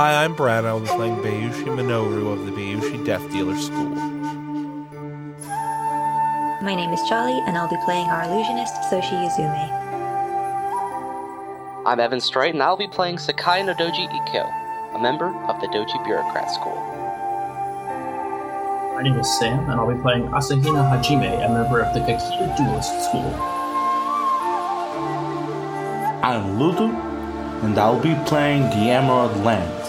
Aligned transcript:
Hi, 0.00 0.24
I'm 0.24 0.32
Brad. 0.32 0.64
I'll 0.64 0.80
be 0.80 0.86
playing 0.86 1.16
Bayushi 1.16 1.64
Minoru 1.64 2.32
of 2.32 2.46
the 2.46 2.52
Bayushi 2.52 3.04
Death 3.04 3.20
Dealer 3.30 3.54
School. 3.54 3.90
My 6.62 6.74
name 6.74 6.88
is 6.90 7.06
Charlie, 7.06 7.38
and 7.46 7.58
I'll 7.58 7.68
be 7.68 7.76
playing 7.84 8.08
our 8.08 8.24
illusionist, 8.24 8.72
Soshi 8.88 9.12
Yuzume. 9.12 9.68
I'm 11.84 12.00
Evan 12.00 12.18
Straight, 12.18 12.54
and 12.54 12.62
I'll 12.62 12.78
be 12.78 12.88
playing 12.88 13.18
Sakai 13.18 13.62
no 13.62 13.74
Doji 13.74 14.08
Ikkyo, 14.08 14.50
a 14.94 14.98
member 14.98 15.36
of 15.50 15.60
the 15.60 15.66
Doji 15.66 16.02
Bureaucrat 16.06 16.50
School. 16.50 16.76
My 18.94 19.02
name 19.02 19.18
is 19.18 19.38
Sam, 19.38 19.68
and 19.68 19.72
I'll 19.72 19.94
be 19.94 20.00
playing 20.00 20.28
Asahina 20.28 20.82
Hajime, 20.90 21.44
a 21.44 21.48
member 21.52 21.80
of 21.82 21.92
the 21.92 22.00
Kakita 22.00 22.56
Duelist 22.56 23.04
School. 23.04 23.34
I'm 26.24 26.58
Ludo, 26.58 26.88
and 27.64 27.78
I'll 27.78 28.00
be 28.00 28.14
playing 28.24 28.62
the 28.70 28.88
Emerald 28.88 29.36
Lands, 29.44 29.79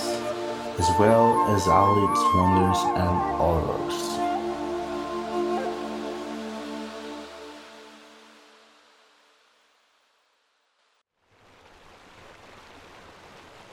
as 0.82 0.90
well 0.98 1.28
as 1.56 1.68
all 1.68 1.96
its 2.10 2.22
wonders 2.34 2.80
and 3.04 3.16
horrors. 3.38 4.00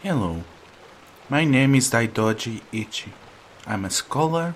Hello, 0.02 0.44
my 1.30 1.46
name 1.46 1.74
is 1.74 1.90
Daidoji 1.90 2.60
Ichi. 2.72 3.14
I'm 3.66 3.86
a 3.86 3.90
scholar, 3.90 4.54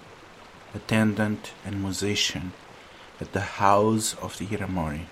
attendant, 0.75 1.53
and 1.65 1.81
musician 1.81 2.53
at 3.19 3.33
the 3.33 3.47
House 3.63 4.13
of 4.17 4.37
the 4.37 4.45
Hiramori. 4.45 5.07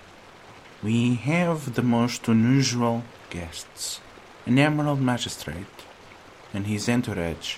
We 0.82 1.14
have 1.14 1.74
the 1.74 1.82
most 1.82 2.28
unusual 2.28 3.02
guests. 3.30 4.00
An 4.44 4.58
Emerald 4.58 5.00
Magistrate 5.00 5.79
and 6.52 6.66
his 6.66 6.88
entourage 6.88 7.56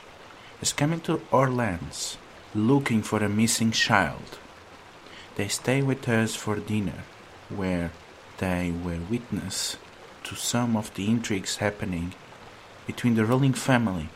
is 0.61 0.73
coming 0.73 1.01
to 1.01 1.21
our 1.33 1.51
lands 1.51 2.17
looking 2.55 3.03
for 3.03 3.23
a 3.23 3.29
missing 3.29 3.71
child. 3.71 4.39
They 5.37 5.49
stay 5.49 5.83
with 5.83 6.09
us 6.09 6.35
for 6.35 6.57
dinner, 6.57 7.05
where 7.49 7.91
they 8.39 8.71
were 8.71 9.01
witness 9.11 9.77
to 10.25 10.35
some 10.35 10.77
of 10.77 10.93
the 10.95 11.09
intrigues 11.09 11.57
happening 11.57 12.15
between 12.87 13.15
the 13.15 13.25
ruling 13.25 13.55
family, 13.55 14.09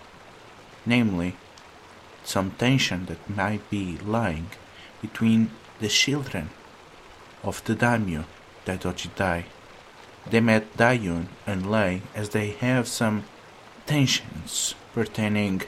namely, 0.85 1.37
some 2.25 2.51
tension 2.53 3.07
that 3.07 3.31
might 3.31 3.69
be 3.71 3.99
lying 3.99 4.49
between 5.01 5.51
the 5.81 5.89
children 5.89 6.51
of 7.43 7.63
the 7.65 7.75
daimyo 7.75 8.25
Daidoji 8.67 9.15
Dai. 9.15 9.47
They 10.29 10.41
met 10.41 10.77
Dayun 10.77 11.29
and 11.47 11.71
Lei 11.71 12.03
as 12.15 12.31
they 12.31 12.51
have 12.51 12.89
some 12.89 13.25
tensions 13.87 14.75
pertaining 14.93 15.63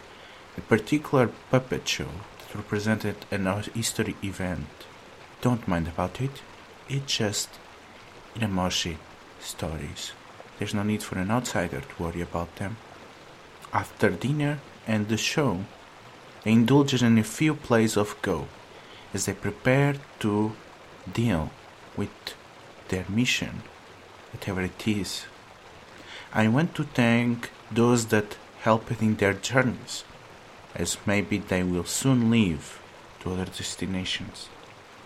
a 0.56 0.60
particular 0.60 1.30
puppet 1.50 1.86
show 1.86 2.08
that 2.38 2.54
represented 2.54 3.16
an 3.30 3.46
history 3.74 4.16
event. 4.22 4.66
Don't 5.40 5.68
mind 5.68 5.86
about 5.86 6.20
it. 6.20 6.42
It's 6.88 7.16
just 7.16 7.48
Inamoshi 8.34 8.96
stories. 9.38 10.12
There's 10.58 10.74
no 10.74 10.82
need 10.82 11.04
for 11.04 11.16
an 11.18 11.30
outsider 11.30 11.80
to 11.80 12.02
worry 12.02 12.20
about 12.20 12.56
them. 12.56 12.76
After 13.72 14.10
dinner 14.10 14.58
and 14.86 15.08
the 15.08 15.16
show, 15.16 15.64
they 16.42 16.52
indulge 16.52 17.00
in 17.00 17.18
a 17.18 17.22
few 17.22 17.54
plays 17.54 17.96
of 17.96 18.20
Go 18.22 18.48
as 19.14 19.26
they 19.26 19.34
prepare 19.34 19.94
to 20.20 20.52
deal 21.12 21.50
with 21.96 22.10
their 22.88 23.04
mission, 23.08 23.62
whatever 24.32 24.62
it 24.62 24.88
is. 24.88 25.26
I 26.34 26.48
want 26.48 26.74
to 26.74 26.84
thank 26.84 27.50
those 27.70 28.06
that 28.06 28.36
helped 28.60 29.02
in 29.02 29.16
their 29.16 29.34
journeys, 29.34 30.04
as 30.74 30.96
maybe 31.06 31.38
they 31.38 31.62
will 31.62 31.84
soon 31.84 32.30
leave 32.30 32.80
to 33.20 33.32
other 33.32 33.44
destinations. 33.44 34.48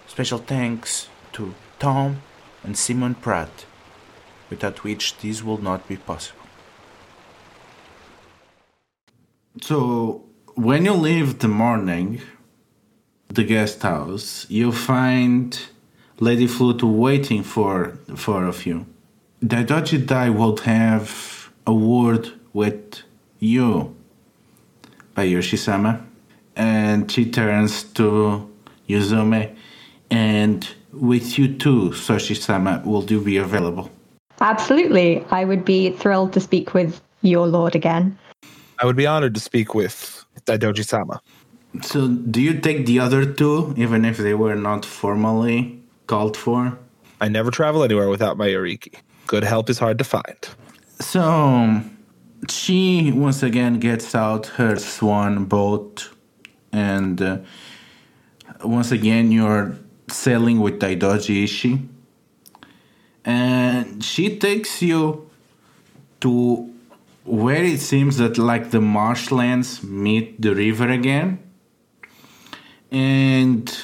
Special 0.06 0.39
thanks 0.39 1.09
to 1.33 1.55
Tom 1.78 2.23
and 2.62 2.77
Simon 2.77 3.15
Pratt, 3.15 3.65
without 4.50 4.84
which 4.84 5.17
this 5.19 5.43
will 5.43 5.59
not 5.59 5.89
be 5.89 5.97
possible. 5.97 6.41
So, 9.61 10.25
when 10.55 10.84
you 10.84 10.93
leave 10.93 11.39
the 11.39 11.49
morning, 11.49 12.21
the 13.29 13.44
guest 13.44 13.83
house, 13.83 14.47
you 14.49 14.73
find 14.73 15.59
Lady 16.21 16.47
Flute 16.47 16.83
waiting 16.83 17.43
for 17.43 17.99
for 18.17 18.44
of 18.44 18.67
you. 18.67 18.87
Daidoji 19.43 20.06
Dai 20.06 20.31
would 20.31 20.61
have 20.61 21.50
a 21.67 21.75
word 21.75 22.33
with 22.53 23.03
you, 23.39 23.95
Bayushi-sama, 25.17 26.05
and 26.57 27.11
she 27.11 27.31
turns 27.31 27.83
to 27.95 28.49
Yuzume, 28.89 29.55
and 30.11 30.69
with 30.93 31.39
you 31.39 31.57
too, 31.57 31.91
Soshi-sama, 31.91 32.83
will 32.85 33.05
you 33.05 33.21
be 33.21 33.37
available? 33.39 33.91
Absolutely. 34.41 35.25
I 35.31 35.45
would 35.45 35.65
be 35.65 35.93
thrilled 35.93 36.33
to 36.35 36.41
speak 36.41 36.75
with 36.75 37.01
your 37.23 37.47
lord 37.47 37.75
again. 37.75 38.19
I 38.81 38.87
would 38.87 38.97
be 38.97 39.07
honored 39.07 39.35
to 39.35 39.41
speak 39.41 39.75
with 39.75 40.25
Daidoji 40.47 40.85
Sama. 40.85 41.21
So, 41.83 42.09
do 42.09 42.43
you 42.43 42.59
take 42.61 42.85
the 42.85 42.99
other 42.99 43.25
two, 43.25 43.73
even 43.79 44.05
if 44.05 44.19
they 44.19 44.35
were 44.35 44.57
not 44.57 44.85
formally 44.85 45.81
called 46.07 46.37
for? 46.37 46.77
I 47.21 47.29
never 47.29 47.51
travel 47.51 47.83
anywhere 47.85 48.11
without 48.11 48.37
my 48.37 48.49
Yoriki. 48.49 48.95
Good 49.27 49.45
help 49.45 49.71
is 49.71 49.79
hard 49.79 49.97
to 49.99 50.05
find. 50.05 50.37
So, 51.01 51.81
she 52.49 53.13
once 53.13 53.43
again 53.43 53.79
gets 53.79 54.15
out 54.15 54.47
her 54.59 54.77
swan 54.77 55.45
boat, 55.45 56.11
and 56.73 57.21
uh, 57.21 57.39
once 58.65 58.91
again, 58.93 59.31
you're 59.33 59.77
sailing 60.09 60.61
with 60.61 60.79
Daidoji 60.79 61.45
Ishi. 61.45 61.89
And 63.25 64.03
she 64.03 64.37
takes 64.39 64.83
you 64.83 65.31
to 66.21 66.73
where 67.25 67.63
it 67.63 67.81
seems 67.81 68.17
that 68.17 68.37
like 68.37 68.71
the 68.71 68.81
marshlands 68.81 69.83
meet 69.83 70.43
the 70.43 70.55
river 70.55 70.89
again 70.89 71.39
and 72.93 73.75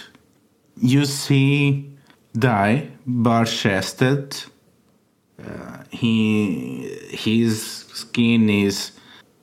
you 0.76 1.04
see 1.06 1.90
Dai 2.34 2.90
bare-chested. 3.06 4.44
Uh, 5.42 5.84
he 5.90 6.88
his 7.10 7.86
skin 7.98 8.48
is 8.48 8.92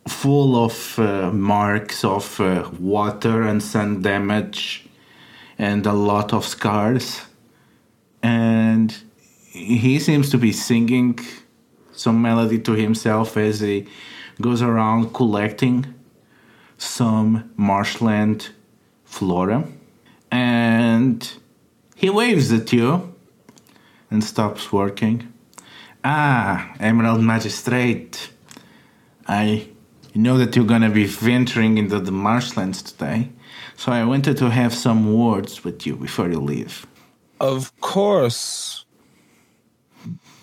full 0.07 0.55
of 0.63 0.99
uh, 0.99 1.31
marks 1.31 2.03
of 2.03 2.39
uh, 2.39 2.69
water 2.79 3.41
and 3.41 3.61
sun 3.61 4.01
damage, 4.01 4.87
and 5.57 5.85
a 5.85 5.93
lot 5.93 6.33
of 6.33 6.45
scars. 6.45 7.21
And 8.21 8.95
he 9.51 9.99
seems 9.99 10.29
to 10.31 10.37
be 10.37 10.51
singing 10.51 11.19
some 11.91 12.21
melody 12.21 12.59
to 12.59 12.73
himself 12.73 13.37
as 13.37 13.59
he 13.61 13.87
goes 14.41 14.61
around 14.61 15.13
collecting 15.13 15.93
some 16.77 17.51
marshland 17.55 18.49
flora. 19.05 19.63
And 20.31 21.31
he 21.95 22.09
waves 22.09 22.51
at 22.51 22.73
you 22.73 23.15
and 24.11 24.23
stops 24.23 24.71
working. 24.73 25.31
Ah, 26.03 26.75
Emerald 26.79 27.21
Magistrate. 27.21 28.29
I 29.27 29.67
know 30.13 30.37
that 30.37 30.55
you're 30.55 30.65
gonna 30.65 30.89
be 30.89 31.05
venturing 31.05 31.77
into 31.77 31.99
the 31.99 32.11
marshlands 32.11 32.81
today, 32.81 33.29
so 33.75 33.91
I 33.91 34.03
wanted 34.05 34.37
to 34.37 34.49
have 34.49 34.73
some 34.73 35.13
words 35.13 35.63
with 35.63 35.85
you 35.85 35.95
before 35.95 36.29
you 36.29 36.39
leave. 36.39 36.85
Of 37.39 37.71
course. 37.81 38.85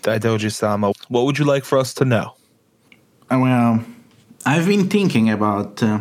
Daidoji 0.03 0.51
Sama, 0.51 0.93
what 1.09 1.25
would 1.25 1.39
you 1.39 1.45
like 1.45 1.65
for 1.65 1.79
us 1.79 1.95
to 1.95 2.05
know? 2.05 2.35
Uh, 3.31 3.39
Well, 3.39 3.85
I've 4.45 4.67
been 4.67 4.89
thinking 4.89 5.31
about 5.31 5.83
uh, 5.83 6.01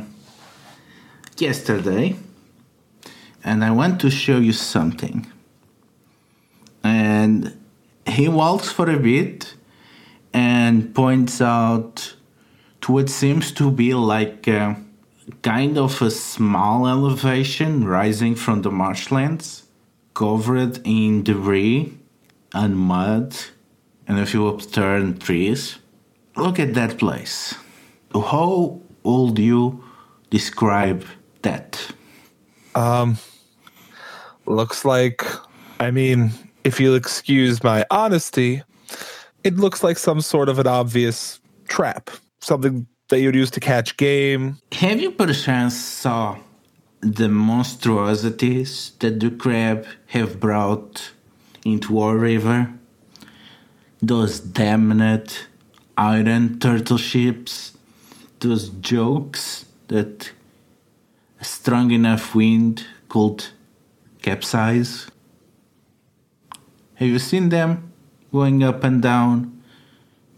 yesterday, 1.37 2.15
and 3.43 3.63
I 3.63 3.71
want 3.71 4.01
to 4.01 4.09
show 4.09 4.39
you 4.39 4.53
something. 4.53 5.27
And 6.83 7.53
he 8.07 8.27
walks 8.27 8.71
for 8.71 8.89
a 8.89 8.97
bit 8.97 9.53
and 10.33 10.93
points 10.95 11.39
out 11.41 12.15
to 12.81 12.91
what 12.91 13.09
seems 13.09 13.51
to 13.53 13.71
be 13.71 13.93
like 13.93 14.47
a, 14.47 14.75
kind 15.41 15.77
of 15.77 16.01
a 16.01 16.11
small 16.11 16.87
elevation 16.87 17.85
rising 17.85 18.35
from 18.35 18.61
the 18.61 18.71
marshlands, 18.71 19.63
covered 20.13 20.79
in 20.83 21.23
debris 21.23 21.97
and 22.53 22.77
mud 22.77 23.35
and 24.07 24.19
a 24.19 24.25
few 24.25 24.47
upturned 24.47 25.21
trees. 25.21 25.77
Look 26.35 26.59
at 26.59 26.73
that 26.73 26.97
place. 26.97 27.55
How 28.13 28.81
would 29.03 29.39
you 29.39 29.83
describe 30.29 31.05
that? 31.43 31.93
Um, 32.75 33.17
looks 34.45 34.85
like, 34.85 35.23
I 35.79 35.91
mean, 35.91 36.31
if 36.63 36.79
you'll 36.79 36.95
excuse 36.95 37.63
my 37.63 37.85
honesty, 37.91 38.63
it 39.43 39.55
looks 39.55 39.83
like 39.83 39.97
some 39.97 40.21
sort 40.21 40.49
of 40.49 40.59
an 40.59 40.67
obvious 40.67 41.39
trap. 41.67 42.09
Something 42.41 42.88
that 43.09 43.19
you'd 43.19 43.35
use 43.35 43.51
to 43.51 43.59
catch 43.59 43.97
game. 43.97 44.57
Have 44.71 44.99
you 44.99 45.11
perchance 45.11 45.75
saw 45.75 46.38
the 47.01 47.29
monstrosities 47.29 48.93
that 48.99 49.19
the 49.19 49.29
crab 49.29 49.85
have 50.07 50.39
brought 50.39 51.11
into 51.63 51.99
our 51.99 52.17
river? 52.17 52.73
Those 54.01 54.39
damned 54.39 55.47
iron 55.95 56.57
turtle 56.57 56.97
ships, 56.97 57.77
those 58.39 58.69
jokes 58.69 59.65
that 59.89 60.31
a 61.39 61.43
strong 61.43 61.91
enough 61.91 62.33
wind 62.33 62.88
could 63.07 63.45
capsize. 64.23 65.07
Have 66.95 67.07
you 67.07 67.19
seen 67.19 67.49
them 67.49 67.91
going 68.31 68.63
up 68.63 68.83
and 68.83 69.01
down 69.01 69.61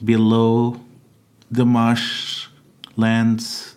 below 0.03 0.81
the 1.53 1.65
marsh 1.65 2.47
lands? 2.95 3.75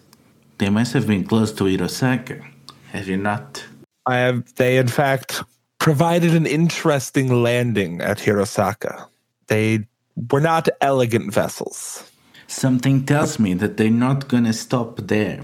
They 0.58 0.70
must 0.70 0.92
have 0.94 1.06
been 1.06 1.24
close 1.24 1.52
to 1.52 1.64
Hirosaka. 1.64 2.44
Have 2.92 3.08
you 3.08 3.18
not? 3.18 3.64
I 4.06 4.16
have 4.16 4.54
they 4.54 4.78
in 4.78 4.88
fact 4.88 5.42
provided 5.78 6.34
an 6.34 6.46
interesting 6.46 7.42
landing 7.42 8.00
at 8.00 8.18
Hirosaka. 8.18 9.06
They 9.48 9.86
were 10.30 10.40
not 10.40 10.68
elegant 10.80 11.32
vessels. 11.32 12.10
Something 12.46 13.04
tells 13.04 13.38
me 13.38 13.54
that 13.54 13.76
they're 13.76 13.90
not 13.90 14.28
gonna 14.28 14.52
stop 14.52 14.96
there. 14.96 15.42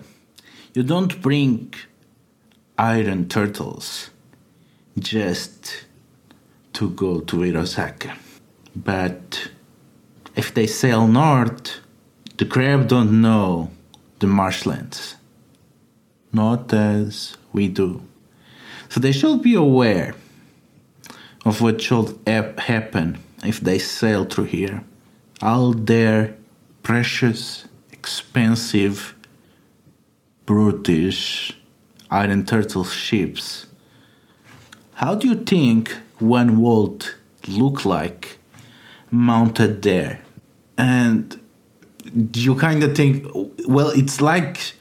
You 0.74 0.82
don't 0.82 1.20
bring 1.20 1.74
iron 2.78 3.28
turtles 3.28 4.10
just 4.98 5.84
to 6.72 6.90
go 6.90 7.20
to 7.20 7.36
Hirosaka. 7.36 8.16
But 8.74 9.50
if 10.34 10.54
they 10.54 10.66
sail 10.66 11.06
north, 11.06 11.81
the 12.38 12.44
crab 12.44 12.88
don't 12.88 13.20
know 13.20 13.70
the 14.18 14.26
marshlands. 14.26 15.16
Not 16.32 16.72
as 16.72 17.36
we 17.52 17.68
do. 17.68 18.02
So 18.88 19.00
they 19.00 19.12
should 19.12 19.42
be 19.42 19.54
aware 19.54 20.14
of 21.44 21.60
what 21.60 21.80
should 21.80 22.18
hap- 22.26 22.58
happen 22.60 23.18
if 23.44 23.60
they 23.60 23.78
sail 23.78 24.24
through 24.24 24.44
here. 24.44 24.84
All 25.40 25.72
their 25.72 26.34
precious, 26.82 27.66
expensive, 27.90 29.14
brutish 30.46 31.56
iron 32.10 32.44
turtle 32.44 32.84
ships. 32.84 33.66
How 34.94 35.14
do 35.14 35.28
you 35.28 35.36
think 35.36 35.96
one 36.18 36.60
would 36.60 37.06
look 37.48 37.84
like 37.84 38.38
mounted 39.10 39.82
there? 39.82 40.20
And 40.78 41.40
you 42.34 42.54
kind 42.54 42.82
of 42.82 42.96
think, 42.96 43.26
well, 43.66 43.88
it's 43.90 44.20
like 44.20 44.74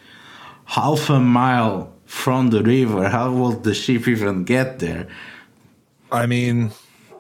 half 0.66 1.10
a 1.10 1.20
mile 1.20 1.92
from 2.06 2.50
the 2.50 2.64
river. 2.64 3.10
How 3.10 3.32
will 3.32 3.52
the 3.52 3.74
ship 3.74 4.08
even 4.08 4.44
get 4.44 4.80
there? 4.80 5.08
I 6.12 6.26
mean, 6.26 6.72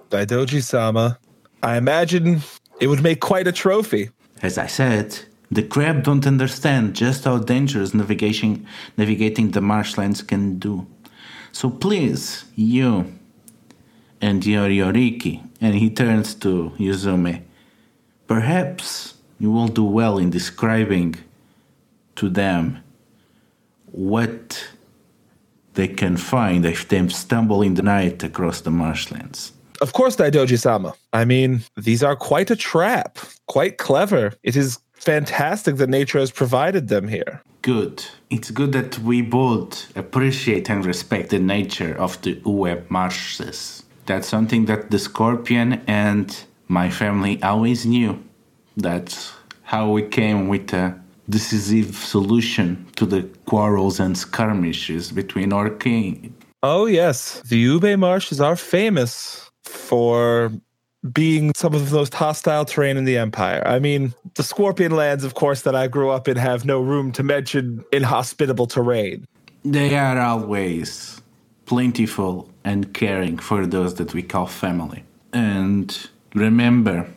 Daidoji 0.09 0.62
sama, 0.62 1.18
I 1.63 1.77
imagine 1.77 2.42
it 2.80 2.88
would 2.88 3.01
make 3.03 3.21
quite 3.21 3.48
a 3.48 3.51
trophy. 3.51 4.09
As 4.42 4.57
I 4.57 4.68
said, 4.68 5.19
the 5.51 5.63
crab 5.63 6.04
don't 6.04 6.25
understand 6.25 6.95
just 6.95 7.25
how 7.25 7.38
dangerous 7.38 7.94
navigation 7.94 8.65
navigating 8.97 9.51
the 9.51 9.62
marshlands 9.62 10.21
can 10.21 10.57
do. 10.59 10.88
So 11.51 11.69
please, 11.69 12.45
you 12.56 13.13
and 14.21 14.45
your 14.45 14.68
Yoriki, 14.69 15.47
and 15.59 15.75
he 15.75 15.89
turns 15.89 16.36
to 16.36 16.71
Yuzume, 16.77 17.44
perhaps 18.27 19.15
you 19.42 19.52
will 19.52 19.68
do 19.68 19.84
well 19.84 20.20
in 20.20 20.30
describing 20.30 21.16
to 22.16 22.30
them 22.30 22.78
what 23.92 24.70
they 25.74 25.88
can 25.88 26.16
find 26.16 26.64
if 26.64 26.88
they 26.88 27.08
stumble 27.08 27.64
in 27.64 27.74
the 27.74 27.82
night 27.82 28.22
across 28.24 28.62
the 28.62 28.70
marshlands. 28.70 29.52
Of 29.82 29.94
course, 29.94 30.16
Daidoji 30.16 30.60
sama. 30.60 30.94
I 31.12 31.26
mean, 31.26 31.64
these 31.76 32.04
are 32.04 32.16
quite 32.16 32.52
a 32.52 32.56
trap, 32.56 33.18
quite 33.48 33.80
clever. 33.80 34.34
It 34.44 34.56
is 34.56 34.78
fantastic 34.94 35.78
that 35.78 35.90
nature 35.90 36.20
has 36.20 36.30
provided 36.30 36.88
them 36.90 37.08
here. 37.08 37.42
Good. 37.64 38.06
It's 38.30 38.52
good 38.52 38.74
that 38.74 39.00
we 39.00 39.24
both 39.24 39.92
appreciate 39.98 40.70
and 40.70 40.86
respect 40.86 41.32
the 41.32 41.40
nature 41.40 41.96
of 41.98 42.22
the 42.22 42.36
Uebe 42.42 42.88
marshes. 42.92 43.84
That's 44.06 44.28
something 44.28 44.66
that 44.66 44.92
the 44.92 45.00
scorpion 45.00 45.82
and 45.88 46.28
my 46.68 46.92
family 46.92 47.42
always 47.42 47.88
knew. 47.88 48.24
That's 48.77 49.33
how 49.63 49.91
we 49.91 50.03
came 50.03 50.47
with 50.47 50.73
a 50.73 51.00
decisive 51.29 51.95
solution 51.95 52.85
to 52.95 53.06
the 53.06 53.23
quarrels 53.45 54.00
and 54.00 54.18
skirmishes 54.18 55.12
between 55.12 55.53
our 55.53 55.69
king. 55.69 56.35
Oh, 56.63 56.85
yes. 56.85 57.41
The 57.47 57.65
Uebe 57.65 57.97
Marshes 57.97 58.39
are 58.39 58.56
famous 58.56 59.50
for 59.63 60.51
being 61.13 61.51
some 61.56 61.73
of 61.73 61.89
the 61.89 61.95
most 61.95 62.13
hostile 62.13 62.65
terrain 62.65 62.97
in 62.97 63.06
the 63.06 63.18
Empire. 63.18 63.63
I 63.65 63.79
mean, 63.79 64.13
the 64.35 64.44
Scorpion 64.44 64.91
Lands, 64.91 65.23
of 65.23 65.33
course, 65.33 65.63
that 65.63 65.75
I 65.75 65.88
grew 65.88 66.09
up 66.12 66.27
in 66.27 66.38
have 66.38 66.63
no 66.65 66.79
room 66.79 67.12
to 67.13 67.23
mention 67.23 67.83
inhospitable 67.91 68.68
terrain. 68.68 69.25
They 69.65 69.95
are 69.95 70.19
always 70.19 71.21
plentiful 71.65 72.50
and 72.63 72.94
caring 72.94 73.38
for 73.38 73.65
those 73.65 73.95
that 73.95 74.13
we 74.13 74.21
call 74.21 74.45
family. 74.45 75.03
And 75.33 75.97
remember, 76.35 77.07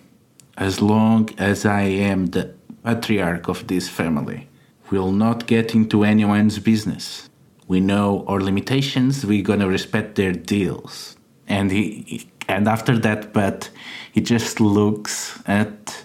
as 0.56 0.80
long 0.80 1.30
as 1.38 1.64
I 1.64 1.82
am 1.82 2.26
the 2.26 2.54
patriarch 2.84 3.48
of 3.48 3.66
this 3.66 3.88
family, 3.88 4.48
we'll 4.90 5.12
not 5.12 5.46
get 5.46 5.74
into 5.74 6.04
anyone's 6.04 6.58
business. 6.58 7.28
We 7.66 7.80
know 7.80 8.24
our 8.28 8.40
limitations, 8.40 9.24
we're 9.24 9.42
gonna 9.42 9.68
respect 9.68 10.14
their 10.16 10.32
deals. 10.32 11.16
And 11.48 11.70
he 11.70 12.28
and 12.48 12.68
after 12.68 12.98
that 12.98 13.32
but 13.32 13.70
he 14.12 14.20
just 14.20 14.60
looks 14.60 15.42
at 15.46 16.04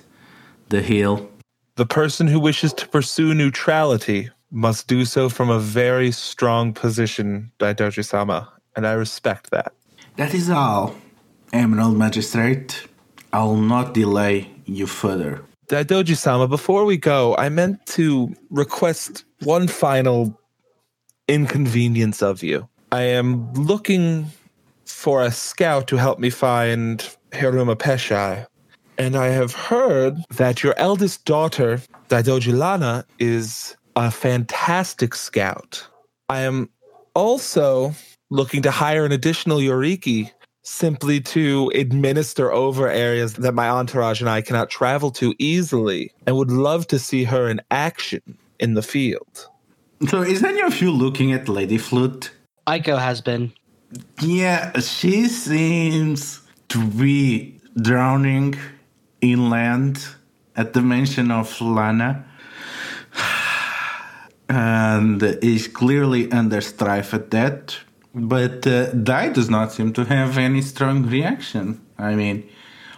the 0.69 0.81
hill. 0.81 1.29
The 1.75 1.85
person 1.85 2.27
who 2.27 2.39
wishes 2.39 2.73
to 2.73 2.87
pursue 2.87 3.33
neutrality 3.33 4.29
must 4.51 4.87
do 4.87 5.06
so 5.06 5.29
from 5.29 5.49
a 5.49 5.59
very 5.59 6.11
strong 6.11 6.73
position, 6.73 7.51
Daidoji 7.59 8.03
sama, 8.03 8.51
and 8.75 8.87
I 8.87 8.94
respect 8.94 9.51
that. 9.51 9.73
That 10.15 10.33
is 10.33 10.49
all, 10.49 10.95
Emerald 11.53 11.97
Magistrate. 11.97 12.88
I'll 13.33 13.56
not 13.56 13.94
delay 13.94 14.50
you 14.66 14.88
further. 14.88 15.44
Daidoji 15.68 16.16
sama, 16.18 16.48
before 16.48 16.83
we 16.86 16.98
go, 16.98 17.36
I 17.38 17.50
meant 17.50 17.86
to 17.88 18.33
request 18.50 19.24
one 19.44 19.68
final 19.68 20.36
inconvenience 21.28 22.24
of 22.24 22.42
you. 22.42 22.68
I 22.92 23.04
am 23.04 23.54
looking 23.54 24.26
for 24.86 25.21
a 25.21 25.31
scout 25.31 25.88
to 25.90 25.98
help 25.98 26.18
me 26.18 26.31
find 26.31 27.07
Hiruma 27.31 27.76
Peshai. 27.76 28.48
And 28.98 29.16
I 29.16 29.28
have 29.28 29.54
heard 29.54 30.18
that 30.31 30.64
your 30.64 30.74
eldest 30.78 31.24
daughter, 31.26 31.81
Daidoji 32.09 32.54
Lana, 32.57 33.06
is 33.19 33.78
a 33.95 34.09
fantastic 34.12 35.14
scout. 35.14 35.88
I 36.30 36.42
am 36.42 36.69
also 37.14 37.94
looking 38.30 38.62
to 38.64 38.71
hire 38.71 39.06
an 39.06 39.12
additional 39.12 39.59
Yoriki 39.59 40.31
simply 40.61 41.21
to 41.21 41.71
administer 41.73 42.51
over 42.51 42.89
areas 42.89 43.33
that 43.33 43.54
my 43.54 43.69
entourage 43.69 44.21
and 44.21 44.30
I 44.30 44.42
cannot 44.42 44.69
travel 44.69 45.11
to 45.11 45.33
easily 45.39 46.11
and 46.25 46.35
would 46.35 46.51
love 46.51 46.87
to 46.87 46.99
see 46.99 47.23
her 47.23 47.49
in 47.49 47.61
action 47.71 48.37
in 48.59 48.73
the 48.73 48.81
field. 48.81 49.47
So, 50.07 50.21
is 50.21 50.44
any 50.44 50.61
of 50.61 50.81
you 50.81 50.92
looking 50.92 51.33
at 51.33 51.49
Lady 51.49 51.78
Flute? 51.78 52.31
Aiko 52.68 52.97
has 52.99 53.21
been. 53.21 53.51
Yeah, 54.21 54.80
she 54.80 55.28
seems 55.28 56.42
to 56.69 56.85
be 56.87 57.59
drowning 57.81 58.56
inland 59.21 60.06
at 60.56 60.73
the 60.73 60.81
mention 60.81 61.31
of 61.31 61.59
Lana. 61.61 62.25
And 64.51 65.21
is 65.21 65.68
clearly 65.68 66.31
under 66.31 66.59
strife 66.59 67.13
at 67.13 67.30
that. 67.30 67.78
But 68.13 68.66
uh, 68.66 68.92
does 68.94 69.49
not 69.49 69.71
seem 69.71 69.94
to 69.94 70.06
have 70.06 70.37
any 70.37 70.61
strong 70.61 71.06
reaction. 71.07 71.80
I 71.97 72.16
mean, 72.16 72.49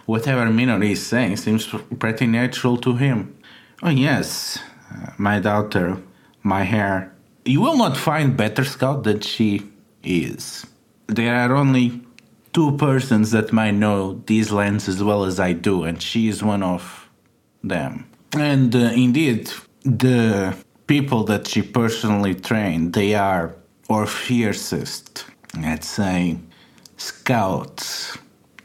whatever 0.06 0.46
Minoru 0.46 0.90
is 0.90 1.06
saying 1.06 1.36
seems 1.36 1.66
pretty 1.98 2.26
natural 2.26 2.76
to 2.78 2.96
him. 2.96 3.36
Oh, 3.82 3.90
yes, 3.90 4.58
uh, 4.90 5.10
my 5.18 5.40
daughter, 5.40 5.98
my 6.42 6.62
hair. 6.62 7.12
You 7.44 7.60
will 7.60 7.76
not 7.76 7.96
find 7.96 8.36
better 8.36 8.64
scout 8.64 9.04
than 9.04 9.20
she 9.20 9.68
is. 10.02 10.66
There 11.08 11.34
are 11.34 11.54
only 11.54 12.00
two 12.52 12.76
persons 12.76 13.32
that 13.32 13.52
might 13.52 13.72
know 13.72 14.22
these 14.26 14.52
lands 14.52 14.88
as 14.88 15.02
well 15.02 15.24
as 15.24 15.40
I 15.40 15.52
do, 15.52 15.84
and 15.84 16.00
she 16.00 16.28
is 16.28 16.42
one 16.42 16.62
of 16.62 17.08
them. 17.62 18.08
And 18.34 18.74
uh, 18.74 18.92
indeed, 18.94 19.50
the 19.82 20.56
people 20.86 21.24
that 21.24 21.48
she 21.48 21.62
personally 21.62 22.34
trained, 22.34 22.92
they 22.92 23.14
are 23.14 23.54
our 23.92 24.06
fiercest, 24.06 25.24
let's 25.60 25.88
say, 25.88 26.38
scouts. 26.96 28.18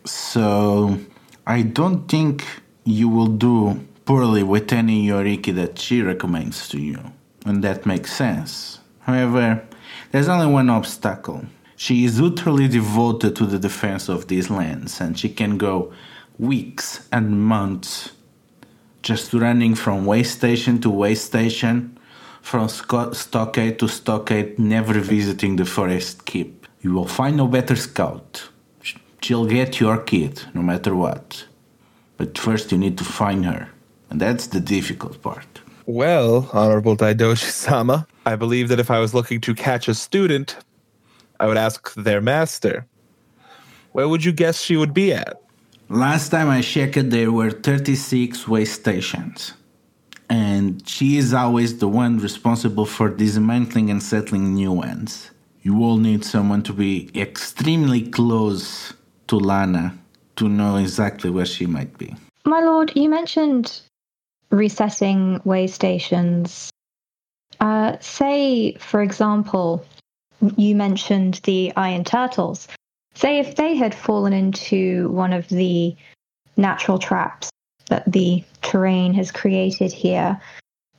So 0.06 0.98
I 1.46 1.62
don't 1.62 2.08
think 2.08 2.46
you 2.84 3.10
will 3.10 3.28
do 3.28 3.86
poorly 4.06 4.44
with 4.44 4.72
any 4.72 5.08
Yoriki 5.08 5.54
that 5.56 5.78
she 5.78 6.02
recommends 6.02 6.70
to 6.70 6.80
you, 6.80 7.00
and 7.46 7.64
that 7.64 7.86
makes 7.86 8.14
sense. 8.14 8.80
However, 9.02 9.64
there's 10.12 10.30
only 10.30 10.48
one 10.48 10.70
obstacle. 10.70 11.46
She 11.76 12.06
is 12.06 12.20
utterly 12.20 12.68
devoted 12.68 13.36
to 13.36 13.46
the 13.46 13.60
defense 13.60 14.10
of 14.10 14.28
these 14.28 14.50
lands, 14.50 15.02
and 15.02 15.18
she 15.20 15.30
can 15.30 15.58
go 15.58 15.94
weeks 16.40 17.08
and 17.12 17.44
months 17.44 18.12
just 19.02 19.34
running 19.34 19.76
from 19.76 20.06
way 20.06 20.24
station 20.24 20.80
to 20.82 20.90
way 20.90 21.16
station, 21.16 21.97
from 22.48 22.70
stockade 22.70 23.78
to 23.78 23.90
stockade, 23.90 24.58
never 24.58 24.94
visiting 25.02 25.58
the 25.58 25.66
forest 25.66 26.26
keep. 26.26 26.66
You 26.82 26.94
will 26.94 27.06
find 27.06 27.36
no 27.36 27.46
better 27.46 27.76
scout. 27.76 28.48
She'll 29.22 29.46
get 29.46 29.82
your 29.82 29.98
kid, 29.98 30.44
no 30.54 30.62
matter 30.62 30.96
what. 30.96 31.46
But 32.16 32.38
first, 32.38 32.72
you 32.72 32.78
need 32.78 32.98
to 33.00 33.04
find 33.04 33.46
her, 33.46 33.70
and 34.10 34.22
that's 34.22 34.48
the 34.48 34.62
difficult 34.62 35.22
part. 35.22 35.60
Well, 35.86 36.50
Honorable 36.54 36.96
Daidoji 36.96 37.52
sama, 37.68 38.08
I 38.26 38.38
believe 38.38 38.70
that 38.70 38.80
if 38.80 38.90
I 38.90 39.00
was 39.00 39.14
looking 39.14 39.42
to 39.42 39.54
catch 39.54 39.90
a 39.90 39.94
student, 39.94 40.56
I 41.42 41.48
would 41.48 41.58
ask 41.58 41.94
their 41.96 42.22
master. 42.22 42.86
Where 43.92 44.08
would 44.08 44.24
you 44.24 44.32
guess 44.32 44.62
she 44.62 44.78
would 44.78 44.94
be 44.94 45.12
at? 45.12 45.36
Last 45.90 46.30
time 46.30 46.50
I 46.50 46.62
checked, 46.62 47.10
there 47.10 47.32
were 47.34 47.52
36 47.52 48.48
way 48.48 48.64
stations. 48.64 49.54
And 50.30 50.88
she 50.88 51.18
is 51.18 51.34
always 51.34 51.80
the 51.80 51.88
one 51.88 52.20
responsible 52.20 52.86
for 52.86 53.10
dismantling 53.10 53.90
and 53.90 54.04
settling 54.04 54.54
new 54.54 54.72
ones. 54.72 55.32
You 55.62 55.74
will 55.74 55.98
need 55.98 56.26
someone 56.26 56.64
to 56.64 56.74
be 56.74 57.10
extremely 57.16 58.02
close 58.02 58.94
to 59.28 59.38
Lana 59.38 59.98
to 60.38 60.50
know 60.50 60.78
exactly 60.78 61.30
where 61.30 61.46
she 61.46 61.66
might 61.66 61.98
be. 61.98 62.16
My 62.46 62.62
lord, 62.62 62.94
you 62.96 63.10
mentioned 63.10 63.82
resetting 64.50 65.42
way 65.44 65.68
stations. 65.68 66.70
Uh, 67.60 67.98
say, 68.00 68.74
for 68.74 69.02
example, 69.02 69.86
you 70.56 70.76
mentioned 70.76 71.42
the 71.44 71.74
iron 71.76 72.04
turtles. 72.04 72.68
Say 73.16 73.40
if 73.40 73.56
they 73.56 73.76
had 73.76 73.96
fallen 73.96 74.34
into 74.34 75.10
one 75.10 75.34
of 75.34 75.50
the 75.50 75.96
natural 76.56 77.00
traps 77.00 77.50
that 77.90 78.12
the 78.12 78.44
terrain 78.62 79.14
has 79.14 79.32
created 79.32 79.92
here, 79.92 80.40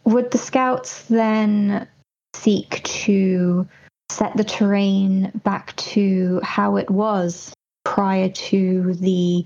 would 0.04 0.30
the 0.30 0.38
scouts 0.38 1.02
then 1.04 1.86
seek 2.34 2.82
to 2.84 3.66
set 4.10 4.36
the 4.36 4.44
terrain 4.44 5.30
back 5.44 5.76
to 5.76 6.40
how 6.42 6.76
it 6.76 6.90
was 6.90 7.52
prior 7.84 8.28
to 8.28 8.94
the 8.94 9.44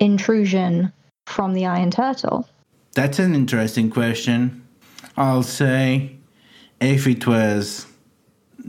intrusion 0.00 0.92
from 1.26 1.54
the 1.54 1.66
iron 1.66 1.90
turtle? 1.90 2.48
That's 2.92 3.18
an 3.18 3.34
interesting 3.34 3.90
question. 3.90 4.66
I'll 5.16 5.42
say 5.42 6.16
if 6.80 7.06
it 7.06 7.26
was 7.26 7.86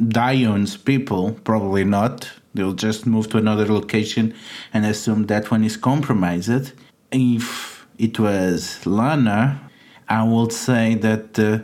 Dion's 0.08 0.78
people, 0.78 1.34
probably 1.44 1.84
not. 1.84 2.30
They'll 2.54 2.74
just 2.74 3.06
move 3.06 3.30
to 3.30 3.38
another 3.38 3.66
location 3.66 4.34
and 4.74 4.86
assume 4.86 5.26
that 5.28 5.52
one 5.52 5.64
is 5.64 5.76
compromised. 5.78 6.72
If 7.12 7.75
it 7.98 8.20
was 8.20 8.86
Lana, 8.86 9.70
I 10.08 10.24
would 10.24 10.52
say 10.52 10.96
that 10.96 11.40
uh, 11.40 11.60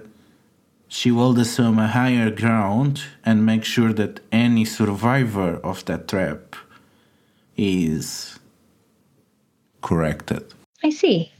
she 0.87 1.11
will 1.11 1.39
assume 1.39 1.79
a 1.79 1.87
higher 1.87 2.29
ground 2.29 3.03
and 3.23 3.45
make 3.45 3.63
sure 3.63 3.93
that 3.93 4.19
any 4.31 4.65
survivor 4.65 5.55
of 5.63 5.85
that 5.85 6.07
trap 6.07 6.55
is 7.55 8.39
corrected. 9.81 10.53
I 10.83 10.89
see. 10.89 11.31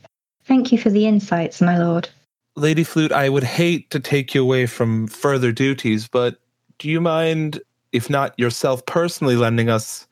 Thank 0.46 0.72
you 0.72 0.78
for 0.78 0.90
the 0.90 1.06
insights, 1.06 1.62
my 1.62 1.78
lord. 1.78 2.10
Lady 2.56 2.84
Flute, 2.84 3.12
I 3.12 3.30
would 3.30 3.44
hate 3.44 3.90
to 3.92 4.00
take 4.00 4.36
you 4.36 4.42
away 4.42 4.66
from 4.66 5.08
further 5.08 5.52
duties, 5.52 6.08
but 6.08 6.40
do 6.80 6.90
you 6.90 7.00
mind, 7.00 7.62
if 7.92 8.10
not 8.10 8.38
yourself 8.38 8.86
personally, 8.86 9.36
lending 9.36 9.70
us 9.70 10.08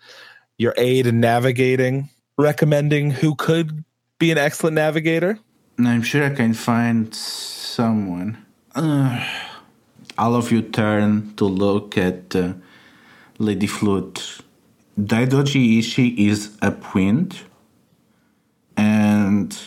your 0.58 0.74
aid 0.78 1.08
in 1.08 1.20
navigating, 1.20 2.10
recommending 2.38 3.12
who 3.12 3.36
could 3.36 3.84
be 4.20 4.32
an 4.32 4.38
excellent 4.38 4.76
navigator? 4.76 5.40
I'm 5.80 6.02
sure 6.02 6.26
I 6.26 6.36
can 6.36 6.54
find 6.54 7.16
someone. 7.16 8.46
Uh, 8.76 9.26
all 10.18 10.36
of 10.36 10.52
you 10.52 10.62
turn 10.62 11.34
to 11.38 11.46
look 11.46 11.98
at 11.98 12.36
uh, 12.36 12.54
Lady 13.38 13.68
Flute. 13.68 14.42
Daidoji 15.00 15.80
Ishii 15.80 16.28
is 16.28 16.58
upwind, 16.62 17.40
and 18.76 19.58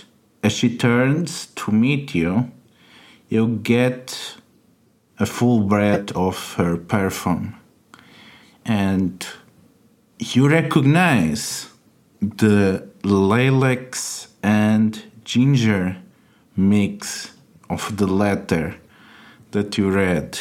as 0.43 0.53
she 0.53 0.77
turns 0.77 1.47
to 1.55 1.73
meet 1.73 2.15
you, 2.15 2.51
you 3.31 3.59
get 3.63 4.37
a 5.19 5.25
full 5.25 5.61
breath 5.61 6.15
of 6.15 6.55
her 6.55 6.77
perfume. 6.77 7.57
And 8.67 9.27
you 10.19 10.49
recognize 10.49 11.71
the 12.21 12.87
lilacs 13.03 14.29
and 14.43 15.03
ginger 15.25 15.97
mix 16.57 17.33
of 17.71 17.97
the 17.97 18.07
letter 18.07 18.77
that 19.53 19.79
you 19.79 19.91
read. 19.91 20.39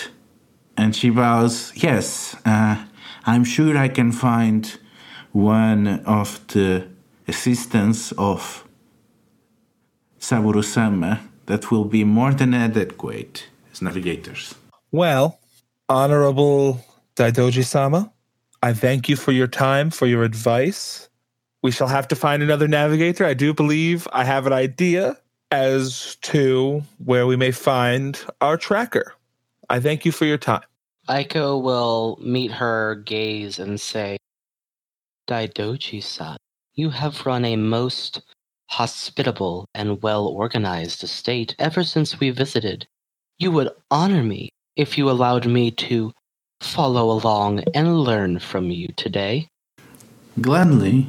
And 0.77 0.95
she 0.95 1.09
bows, 1.09 1.71
Yes, 1.75 2.35
uh, 2.45 2.85
I'm 3.25 3.43
sure 3.43 3.77
I 3.77 3.87
can 3.87 4.11
find 4.11 4.77
one 5.31 5.87
of 6.05 6.45
the 6.47 6.87
assistants 7.27 8.11
of 8.13 8.67
Saburo 10.17 10.61
sama 10.61 11.21
that 11.45 11.71
will 11.71 11.85
be 11.85 12.03
more 12.03 12.33
than 12.33 12.53
adequate 12.53 13.47
as 13.71 13.81
navigators. 13.81 14.55
Well, 14.91 15.39
Honorable 15.89 16.79
Daidoji 17.15 17.63
sama, 17.65 18.11
I 18.63 18.73
thank 18.73 19.09
you 19.09 19.15
for 19.15 19.31
your 19.31 19.47
time, 19.47 19.89
for 19.89 20.07
your 20.07 20.23
advice. 20.23 21.09
We 21.63 21.71
shall 21.71 21.87
have 21.87 22.07
to 22.09 22.15
find 22.15 22.41
another 22.41 22.67
navigator. 22.67 23.25
I 23.25 23.33
do 23.33 23.53
believe 23.53 24.07
I 24.11 24.23
have 24.23 24.47
an 24.47 24.53
idea 24.53 25.17
as 25.51 26.15
to 26.23 26.81
where 27.03 27.27
we 27.27 27.35
may 27.35 27.51
find 27.51 28.19
our 28.39 28.57
tracker. 28.57 29.13
I 29.69 29.79
thank 29.79 30.05
you 30.05 30.11
for 30.11 30.25
your 30.25 30.37
time. 30.37 30.63
Aiko 31.09 31.61
will 31.61 32.17
meet 32.21 32.51
her 32.51 32.95
gaze 32.95 33.59
and 33.59 33.79
say, 33.79 34.17
Daidoji-san, 35.27 36.37
you 36.73 36.89
have 36.89 37.25
run 37.25 37.45
a 37.45 37.55
most 37.55 38.21
hospitable 38.69 39.65
and 39.73 40.01
well 40.01 40.27
organized 40.27 41.03
estate 41.03 41.55
ever 41.59 41.83
since 41.83 42.19
we 42.19 42.29
visited. 42.29 42.87
You 43.37 43.51
would 43.51 43.69
honor 43.89 44.23
me 44.23 44.49
if 44.75 44.97
you 44.97 45.09
allowed 45.09 45.45
me 45.45 45.71
to 45.71 46.13
follow 46.61 47.11
along 47.11 47.63
and 47.73 47.99
learn 47.99 48.39
from 48.39 48.69
you 48.69 48.87
today. 48.95 49.47
Gladly, 50.39 51.07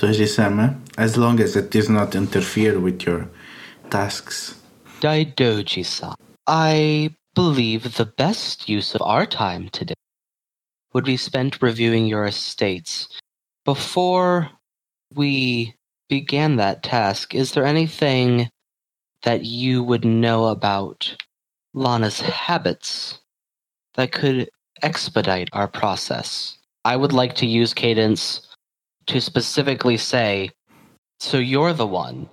Doji-sama, 0.00 0.80
as 0.96 1.18
long 1.18 1.40
as 1.40 1.56
it 1.56 1.70
does 1.70 1.90
not 1.90 2.14
interfere 2.14 2.80
with 2.80 3.02
your 3.02 3.28
tasks. 3.90 4.58
Daidoji-san, 5.02 6.14
I 6.46 7.14
believe 7.34 7.96
the 7.96 8.06
best 8.06 8.66
use 8.66 8.94
of 8.94 9.02
our 9.02 9.26
time 9.26 9.68
today 9.68 10.00
would 10.94 11.04
be 11.04 11.18
spent 11.18 11.60
reviewing 11.60 12.06
your 12.06 12.24
estates. 12.24 13.08
Before 13.66 14.48
we 15.14 15.74
began 16.08 16.56
that 16.56 16.82
task, 16.82 17.34
is 17.34 17.52
there 17.52 17.66
anything 17.66 18.48
that 19.24 19.44
you 19.44 19.82
would 19.82 20.06
know 20.06 20.46
about 20.46 21.14
Lana's 21.74 22.20
habits 22.20 23.20
that 23.96 24.12
could 24.12 24.48
expedite 24.82 25.50
our 25.52 25.68
process? 25.68 26.56
I 26.86 26.96
would 26.96 27.12
like 27.12 27.34
to 27.34 27.46
use 27.46 27.74
cadence 27.74 28.46
to 29.10 29.20
specifically 29.20 29.96
say, 29.96 30.50
so 31.18 31.36
you're 31.38 31.72
the 31.72 31.86
one 31.86 32.28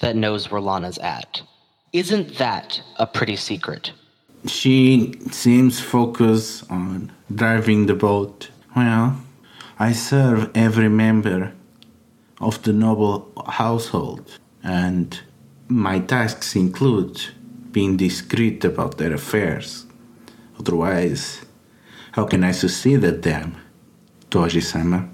that 0.00 0.16
knows 0.16 0.50
where 0.50 0.60
Lana's 0.60 0.98
at. 0.98 1.40
Isn't 1.94 2.36
that 2.36 2.82
a 2.98 3.06
pretty 3.06 3.36
secret? 3.36 3.92
She 4.46 5.14
seems 5.30 5.80
focused 5.80 6.70
on 6.70 7.10
driving 7.34 7.86
the 7.86 7.94
boat. 7.94 8.50
Well, 8.76 9.16
I 9.78 9.92
serve 9.92 10.50
every 10.54 10.90
member 10.90 11.54
of 12.38 12.62
the 12.64 12.74
noble 12.74 13.32
household, 13.46 14.38
and 14.62 15.18
my 15.68 16.00
tasks 16.00 16.54
include 16.54 17.18
being 17.72 17.96
discreet 17.96 18.62
about 18.64 18.98
their 18.98 19.14
affairs. 19.14 19.86
Otherwise, 20.58 21.46
how 22.12 22.26
can 22.26 22.44
I 22.44 22.52
succeed 22.52 23.04
at 23.04 23.22
them? 23.22 23.56
Doji 24.30 24.62
sama. 24.62 25.08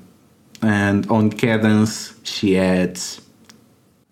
And 0.63 1.09
on 1.11 1.31
cadence, 1.31 2.15
she 2.23 2.59
adds, 2.59 3.21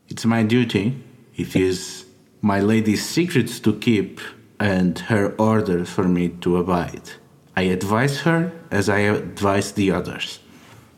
It's 0.09 0.25
my 0.25 0.43
duty. 0.43 1.03
It 1.37 1.57
is 1.57 2.05
my 2.43 2.61
lady's 2.61 3.05
secrets 3.05 3.59
to 3.61 3.79
keep 3.79 4.21
and 4.61 4.99
her 4.99 5.35
orders 5.37 5.89
for 5.89 6.05
me 6.05 6.29
to 6.43 6.59
abide. 6.59 7.11
I 7.57 7.63
advise 7.63 8.21
her 8.21 8.53
as 8.71 8.89
I 8.89 9.01
advise 9.01 9.73
the 9.73 9.91
others. 9.93 10.41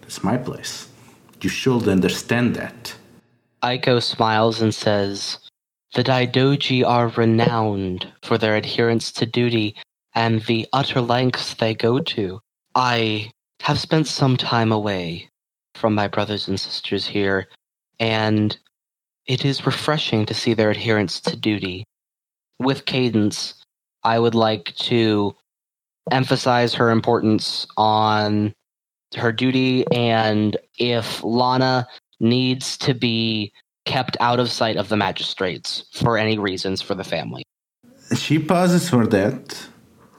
That's 0.01 0.25
my 0.25 0.37
place. 0.37 0.89
You 1.41 1.51
should 1.51 1.89
understand 1.89 2.57
that. 2.57 2.95
Aiko 3.63 4.03
smiles 4.03 4.61
and 4.61 4.75
says, 4.75 5.39
The 5.95 6.05
Daidoji 6.05 6.85
are 6.85 7.09
renowned 7.09 8.13
for 8.23 8.39
their 8.39 8.57
adherence 8.57 9.13
to 9.13 9.27
duty 9.27 9.77
and 10.15 10.43
the 10.43 10.67
utter 10.73 11.01
lengths 11.01 11.55
they 11.55 11.75
go 11.75 12.01
to. 12.01 12.41
I 12.75 13.31
have 13.61 13.79
spent 13.79 14.07
some 14.07 14.37
time 14.37 14.73
away 14.73 15.29
from 15.77 15.95
my 15.95 16.09
brothers 16.09 16.49
and 16.49 16.59
sisters 16.59 17.07
here, 17.07 17.49
and 18.01 18.59
it 19.27 19.45
is 19.45 19.67
refreshing 19.67 20.27
to 20.27 20.35
see 20.35 20.55
their 20.55 20.71
adherence 20.71 21.21
to 21.21 21.37
duty. 21.37 21.85
With 22.59 22.87
Cadence, 22.87 23.63
I 24.03 24.19
would 24.19 24.35
like 24.35 24.75
to 24.77 25.35
emphasize 26.11 26.75
her 26.75 26.91
importance 26.91 27.67
on 27.77 28.55
her 29.17 29.33
duty 29.33 29.85
and 29.93 30.57
if 30.79 31.23
Lana 31.23 31.87
needs 32.21 32.77
to 32.79 32.95
be 32.95 33.53
kept 33.85 34.17
out 34.21 34.41
of 34.41 34.51
sight 34.51 34.77
of 34.77 34.89
the 34.89 34.97
magistrates 34.97 35.85
for 35.93 36.19
any 36.19 36.39
reasons 36.39 36.83
for 36.83 36.95
the 36.95 37.05
family. 37.05 37.45
She 38.17 38.39
pauses 38.39 38.91
for 38.91 39.07
that 39.07 39.69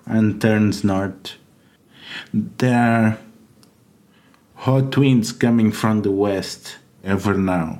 and 0.06 0.42
turns 0.42 0.84
north. 0.84 1.36
There 2.34 3.18
hot 4.58 4.98
winds 4.98 5.32
coming 5.32 5.72
from 5.72 6.02
the 6.02 6.12
west 6.12 6.78
ever 7.04 7.34
now. 7.36 7.80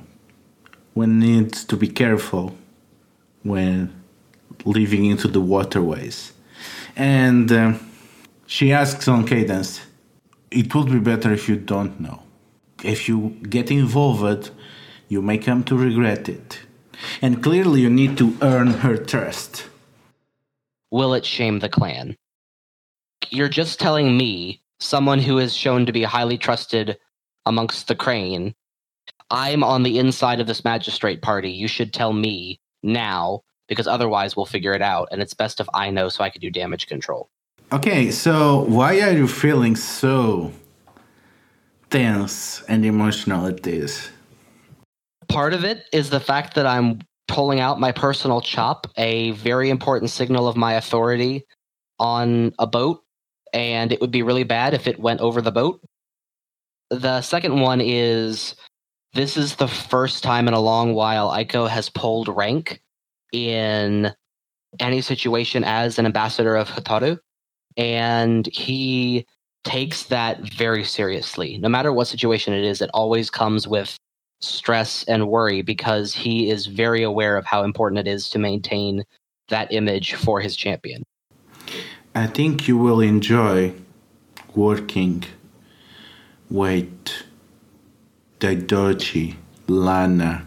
One 0.94 1.18
needs 1.18 1.64
to 1.64 1.76
be 1.76 1.88
careful 1.88 2.56
when 3.42 3.94
living 4.64 5.04
into 5.04 5.28
the 5.28 5.40
waterways. 5.40 6.32
And 6.96 7.50
uh, 7.52 7.74
she 8.46 8.72
asks 8.72 9.06
on 9.06 9.26
cadence, 9.26 9.80
it 10.50 10.74
would 10.74 10.90
be 10.90 10.98
better 10.98 11.32
if 11.32 11.48
you 11.48 11.56
don't 11.56 12.00
know. 12.00 12.22
If 12.82 13.08
you 13.08 13.36
get 13.48 13.70
involved, 13.70 14.50
you 15.08 15.20
may 15.20 15.38
come 15.38 15.64
to 15.64 15.76
regret 15.76 16.28
it. 16.28 16.60
And 17.22 17.42
clearly, 17.42 17.82
you 17.82 17.90
need 17.90 18.16
to 18.18 18.36
earn 18.42 18.68
her 18.68 18.96
trust. 18.96 19.66
Will 20.90 21.14
it 21.14 21.24
shame 21.24 21.58
the 21.58 21.68
clan? 21.68 22.16
You're 23.30 23.48
just 23.48 23.78
telling 23.78 24.16
me, 24.16 24.62
someone 24.80 25.18
who 25.18 25.38
is 25.38 25.54
shown 25.54 25.86
to 25.86 25.92
be 25.92 26.02
highly 26.02 26.38
trusted 26.38 26.98
amongst 27.46 27.88
the 27.88 27.94
crane, 27.94 28.54
I'm 29.30 29.62
on 29.62 29.82
the 29.82 29.98
inside 29.98 30.40
of 30.40 30.46
this 30.46 30.64
magistrate 30.64 31.22
party. 31.22 31.50
You 31.50 31.68
should 31.68 31.92
tell 31.92 32.12
me 32.12 32.60
now, 32.82 33.42
because 33.68 33.86
otherwise 33.86 34.36
we'll 34.36 34.46
figure 34.46 34.72
it 34.72 34.82
out. 34.82 35.08
And 35.10 35.20
it's 35.20 35.34
best 35.34 35.60
if 35.60 35.68
I 35.74 35.90
know 35.90 36.08
so 36.08 36.24
I 36.24 36.30
can 36.30 36.40
do 36.40 36.50
damage 36.50 36.86
control. 36.86 37.28
Okay, 37.70 38.10
so 38.10 38.64
why 38.64 39.00
are 39.00 39.12
you 39.12 39.28
feeling 39.28 39.76
so 39.76 40.52
tense 41.90 42.62
and 42.62 42.84
emotional 42.86 43.46
at 43.46 43.62
this? 43.62 44.10
Part 45.28 45.52
of 45.52 45.64
it 45.64 45.84
is 45.92 46.08
the 46.08 46.20
fact 46.20 46.54
that 46.54 46.64
I'm 46.66 47.00
pulling 47.26 47.60
out 47.60 47.78
my 47.78 47.92
personal 47.92 48.40
chop, 48.40 48.86
a 48.96 49.32
very 49.32 49.68
important 49.68 50.10
signal 50.10 50.48
of 50.48 50.56
my 50.56 50.74
authority 50.74 51.44
on 51.98 52.54
a 52.58 52.66
boat, 52.66 53.02
and 53.52 53.92
it 53.92 54.00
would 54.00 54.10
be 54.10 54.22
really 54.22 54.44
bad 54.44 54.74
if 54.74 54.86
it 54.86 55.00
went 55.00 55.20
over 55.20 55.40
the 55.40 55.52
boat. 55.52 55.80
The 56.90 57.20
second 57.22 57.60
one 57.60 57.80
is 57.80 58.54
this 59.14 59.36
is 59.36 59.56
the 59.56 59.68
first 59.68 60.22
time 60.22 60.48
in 60.48 60.54
a 60.54 60.60
long 60.60 60.94
while 60.94 61.30
Aiko 61.30 61.68
has 61.68 61.90
pulled 61.90 62.28
rank 62.28 62.80
in 63.32 64.12
any 64.80 65.00
situation 65.00 65.64
as 65.64 65.98
an 65.98 66.06
ambassador 66.06 66.56
of 66.56 66.68
Hotaru, 66.68 67.18
and 67.76 68.46
he 68.46 69.26
takes 69.64 70.04
that 70.04 70.40
very 70.40 70.84
seriously. 70.84 71.58
No 71.58 71.68
matter 71.68 71.92
what 71.92 72.06
situation 72.06 72.54
it 72.54 72.64
is, 72.64 72.80
it 72.80 72.90
always 72.94 73.30
comes 73.30 73.66
with 73.66 73.96
stress 74.40 75.04
and 75.04 75.28
worry 75.28 75.62
because 75.62 76.14
he 76.14 76.50
is 76.50 76.66
very 76.66 77.02
aware 77.02 77.36
of 77.36 77.44
how 77.44 77.64
important 77.64 77.98
it 77.98 78.08
is 78.08 78.30
to 78.30 78.38
maintain 78.38 79.04
that 79.48 79.72
image 79.72 80.14
for 80.14 80.40
his 80.40 80.56
champion. 80.56 81.02
I 82.14 82.26
think 82.26 82.66
you 82.66 82.76
will 82.76 83.00
enjoy 83.00 83.74
working 84.54 85.24
with 86.50 87.22
Daidoji 88.40 89.36
Lana 89.66 90.46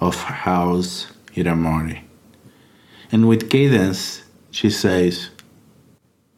of 0.00 0.14
House 0.14 1.12
Hiramori. 1.34 2.02
And 3.10 3.28
with 3.28 3.50
Cadence, 3.50 4.22
she 4.50 4.70
says, 4.70 5.30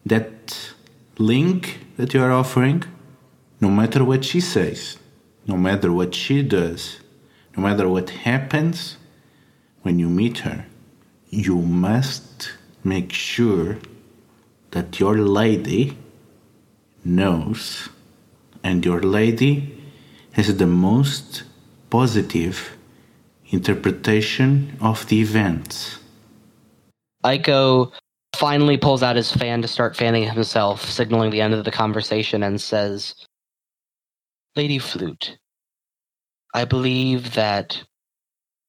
that 0.07 0.73
link 1.19 1.81
that 1.97 2.15
you 2.15 2.23
are 2.23 2.33
offering, 2.33 2.85
no 3.61 3.69
matter 3.69 4.05
what 4.05 4.25
she 4.25 4.41
says, 4.41 4.97
no 5.47 5.57
matter 5.57 5.93
what 5.93 6.15
she 6.15 6.43
does, 6.43 7.01
no 7.57 7.63
matter 7.63 7.89
what 7.89 8.11
happens 8.11 8.97
when 9.83 9.99
you 9.99 10.09
meet 10.09 10.39
her, 10.39 10.67
you 11.31 11.57
must 11.61 12.53
make 12.85 13.13
sure 13.13 13.79
that 14.79 15.01
your 15.01 15.19
lady 15.19 15.99
knows 17.05 17.88
and 18.62 18.85
your 18.85 19.01
lady 19.03 19.53
has 20.31 20.57
the 20.57 20.69
most 20.69 21.43
positive 21.91 22.77
interpretation 23.49 24.77
of 24.81 25.05
the 25.09 25.21
events. 25.21 25.99
Aiko 27.25 27.91
finally 28.37 28.77
pulls 28.77 29.03
out 29.03 29.17
his 29.17 29.33
fan 29.33 29.61
to 29.62 29.67
start 29.67 29.97
fanning 29.97 30.23
himself, 30.23 30.88
signaling 30.88 31.31
the 31.33 31.41
end 31.41 31.55
of 31.55 31.64
the 31.64 31.73
conversation, 31.73 32.45
and 32.45 32.61
says, 32.61 33.17
Lady 34.55 34.79
Flute, 34.79 35.38
I 36.55 36.64
believe 36.64 37.35
that 37.35 37.83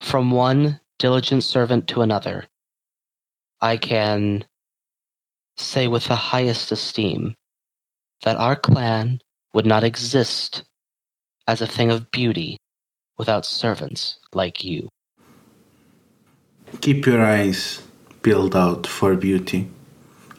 from 0.02 0.32
one 0.32 0.80
diligent 0.98 1.44
servant 1.44 1.88
to 1.90 2.02
another, 2.02 2.48
I 3.62 3.78
can 3.78 4.46
say 5.60 5.88
with 5.88 6.06
the 6.06 6.16
highest 6.16 6.72
esteem 6.72 7.36
that 8.24 8.38
our 8.38 8.56
clan 8.56 9.20
would 9.54 9.66
not 9.66 9.84
exist 9.84 10.64
as 11.48 11.62
a 11.62 11.68
thing 11.68 11.92
of 11.92 12.12
beauty 12.12 12.58
without 13.18 13.46
servants 13.46 14.20
like 14.34 14.64
you. 14.64 14.90
Keep 16.82 17.06
your 17.06 17.26
eyes 17.26 17.82
peeled 18.22 18.56
out 18.56 18.86
for 18.86 19.16
beauty 19.16 19.70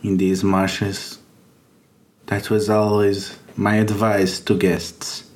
in 0.03 0.17
these 0.17 0.45
marshes. 0.45 1.19
That 2.27 2.51
was 2.51 2.71
always 2.71 3.39
my 3.57 3.77
advice 3.77 4.41
to 4.41 4.57
guests. 4.57 5.29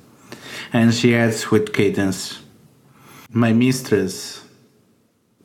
And 0.71 0.93
she 0.93 1.15
adds 1.15 1.51
with 1.51 1.73
cadence, 1.73 2.39
My 3.29 3.51
mistress, 3.53 4.43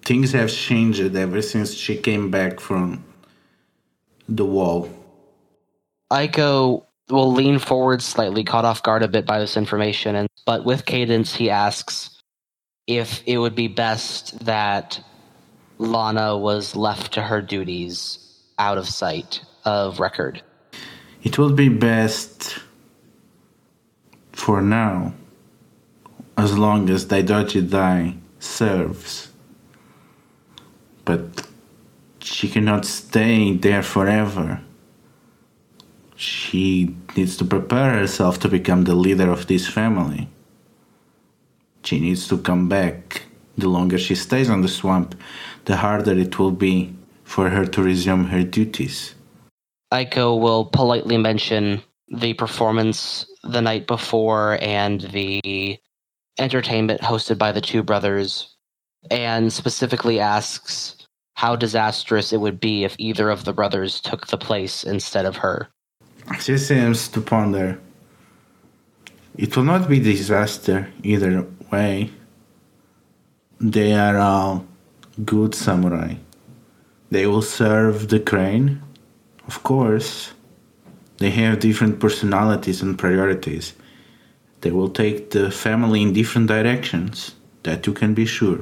things 0.04 0.32
have 0.32 0.50
changed 0.50 1.14
ever 1.16 1.42
since 1.42 1.74
she 1.74 1.96
came 1.96 2.30
back 2.30 2.60
from 2.60 3.04
the 4.30 4.44
wall. 4.44 4.88
Aiko 6.10 6.84
will 7.08 7.32
lean 7.32 7.58
forward 7.58 8.02
slightly, 8.02 8.44
caught 8.44 8.64
off 8.64 8.82
guard 8.82 9.02
a 9.02 9.08
bit 9.08 9.26
by 9.26 9.38
this 9.38 9.56
information, 9.56 10.14
and 10.14 10.28
but 10.46 10.64
with 10.64 10.86
cadence 10.86 11.34
he 11.34 11.50
asks 11.50 12.22
if 12.86 13.22
it 13.26 13.38
would 13.38 13.54
be 13.54 13.68
best 13.68 14.44
that 14.44 15.02
Lana 15.78 16.36
was 16.36 16.74
left 16.74 17.12
to 17.14 17.22
her 17.22 17.40
duties 17.40 18.18
out 18.58 18.78
of 18.78 18.88
sight 18.88 19.42
of 19.64 20.00
record. 20.00 20.42
It 21.22 21.38
would 21.38 21.56
be 21.56 21.68
best 21.68 22.58
for 24.32 24.62
now, 24.62 25.14
as 26.36 26.56
long 26.56 26.88
as 26.90 27.06
Daidoji 27.06 27.68
Dai 27.68 28.14
serves. 28.38 29.28
But 31.04 31.46
she 32.22 32.48
cannot 32.48 32.84
stay 32.84 33.56
there 33.56 33.82
forever. 33.82 34.60
She 36.16 36.94
needs 37.16 37.36
to 37.38 37.44
prepare 37.44 37.98
herself 37.98 38.38
to 38.40 38.48
become 38.48 38.84
the 38.84 38.94
leader 38.94 39.30
of 39.30 39.46
this 39.46 39.66
family. 39.66 40.28
She 41.82 41.98
needs 41.98 42.28
to 42.28 42.38
come 42.38 42.68
back. 42.68 43.22
The 43.56 43.68
longer 43.68 43.98
she 43.98 44.14
stays 44.14 44.50
on 44.50 44.60
the 44.60 44.68
swamp, 44.68 45.14
the 45.64 45.76
harder 45.76 46.12
it 46.12 46.38
will 46.38 46.50
be 46.50 46.94
for 47.24 47.48
her 47.48 47.66
to 47.66 47.82
resume 47.82 48.24
her 48.26 48.42
duties. 48.42 49.14
Aiko 49.92 50.38
will 50.38 50.64
politely 50.66 51.16
mention 51.16 51.82
the 52.08 52.34
performance 52.34 53.26
the 53.42 53.62
night 53.62 53.86
before 53.86 54.58
and 54.60 55.00
the 55.00 55.78
entertainment 56.38 57.00
hosted 57.00 57.38
by 57.38 57.52
the 57.52 57.60
two 57.60 57.82
brothers, 57.82 58.56
and 59.10 59.52
specifically 59.52 60.20
asks 60.20 60.99
how 61.40 61.56
disastrous 61.56 62.34
it 62.34 62.40
would 62.44 62.60
be 62.60 62.84
if 62.84 62.94
either 62.98 63.30
of 63.30 63.44
the 63.46 63.52
brothers 63.54 63.98
took 63.98 64.26
the 64.26 64.36
place 64.36 64.84
instead 64.84 65.24
of 65.24 65.36
her. 65.36 65.70
She 66.38 66.58
seems 66.58 67.08
to 67.08 67.20
ponder. 67.22 67.80
It 69.38 69.56
will 69.56 69.64
not 69.64 69.88
be 69.88 70.00
disaster 70.00 70.92
either 71.02 71.46
way. 71.72 72.10
They 73.58 73.94
are 73.94 74.18
all 74.18 74.66
good 75.24 75.54
samurai. 75.54 76.16
They 77.10 77.26
will 77.26 77.46
serve 77.60 78.10
the 78.10 78.20
crane, 78.20 78.82
of 79.46 79.62
course. 79.62 80.34
They 81.20 81.30
have 81.30 81.60
different 81.60 82.00
personalities 82.00 82.82
and 82.82 82.98
priorities. 82.98 83.72
They 84.60 84.72
will 84.72 84.90
take 84.90 85.30
the 85.30 85.50
family 85.50 86.02
in 86.02 86.12
different 86.12 86.48
directions, 86.48 87.34
that 87.62 87.86
you 87.86 87.94
can 87.94 88.12
be 88.12 88.26
sure. 88.26 88.60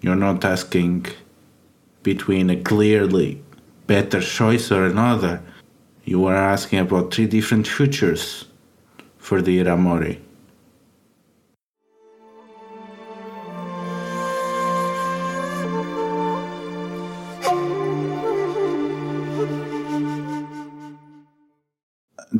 You're 0.00 0.22
not 0.26 0.44
asking 0.44 1.06
between 2.06 2.48
a 2.50 2.62
clearly 2.62 3.42
better 3.88 4.20
choice 4.20 4.70
or 4.70 4.86
another. 4.86 5.42
You 6.04 6.26
are 6.26 6.36
asking 6.36 6.78
about 6.78 7.12
three 7.12 7.26
different 7.26 7.66
futures 7.66 8.44
for 9.18 9.42
the 9.42 9.58
Iramori. 9.58 10.20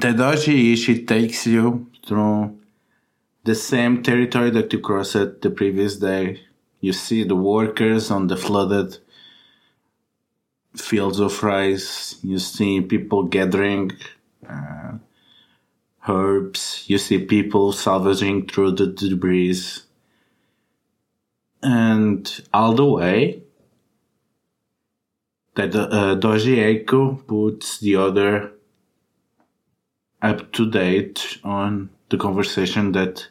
Tadashi 0.02 0.56
Ishii 0.74 1.08
takes 1.08 1.44
you 1.48 1.88
through 2.06 2.56
the 3.42 3.56
same 3.56 4.04
territory 4.04 4.50
that 4.50 4.72
you 4.72 4.78
crossed 4.78 5.40
the 5.42 5.50
previous 5.50 5.96
day. 5.96 6.42
You 6.80 6.92
see 6.92 7.24
the 7.24 7.34
workers 7.34 8.12
on 8.12 8.28
the 8.28 8.36
flooded 8.36 8.98
fields 10.76 11.20
of 11.20 11.42
rice. 11.42 12.16
You 12.22 12.38
see 12.38 12.80
people 12.80 13.24
gathering 13.24 13.92
uh, 14.48 14.92
herbs. 16.08 16.84
You 16.86 16.98
see 16.98 17.24
people 17.24 17.72
salvaging 17.72 18.48
through 18.48 18.72
the 18.72 18.86
debris. 18.86 19.62
And 21.62 22.40
all 22.52 22.74
the 22.74 22.84
way, 22.84 23.42
that 25.56 25.74
uh, 25.74 26.14
Doji 26.16 26.84
Eiko 26.84 27.26
puts 27.26 27.78
the 27.78 27.96
other 27.96 28.52
up 30.22 30.52
to 30.52 30.70
date 30.70 31.38
on 31.42 31.90
the 32.10 32.18
conversation 32.18 32.92
that 32.92 33.26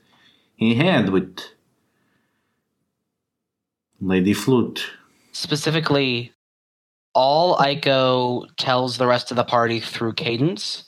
he 0.56 0.76
had 0.76 1.10
with 1.10 1.40
Lady 4.02 4.34
Flute. 4.34 4.92
Specifically, 5.32 6.34
all 7.16 7.58
Aiko 7.58 8.46
tells 8.58 8.98
the 8.98 9.08
rest 9.08 9.32
of 9.32 9.38
the 9.38 9.44
party 9.44 9.80
through 9.80 10.14
cadence 10.14 10.84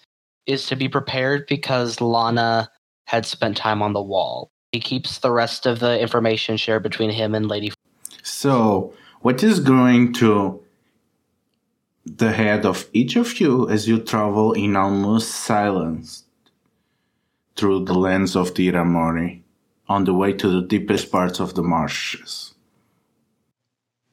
is 0.46 0.68
to 0.68 0.76
be 0.76 0.90
prepared 0.90 1.48
because 1.48 2.02
Lana 2.02 2.70
had 3.06 3.26
spent 3.26 3.58
time 3.58 3.82
on 3.82 3.94
the 3.94 4.02
wall. 4.02 4.52
He 4.74 4.82
keeps 4.82 5.20
the 5.20 5.32
rest 5.32 5.66
of 5.66 5.80
the 5.80 6.00
information 6.00 6.58
shared 6.58 6.84
between 6.84 7.10
him 7.10 7.34
and 7.34 7.48
Lady. 7.48 7.72
So, 8.22 8.94
what 9.22 9.42
is 9.42 9.62
going 9.62 10.14
to 10.14 10.62
the 12.06 12.34
head 12.34 12.66
of 12.66 12.88
each 12.94 13.16
of 13.16 13.40
you 13.40 13.70
as 13.70 13.88
you 13.88 14.00
travel 14.00 14.54
in 14.54 14.76
almost 14.76 15.30
silence 15.30 16.26
through 17.56 17.86
the 17.86 17.94
lands 17.96 18.36
of 18.36 18.54
the 18.56 18.70
Iramori 18.70 19.42
on 19.88 20.04
the 20.04 20.14
way 20.14 20.34
to 20.34 20.50
the 20.50 20.68
deepest 20.68 21.12
parts 21.12 21.40
of 21.40 21.56
the 21.56 21.64
marshes? 21.64 22.47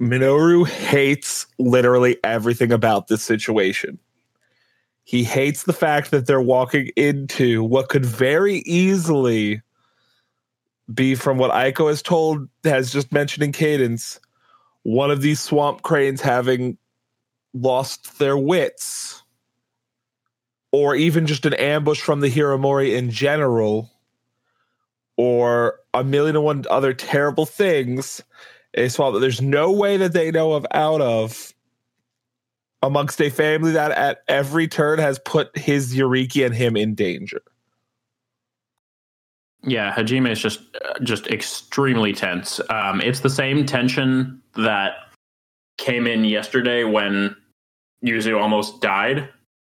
Minoru 0.00 0.66
hates 0.66 1.46
literally 1.58 2.16
everything 2.24 2.72
about 2.72 3.08
this 3.08 3.22
situation. 3.22 3.98
He 5.04 5.22
hates 5.22 5.64
the 5.64 5.72
fact 5.72 6.10
that 6.10 6.26
they're 6.26 6.40
walking 6.40 6.90
into 6.96 7.62
what 7.62 7.88
could 7.88 8.04
very 8.04 8.56
easily 8.66 9.60
be 10.92 11.14
from 11.14 11.38
what 11.38 11.50
Aiko 11.50 11.88
has 11.88 12.02
told, 12.02 12.48
has 12.64 12.92
just 12.92 13.12
mentioned 13.12 13.44
in 13.44 13.52
Cadence, 13.52 14.20
one 14.82 15.10
of 15.10 15.22
these 15.22 15.40
swamp 15.40 15.82
cranes 15.82 16.20
having 16.20 16.76
lost 17.52 18.18
their 18.18 18.36
wits, 18.36 19.22
or 20.72 20.96
even 20.96 21.26
just 21.26 21.46
an 21.46 21.54
ambush 21.54 22.00
from 22.00 22.20
the 22.20 22.30
Hiramori 22.30 22.94
in 22.96 23.10
general, 23.10 23.90
or 25.16 25.78
a 25.94 26.02
million 26.02 26.36
and 26.36 26.44
one 26.44 26.64
other 26.68 26.92
terrible 26.92 27.46
things. 27.46 28.22
A 28.74 28.88
swamp 28.88 29.14
that 29.14 29.20
there's 29.20 29.40
no 29.40 29.70
way 29.70 29.96
that 29.96 30.12
they 30.12 30.30
know 30.30 30.52
of 30.52 30.66
out 30.72 31.00
of 31.00 31.54
amongst 32.82 33.20
a 33.20 33.30
family 33.30 33.72
that 33.72 33.92
at 33.92 34.22
every 34.28 34.68
turn 34.68 34.98
has 34.98 35.18
put 35.20 35.56
his 35.56 35.94
Yoriki 35.94 36.44
and 36.44 36.54
him 36.54 36.76
in 36.76 36.94
danger. 36.94 37.40
Yeah, 39.62 39.94
Hajime 39.94 40.28
is 40.30 40.40
just 40.40 40.60
just 41.02 41.26
extremely 41.28 42.12
tense. 42.12 42.60
Um, 42.68 43.00
it's 43.00 43.20
the 43.20 43.30
same 43.30 43.64
tension 43.64 44.42
that 44.56 44.94
came 45.78 46.06
in 46.06 46.24
yesterday 46.24 46.84
when 46.84 47.34
Yuzu 48.04 48.38
almost 48.38 48.82
died, 48.82 49.28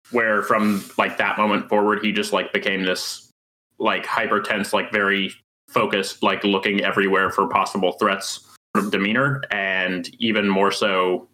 where 0.09 0.41
from 0.41 0.83
like 0.97 1.17
that 1.17 1.37
moment 1.37 1.69
forward, 1.69 2.03
he 2.03 2.11
just 2.11 2.33
like 2.33 2.51
became 2.53 2.83
this 2.83 3.29
like 3.77 4.05
hyper 4.05 4.39
tense, 4.39 4.73
like 4.73 4.91
very 4.91 5.31
focused, 5.69 6.23
like 6.23 6.43
looking 6.43 6.81
everywhere 6.81 7.29
for 7.29 7.47
possible 7.47 7.91
threats 7.93 8.52
of 8.75 8.91
demeanor, 8.91 9.41
and 9.51 10.09
even 10.19 10.49
more 10.49 10.71
so 10.71 11.27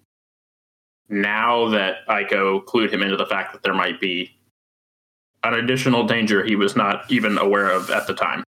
now 1.10 1.70
that 1.70 2.08
Iko 2.08 2.64
clued 2.66 2.92
him 2.92 3.02
into 3.02 3.18
the 3.18 3.26
fact 3.26 3.54
that 3.54 3.64
there 3.64 3.74
might 3.74 4.00
be 4.00 4.36
an 5.44 5.54
additional 5.54 6.06
danger 6.06 6.44
he 6.44 6.56
was 6.56 6.76
not 6.76 7.10
even 7.10 7.38
aware 7.38 7.70
of 7.70 7.90
at 7.90 8.08
the 8.08 8.14
time. 8.14 8.44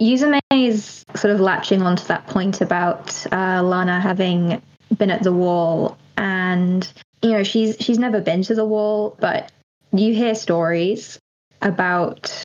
Yuzume 0.00 0.40
is 0.52 1.04
sort 1.14 1.34
of 1.34 1.40
latching 1.40 1.82
onto 1.82 2.04
that 2.04 2.26
point 2.26 2.60
about 2.62 3.26
uh, 3.32 3.62
Lana 3.62 4.00
having 4.00 4.60
been 4.96 5.10
at 5.10 5.22
the 5.22 5.32
wall, 5.32 5.98
and 6.16 6.90
you 7.22 7.32
know 7.32 7.42
she's 7.42 7.76
she's 7.78 7.98
never 7.98 8.20
been 8.20 8.42
to 8.42 8.54
the 8.54 8.64
wall, 8.64 9.16
but 9.20 9.52
you 9.92 10.14
hear 10.14 10.34
stories 10.34 11.18
about 11.60 12.42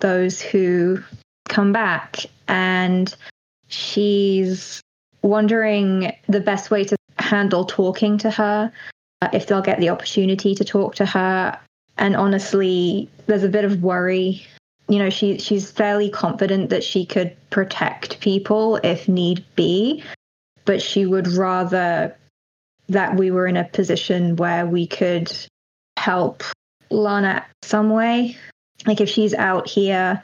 those 0.00 0.42
who 0.42 1.02
come 1.48 1.72
back, 1.72 2.18
and 2.48 3.16
she's 3.70 4.82
wondering 5.22 6.12
the 6.28 6.40
best 6.40 6.70
way 6.70 6.84
to 6.84 6.96
handle 7.18 7.64
talking 7.64 8.18
to 8.18 8.30
her, 8.30 8.72
uh, 9.22 9.28
if 9.32 9.46
they'll 9.46 9.62
get 9.62 9.80
the 9.80 9.90
opportunity 9.90 10.54
to 10.54 10.64
talk 10.64 10.94
to 10.96 11.06
her. 11.06 11.58
And 11.96 12.16
honestly, 12.16 13.08
there's 13.26 13.44
a 13.44 13.48
bit 13.48 13.64
of 13.64 13.82
worry. 13.82 14.46
You 14.88 14.98
know, 14.98 15.10
she 15.10 15.38
she's 15.38 15.70
fairly 15.70 16.10
confident 16.10 16.70
that 16.70 16.82
she 16.82 17.06
could 17.06 17.36
protect 17.50 18.20
people 18.20 18.76
if 18.76 19.08
need 19.08 19.44
be, 19.54 20.02
but 20.64 20.82
she 20.82 21.06
would 21.06 21.28
rather 21.28 22.16
that 22.88 23.16
we 23.16 23.30
were 23.30 23.46
in 23.46 23.56
a 23.56 23.64
position 23.64 24.34
where 24.36 24.66
we 24.66 24.86
could 24.86 25.32
help 25.96 26.42
Lana 26.90 27.46
some 27.62 27.90
way. 27.90 28.36
Like 28.86 29.00
if 29.00 29.08
she's 29.08 29.34
out 29.34 29.68
here 29.68 30.22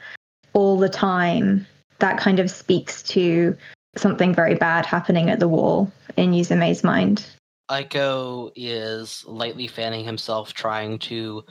all 0.53 0.77
the 0.77 0.89
time, 0.89 1.65
that 1.99 2.17
kind 2.17 2.39
of 2.39 2.49
speaks 2.49 3.03
to 3.03 3.55
something 3.95 4.33
very 4.33 4.55
bad 4.55 4.85
happening 4.85 5.29
at 5.29 5.39
the 5.39 5.47
wall 5.47 5.91
in 6.15 6.31
Yuzume's 6.31 6.83
mind. 6.83 7.25
Aiko 7.69 8.51
is 8.55 9.25
lightly 9.27 9.67
fanning 9.67 10.05
himself, 10.05 10.53
trying 10.53 10.99
to 10.99 11.43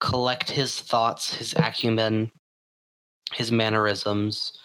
collect 0.00 0.50
his 0.50 0.80
thoughts, 0.80 1.34
his 1.34 1.54
acumen, 1.54 2.32
his 3.32 3.52
mannerisms, 3.52 4.58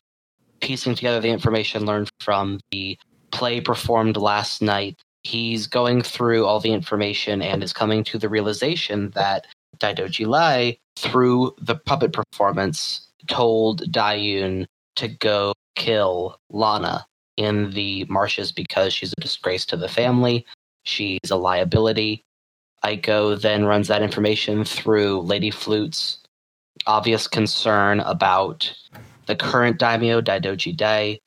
piecing 0.61 0.95
together 0.95 1.19
the 1.19 1.29
information 1.29 1.85
learned 1.85 2.09
from 2.21 2.59
the 2.71 2.97
play 3.31 3.61
performed 3.61 4.17
last 4.17 4.61
night. 4.61 4.95
He's 5.23 5.67
going 5.67 6.01
through 6.01 6.45
all 6.45 6.59
the 6.59 6.71
information 6.71 7.41
and 7.41 7.63
is 7.63 7.73
coming 7.73 8.03
to 8.05 8.17
the 8.17 8.29
realization 8.29 9.11
that 9.11 9.45
Daidoji 9.77 10.25
Lai, 10.25 10.77
through 10.95 11.53
the 11.59 11.75
puppet 11.75 12.13
performance, 12.13 13.07
told 13.27 13.91
Dayun 13.91 14.65
to 14.95 15.08
go 15.08 15.53
kill 15.75 16.39
Lana 16.49 17.05
in 17.38 17.71
the 17.71 18.05
marshes 18.05 18.51
because 18.51 18.93
she's 18.93 19.13
a 19.17 19.21
disgrace 19.21 19.65
to 19.67 19.77
the 19.77 19.89
family. 19.89 20.45
She's 20.84 21.29
a 21.29 21.36
liability. 21.36 22.23
Aiko 22.84 23.39
then 23.39 23.65
runs 23.65 23.88
that 23.88 24.01
information 24.01 24.63
through 24.63 25.21
Lady 25.21 25.51
Flute's 25.51 26.19
obvious 26.88 27.27
concern 27.27 27.99
about 28.01 28.71
the 29.25 29.36
current 29.36 29.79
daimyo, 29.79 30.21
Daidoji 30.21 30.75
Dai, 30.75 31.19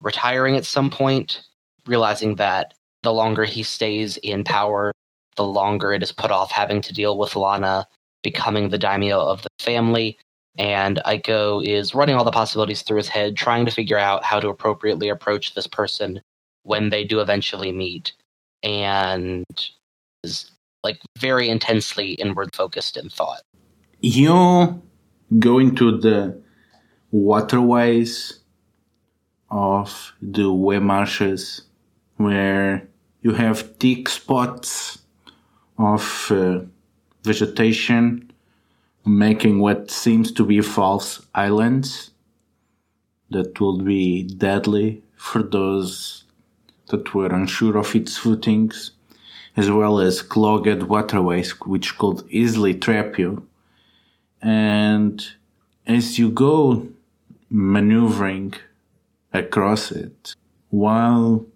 retiring 0.00 0.56
at 0.56 0.66
some 0.66 0.90
point, 0.90 1.42
realizing 1.86 2.34
that 2.36 2.74
the 3.02 3.12
longer 3.12 3.44
he 3.44 3.62
stays 3.62 4.16
in 4.18 4.44
power, 4.44 4.92
the 5.36 5.44
longer 5.44 5.92
it 5.92 6.02
is 6.02 6.12
put 6.12 6.30
off 6.30 6.50
having 6.50 6.80
to 6.82 6.92
deal 6.92 7.16
with 7.16 7.36
Lana 7.36 7.86
becoming 8.22 8.68
the 8.68 8.78
daimyo 8.78 9.18
of 9.18 9.42
the 9.42 9.48
family. 9.60 10.18
And 10.58 11.00
Aiko 11.06 11.64
is 11.64 11.94
running 11.94 12.16
all 12.16 12.24
the 12.24 12.32
possibilities 12.32 12.82
through 12.82 12.96
his 12.96 13.08
head, 13.08 13.36
trying 13.36 13.64
to 13.66 13.70
figure 13.70 13.96
out 13.98 14.24
how 14.24 14.40
to 14.40 14.48
appropriately 14.48 15.08
approach 15.08 15.54
this 15.54 15.68
person 15.68 16.20
when 16.64 16.90
they 16.90 17.04
do 17.04 17.20
eventually 17.20 17.70
meet. 17.70 18.12
And 18.64 19.44
is 20.24 20.50
like 20.82 21.00
very 21.18 21.48
intensely 21.48 22.12
inward 22.12 22.54
focused 22.54 22.96
in 22.96 23.08
thought. 23.08 23.42
You 24.00 24.82
go 25.38 25.58
into 25.58 25.98
the 25.98 26.40
waterways 27.10 28.40
of 29.50 30.12
the 30.20 30.52
wet 30.52 30.82
marshes 30.82 31.62
where 32.16 32.88
you 33.22 33.32
have 33.32 33.76
thick 33.78 34.08
spots 34.08 34.98
of 35.78 36.28
uh, 36.30 36.60
vegetation 37.22 38.27
making 39.04 39.60
what 39.60 39.90
seems 39.90 40.32
to 40.32 40.44
be 40.44 40.60
false 40.60 41.26
islands 41.34 42.10
that 43.30 43.60
will 43.60 43.78
be 43.78 44.22
deadly 44.22 45.02
for 45.16 45.42
those 45.42 46.24
that 46.88 47.14
were 47.14 47.34
unsure 47.34 47.76
of 47.76 47.94
its 47.94 48.16
footings, 48.16 48.92
as 49.56 49.70
well 49.70 49.98
as 50.00 50.22
clogged 50.22 50.84
waterways 50.84 51.50
which 51.60 51.98
could 51.98 52.22
easily 52.30 52.74
trap 52.74 53.18
you. 53.18 53.46
And 54.40 55.26
as 55.86 56.18
you 56.18 56.30
go 56.30 56.88
maneuvering 57.50 58.54
across 59.32 59.90
it, 59.90 60.34
while 60.70 61.46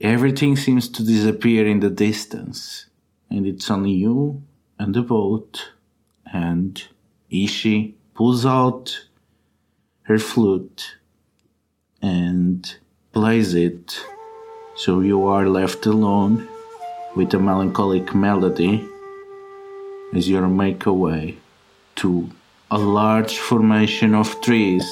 everything 0.00 0.56
seems 0.56 0.88
to 0.88 1.02
disappear 1.02 1.66
in 1.66 1.80
the 1.80 1.90
distance, 1.90 2.86
and 3.30 3.46
it's 3.46 3.70
only 3.70 3.92
you 3.92 4.42
and 4.78 4.94
the 4.94 5.02
boat, 5.02 5.72
and 6.32 6.82
Ishi 7.30 7.94
pulls 8.14 8.44
out 8.44 9.06
her 10.02 10.18
flute 10.18 10.96
and 12.00 12.76
plays 13.12 13.54
it, 13.54 14.00
so 14.76 15.00
you 15.00 15.26
are 15.26 15.48
left 15.48 15.86
alone 15.86 16.48
with 17.16 17.34
a 17.34 17.38
melancholic 17.38 18.14
melody 18.14 18.88
as 20.14 20.28
your 20.28 20.48
way 20.92 21.36
to 21.96 22.30
a 22.70 22.78
large 22.78 23.38
formation 23.38 24.14
of 24.14 24.40
trees, 24.40 24.86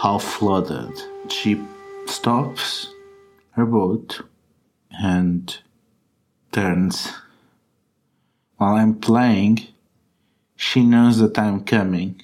half 0.00 0.22
flooded. 0.22 0.90
She 1.28 1.60
stops 2.06 2.92
her 3.52 3.66
boat 3.66 4.22
and 4.90 5.56
turns. 6.52 7.12
While 8.56 8.76
I'm 8.76 8.94
playing, 8.94 9.66
she 10.68 10.84
knows 10.84 11.18
that 11.18 11.38
I'm 11.38 11.64
coming, 11.64 12.20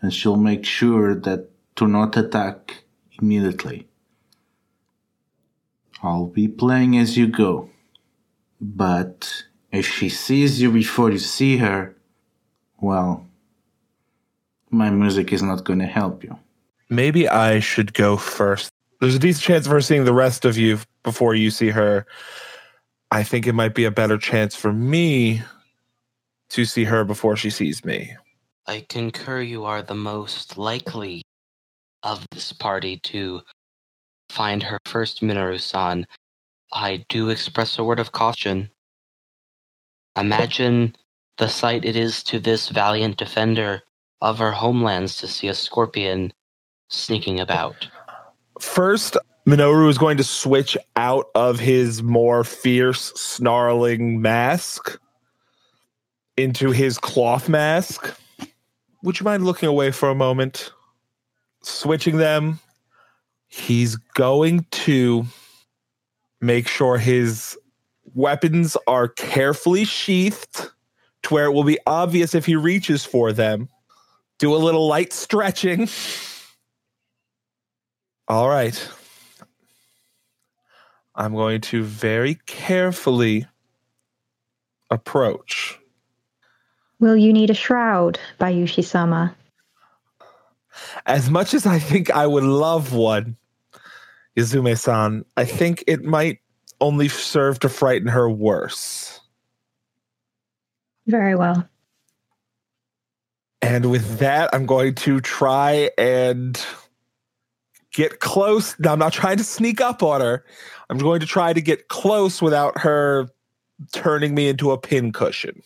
and 0.00 0.12
she'll 0.12 0.44
make 0.50 0.64
sure 0.64 1.14
that 1.14 1.50
to 1.76 1.86
not 1.86 2.16
attack 2.16 2.82
immediately. 3.20 3.86
I'll 6.02 6.26
be 6.26 6.48
playing 6.48 6.98
as 6.98 7.16
you 7.16 7.28
go, 7.28 7.70
but 8.60 9.44
if 9.70 9.86
she 9.86 10.08
sees 10.08 10.60
you 10.60 10.72
before 10.72 11.12
you 11.12 11.18
see 11.18 11.58
her, 11.58 11.94
well, 12.80 13.24
my 14.70 14.90
music 14.90 15.32
is 15.32 15.44
not 15.44 15.62
going 15.62 15.78
to 15.78 15.86
help 15.86 16.24
you. 16.24 16.36
Maybe 16.88 17.28
I 17.28 17.60
should 17.60 17.94
go 17.94 18.16
first. 18.16 18.68
There's 19.00 19.14
a 19.14 19.20
decent 19.20 19.44
chance 19.44 19.66
of 19.66 19.72
her 19.72 19.80
seeing 19.80 20.04
the 20.04 20.12
rest 20.12 20.44
of 20.44 20.58
you 20.58 20.80
before 21.04 21.36
you 21.36 21.52
see 21.52 21.68
her. 21.68 22.04
I 23.12 23.22
think 23.22 23.46
it 23.46 23.52
might 23.52 23.76
be 23.76 23.84
a 23.84 23.92
better 23.92 24.18
chance 24.18 24.56
for 24.56 24.72
me 24.72 25.42
to 26.52 26.64
see 26.64 26.84
her 26.84 27.04
before 27.04 27.36
she 27.36 27.50
sees 27.50 27.84
me. 27.84 28.14
I 28.66 28.84
concur 28.88 29.40
you 29.40 29.64
are 29.64 29.82
the 29.82 29.94
most 29.94 30.56
likely 30.56 31.22
of 32.02 32.26
this 32.30 32.52
party 32.52 33.00
to 33.04 33.40
find 34.28 34.62
her 34.62 34.78
first 34.86 35.22
Minoru-san. 35.22 36.06
I 36.72 37.04
do 37.08 37.28
express 37.28 37.78
a 37.78 37.84
word 37.84 38.00
of 38.00 38.12
caution. 38.12 38.70
Imagine 40.16 40.94
the 41.38 41.48
sight 41.48 41.84
it 41.84 41.96
is 41.96 42.22
to 42.24 42.38
this 42.38 42.68
valiant 42.68 43.16
defender 43.16 43.82
of 44.20 44.38
her 44.38 44.52
homelands 44.52 45.16
to 45.18 45.28
see 45.28 45.48
a 45.48 45.54
scorpion 45.54 46.32
sneaking 46.88 47.40
about. 47.40 47.88
First, 48.60 49.16
Minoru 49.46 49.88
is 49.88 49.98
going 49.98 50.18
to 50.18 50.24
switch 50.24 50.76
out 50.96 51.26
of 51.34 51.58
his 51.58 52.02
more 52.02 52.44
fierce, 52.44 53.12
snarling 53.16 54.20
mask 54.20 54.98
into 56.36 56.70
his 56.70 56.98
cloth 56.98 57.48
mask. 57.48 58.14
Would 59.02 59.20
you 59.20 59.24
mind 59.24 59.44
looking 59.44 59.68
away 59.68 59.90
for 59.90 60.10
a 60.10 60.14
moment? 60.14 60.72
Switching 61.62 62.16
them. 62.16 62.60
He's 63.48 63.96
going 63.96 64.66
to 64.70 65.26
make 66.40 66.68
sure 66.68 66.98
his 66.98 67.56
weapons 68.14 68.76
are 68.86 69.08
carefully 69.08 69.84
sheathed 69.84 70.70
to 71.22 71.34
where 71.34 71.44
it 71.46 71.52
will 71.52 71.64
be 71.64 71.78
obvious 71.86 72.34
if 72.34 72.46
he 72.46 72.56
reaches 72.56 73.04
for 73.04 73.32
them. 73.32 73.68
Do 74.38 74.54
a 74.54 74.56
little 74.56 74.88
light 74.88 75.12
stretching. 75.12 75.88
All 78.26 78.48
right. 78.48 78.88
I'm 81.14 81.34
going 81.34 81.60
to 81.62 81.82
very 81.84 82.36
carefully 82.46 83.46
approach. 84.90 85.78
Will 87.02 87.16
you 87.16 87.32
need 87.32 87.50
a 87.50 87.54
shroud, 87.54 88.20
Bayushi 88.38 88.84
sama? 88.84 89.34
As 91.04 91.28
much 91.28 91.52
as 91.52 91.66
I 91.66 91.80
think 91.80 92.12
I 92.12 92.28
would 92.28 92.44
love 92.44 92.94
one, 92.94 93.36
Yuzume 94.38 94.78
san, 94.78 95.24
I 95.36 95.44
think 95.44 95.82
it 95.88 96.04
might 96.04 96.38
only 96.80 97.08
serve 97.08 97.58
to 97.58 97.68
frighten 97.68 98.06
her 98.06 98.30
worse. 98.30 99.20
Very 101.08 101.34
well. 101.34 101.68
And 103.60 103.90
with 103.90 104.20
that, 104.20 104.50
I'm 104.52 104.64
going 104.64 104.94
to 104.94 105.20
try 105.20 105.90
and 105.98 106.64
get 107.92 108.20
close. 108.20 108.78
Now, 108.78 108.92
I'm 108.92 109.00
not 109.00 109.12
trying 109.12 109.38
to 109.38 109.44
sneak 109.44 109.80
up 109.80 110.04
on 110.04 110.20
her. 110.20 110.44
I'm 110.88 110.98
going 110.98 111.18
to 111.18 111.26
try 111.26 111.52
to 111.52 111.60
get 111.60 111.88
close 111.88 112.40
without 112.40 112.78
her 112.78 113.28
turning 113.92 114.36
me 114.36 114.46
into 114.46 114.70
a 114.70 114.78
pincushion. 114.78 115.64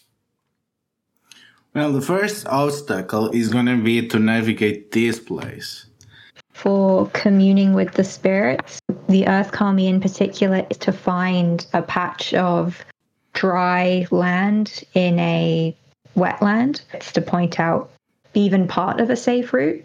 Well, 1.76 1.92
the 1.92 2.00
first 2.00 2.46
obstacle 2.46 3.28
is 3.32 3.50
going 3.50 3.66
to 3.66 3.76
be 3.76 4.08
to 4.08 4.18
navigate 4.18 4.92
this 4.92 5.20
place. 5.20 5.84
For 6.54 7.06
communing 7.08 7.74
with 7.74 7.92
the 7.92 8.02
spirits, 8.02 8.80
the 9.10 9.28
Earth 9.28 9.52
Kami 9.52 9.86
in 9.86 10.00
particular 10.00 10.66
is 10.70 10.78
to 10.78 10.90
find 10.90 11.66
a 11.74 11.82
patch 11.82 12.32
of 12.32 12.82
dry 13.34 14.06
land 14.10 14.84
in 14.94 15.18
a 15.18 15.76
wetland. 16.16 16.80
It's 16.94 17.12
to 17.12 17.20
point 17.20 17.60
out 17.60 17.90
even 18.32 18.66
part 18.66 18.98
of 18.98 19.10
a 19.10 19.16
safe 19.16 19.52
route. 19.52 19.84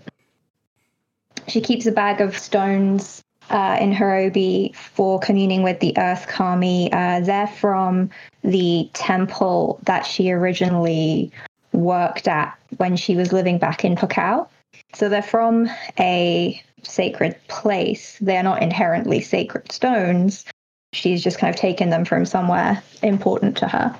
She 1.49 1.59
keeps 1.59 1.87
a 1.87 1.91
bag 1.91 2.21
of 2.21 2.37
stones 2.37 3.21
uh, 3.49 3.77
in 3.81 3.91
her 3.91 4.15
obi 4.15 4.73
for 4.77 5.19
communing 5.19 5.61
with 5.61 5.81
the 5.81 5.93
Earth 5.97 6.25
Kami. 6.27 6.89
Uh, 6.93 7.19
they're 7.19 7.47
from 7.47 8.11
the 8.45 8.89
temple 8.93 9.81
that 9.83 10.05
she 10.05 10.31
originally 10.31 11.33
worked 11.81 12.27
at 12.27 12.57
when 12.77 12.95
she 12.95 13.15
was 13.15 13.33
living 13.33 13.57
back 13.57 13.83
in 13.83 13.95
Pukao. 13.95 14.47
So 14.93 15.09
they're 15.09 15.21
from 15.21 15.69
a 15.99 16.61
sacred 16.83 17.35
place. 17.47 18.17
They're 18.21 18.43
not 18.43 18.61
inherently 18.61 19.21
sacred 19.21 19.71
stones. 19.71 20.45
She's 20.93 21.23
just 21.23 21.37
kind 21.37 21.53
of 21.53 21.59
taken 21.59 21.89
them 21.89 22.05
from 22.05 22.25
somewhere 22.25 22.81
important 23.01 23.57
to 23.57 23.67
her. 23.67 23.95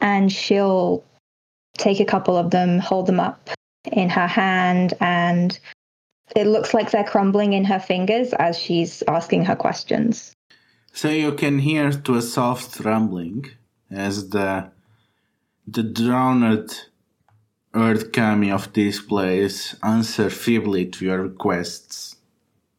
And 0.00 0.32
she'll 0.32 1.04
take 1.78 2.00
a 2.00 2.04
couple 2.04 2.36
of 2.36 2.50
them, 2.50 2.78
hold 2.78 3.06
them 3.06 3.20
up 3.20 3.50
in 3.92 4.08
her 4.08 4.26
hand, 4.26 4.94
and 5.00 5.58
it 6.34 6.46
looks 6.46 6.74
like 6.74 6.90
they're 6.90 7.04
crumbling 7.04 7.52
in 7.52 7.64
her 7.64 7.78
fingers 7.78 8.32
as 8.34 8.58
she's 8.58 9.02
asking 9.08 9.44
her 9.44 9.56
questions. 9.56 10.34
So 10.92 11.08
you 11.08 11.32
can 11.32 11.58
hear 11.58 11.90
to 11.90 12.14
a 12.14 12.22
soft 12.22 12.80
rumbling 12.80 13.46
as 13.90 14.30
the 14.30 14.70
the 15.66 15.82
drowned 15.82 16.88
earth 17.74 18.12
kami 18.12 18.50
of 18.50 18.72
this 18.72 19.00
place 19.00 19.74
answer 19.82 20.30
feebly 20.30 20.86
to 20.86 21.04
your 21.04 21.22
requests. 21.22 22.16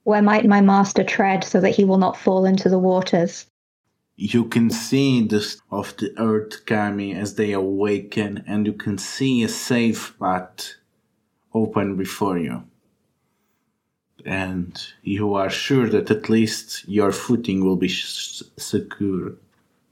Where 0.03 0.21
might 0.21 0.45
my 0.45 0.61
master 0.61 1.03
tread 1.03 1.43
so 1.43 1.59
that 1.61 1.75
he 1.75 1.83
will 1.83 1.97
not 1.97 2.17
fall 2.17 2.45
into 2.45 2.69
the 2.69 2.79
waters? 2.79 3.47
You 4.17 4.45
can 4.45 4.69
see 4.69 5.27
the 5.27 5.43
of 5.71 5.97
the 5.97 6.13
earth 6.17 6.65
kami 6.65 7.13
as 7.13 7.35
they 7.35 7.51
awaken, 7.51 8.43
and 8.47 8.65
you 8.65 8.73
can 8.73 8.97
see 8.97 9.43
a 9.43 9.49
safe 9.49 10.17
path 10.19 10.75
open 11.53 11.97
before 11.97 12.37
you. 12.37 12.63
And 14.25 14.81
you 15.03 15.33
are 15.33 15.49
sure 15.49 15.89
that 15.89 16.09
at 16.09 16.29
least 16.29 16.87
your 16.87 17.11
footing 17.11 17.63
will 17.63 17.75
be 17.75 17.89
sh- 17.89 18.41
secure. 18.57 19.33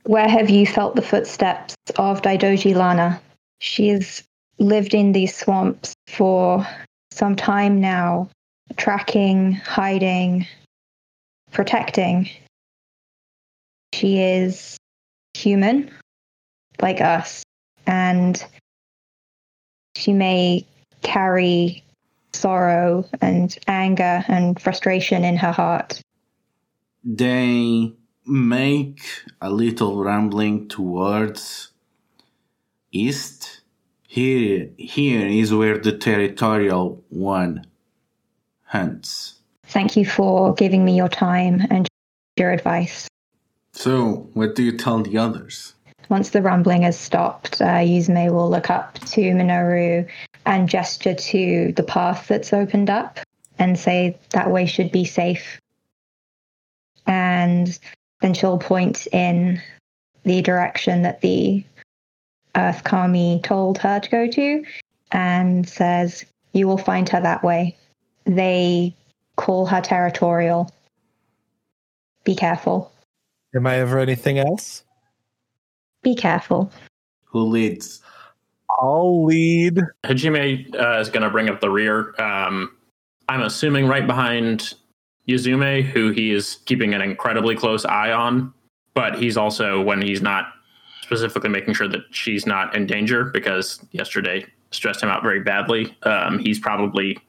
Where 0.05 0.27
have 0.27 0.49
you 0.49 0.65
felt 0.65 0.95
the 0.95 1.01
footsteps 1.01 1.75
of 1.97 2.21
Daidoji 2.21 2.75
Lana? 2.75 3.21
She 3.59 3.89
has 3.89 4.23
lived 4.59 4.93
in 4.93 5.11
these 5.11 5.35
swamps 5.35 5.93
for 6.07 6.67
some 7.11 7.35
time 7.35 7.81
now, 7.81 8.29
tracking, 8.77 9.53
hiding, 9.53 10.47
protecting. 11.51 12.29
She 13.93 14.21
is 14.21 14.77
human, 15.33 15.91
like 16.81 17.01
us, 17.01 17.43
and 17.85 18.43
she 19.95 20.13
may 20.13 20.65
carry 21.01 21.83
sorrow 22.33 23.05
and 23.21 23.55
anger 23.67 24.23
and 24.27 24.59
frustration 24.59 25.23
in 25.23 25.37
her 25.37 25.51
heart. 25.51 26.01
They 27.03 27.93
make 28.25 29.01
a 29.41 29.49
little 29.49 30.03
rambling 30.03 30.69
towards 30.69 31.71
east. 32.91 33.42
Here, 34.13 34.69
here 34.77 35.25
is 35.25 35.51
where 35.51 35.79
the 35.79 35.97
territorial 35.97 37.03
one 37.09 37.65
hunts. 38.61 39.39
Thank 39.65 39.97
you 39.97 40.05
for 40.05 40.53
giving 40.53 40.85
me 40.85 40.95
your 40.95 41.09
time 41.09 41.65
and 41.71 41.87
your 42.37 42.51
advice. 42.51 43.07
So, 43.71 44.29
what 44.35 44.53
do 44.53 44.61
you 44.61 44.77
tell 44.77 45.01
the 45.01 45.17
others? 45.17 45.73
Once 46.09 46.29
the 46.29 46.43
rumbling 46.43 46.83
has 46.83 46.95
stopped, 46.95 47.59
uh, 47.59 47.81
Yuzume 47.81 48.31
will 48.31 48.51
look 48.51 48.69
up 48.69 48.99
to 48.99 49.21
Minoru 49.31 50.07
and 50.45 50.69
gesture 50.69 51.15
to 51.15 51.73
the 51.75 51.81
path 51.81 52.27
that's 52.27 52.53
opened 52.53 52.91
up 52.91 53.19
and 53.57 53.79
say 53.79 54.15
that 54.29 54.51
way 54.51 54.67
should 54.67 54.91
be 54.91 55.05
safe. 55.05 55.59
And 57.07 57.79
then 58.21 58.35
she'll 58.35 58.59
point 58.59 59.07
in 59.07 59.59
the 60.23 60.43
direction 60.43 61.01
that 61.01 61.21
the 61.21 61.63
Earth 62.55 62.83
Kami 62.83 63.41
told 63.43 63.77
her 63.79 63.99
to 63.99 64.09
go 64.09 64.27
to 64.27 64.63
and 65.11 65.67
says, 65.67 66.25
You 66.53 66.67
will 66.67 66.77
find 66.77 67.07
her 67.09 67.21
that 67.21 67.43
way. 67.43 67.77
They 68.25 68.95
call 69.35 69.65
her 69.65 69.81
territorial. 69.81 70.69
Be 72.23 72.35
careful. 72.35 72.91
Am 73.55 73.67
I 73.67 73.79
ever 73.79 73.99
anything 73.99 74.39
else? 74.39 74.83
Be 76.01 76.15
careful. 76.15 76.71
Who 77.25 77.43
leads? 77.43 78.01
I'll 78.79 79.25
lead. 79.25 79.81
Hajime 80.03 80.75
uh, 80.75 80.99
is 80.99 81.09
going 81.09 81.23
to 81.23 81.29
bring 81.29 81.49
up 81.49 81.61
the 81.61 81.69
rear. 81.69 82.19
Um, 82.19 82.71
I'm 83.29 83.41
assuming 83.41 83.87
right 83.87 84.05
behind 84.05 84.73
Yuzume, 85.27 85.83
who 85.83 86.11
he 86.11 86.31
is 86.31 86.59
keeping 86.65 86.93
an 86.93 87.01
incredibly 87.01 87.55
close 87.55 87.85
eye 87.85 88.11
on. 88.11 88.53
But 88.93 89.17
he's 89.17 89.37
also, 89.37 89.81
when 89.81 90.01
he's 90.01 90.21
not 90.21 90.53
specifically 91.03 91.49
making 91.49 91.73
sure 91.73 91.87
that 91.87 92.01
she's 92.11 92.45
not 92.45 92.75
in 92.75 92.87
danger, 92.87 93.25
because 93.25 93.85
yesterday 93.91 94.45
stressed 94.71 95.03
him 95.03 95.09
out 95.09 95.21
very 95.21 95.41
badly, 95.41 95.95
um, 96.03 96.39
he's 96.39 96.59
probably 96.59 97.19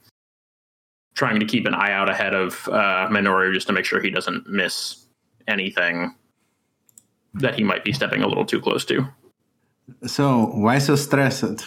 trying 1.15 1.39
to 1.41 1.47
keep 1.47 1.67
an 1.67 1.75
eye 1.75 1.93
out 1.93 2.09
ahead 2.09 2.35
of 2.35 2.69
uh, 2.69 3.09
Minoru 3.11 3.53
just 3.53 3.67
to 3.67 3.73
make 3.73 3.85
sure 3.85 4.01
he 4.01 4.11
doesn't 4.11 4.49
miss 4.49 5.07
anything 5.47 6.15
that 7.35 7.57
he 7.57 7.65
might 7.65 7.85
be 7.85 7.93
stepping 7.93 8.23
a 8.23 8.27
little 8.27 8.47
too 8.47 8.61
close 8.61 8.85
to. 8.87 9.07
So, 10.07 10.47
why 10.47 10.79
so 10.79 10.97
stressed? 10.97 11.67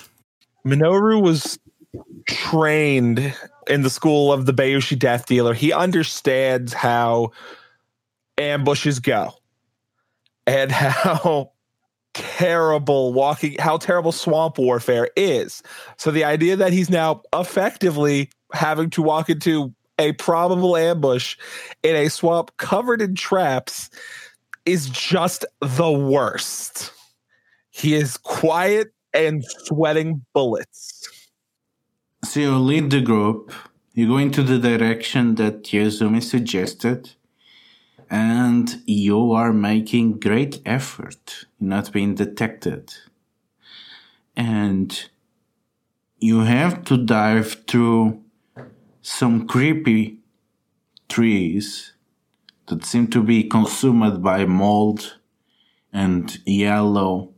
Minoru 0.65 1.21
was 1.21 1.59
trained 2.25 3.33
in 3.69 3.81
the 3.81 3.89
school 3.89 4.33
of 4.33 4.45
the 4.45 4.53
Bayushi 4.53 4.97
Death 4.97 5.27
Dealer. 5.27 5.53
He 5.53 5.71
understands 5.71 6.73
how 6.73 7.31
ambushes 8.37 8.99
go 8.99 9.33
and 10.45 10.71
how 10.73 11.51
terrible 12.17 13.13
walking, 13.13 13.55
how 13.59 13.77
terrible 13.77 14.11
swamp 14.11 14.57
warfare 14.57 15.09
is. 15.15 15.61
So 15.97 16.09
the 16.09 16.23
idea 16.23 16.55
that 16.55 16.73
he's 16.73 16.89
now 16.89 17.21
effectively 17.33 18.29
having 18.53 18.89
to 18.91 19.03
walk 19.03 19.29
into 19.29 19.73
a 19.99 20.13
probable 20.13 20.75
ambush 20.75 21.37
in 21.83 21.95
a 21.95 22.09
swamp 22.09 22.51
covered 22.57 23.01
in 23.01 23.13
traps 23.13 23.89
is 24.65 24.89
just 24.89 25.45
the 25.61 25.91
worst. 25.91 26.91
He 27.69 27.93
is 27.93 28.17
quiet 28.17 28.91
and 29.13 29.45
sweating 29.45 30.25
bullets. 30.33 31.07
So, 32.23 32.39
you 32.39 32.57
lead 32.57 32.89
the 32.89 33.01
group, 33.01 33.53
you 33.93 34.07
go 34.07 34.17
into 34.17 34.41
the 34.41 34.57
direction 34.57 35.35
that 35.35 35.63
Yuzume 35.63 36.21
suggested, 36.21 37.11
and 38.09 38.81
you 38.85 39.31
are 39.31 39.53
making 39.53 40.19
great 40.19 40.59
effort 40.65 41.46
not 41.59 41.91
being 41.91 42.15
detected. 42.15 42.93
And 44.35 45.09
you 46.19 46.41
have 46.41 46.83
to 46.85 46.97
dive 46.97 47.65
through 47.67 48.23
some 49.01 49.47
creepy 49.47 50.19
trees 51.09 51.93
that 52.67 52.85
seem 52.85 53.07
to 53.07 53.23
be 53.23 53.43
consumed 53.43 54.21
by 54.21 54.45
mold 54.45 55.17
and 55.93 56.39
yellow 56.45 57.33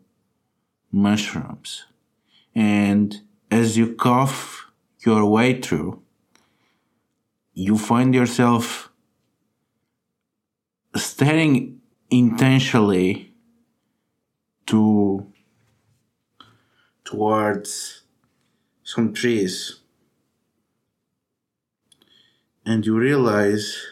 mushrooms. 0.92 1.86
And 2.56 3.22
as 3.52 3.78
you 3.78 3.96
cough 3.96 4.66
your 5.06 5.26
way 5.26 5.62
through, 5.62 6.02
you 7.54 7.78
find 7.78 8.14
yourself 8.14 8.90
staring 10.96 11.80
intentionally 12.10 13.29
to 14.70 15.26
towards 17.04 18.04
some 18.84 19.14
trees. 19.14 19.80
And 22.66 22.86
you 22.86 22.96
realize 22.96 23.84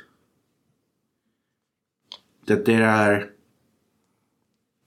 that 2.45 2.65
there 2.65 2.87
are 2.87 3.29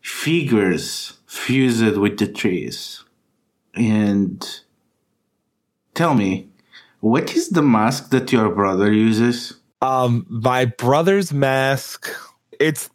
figures 0.01 1.19
fused 1.27 1.97
with 1.97 2.19
the 2.19 2.29
trees. 2.29 3.03
And 3.75 4.47
tell 5.95 6.15
me 6.15 6.51
what 7.01 7.35
is 7.35 7.49
the 7.49 7.63
mask 7.63 8.11
that 8.11 8.31
your 8.31 8.51
brother 8.55 8.93
uses? 8.93 9.55
Um, 9.83 10.25
my 10.29 10.67
brother's 10.67 11.33
mask, 11.33 12.15
it's 12.61 12.91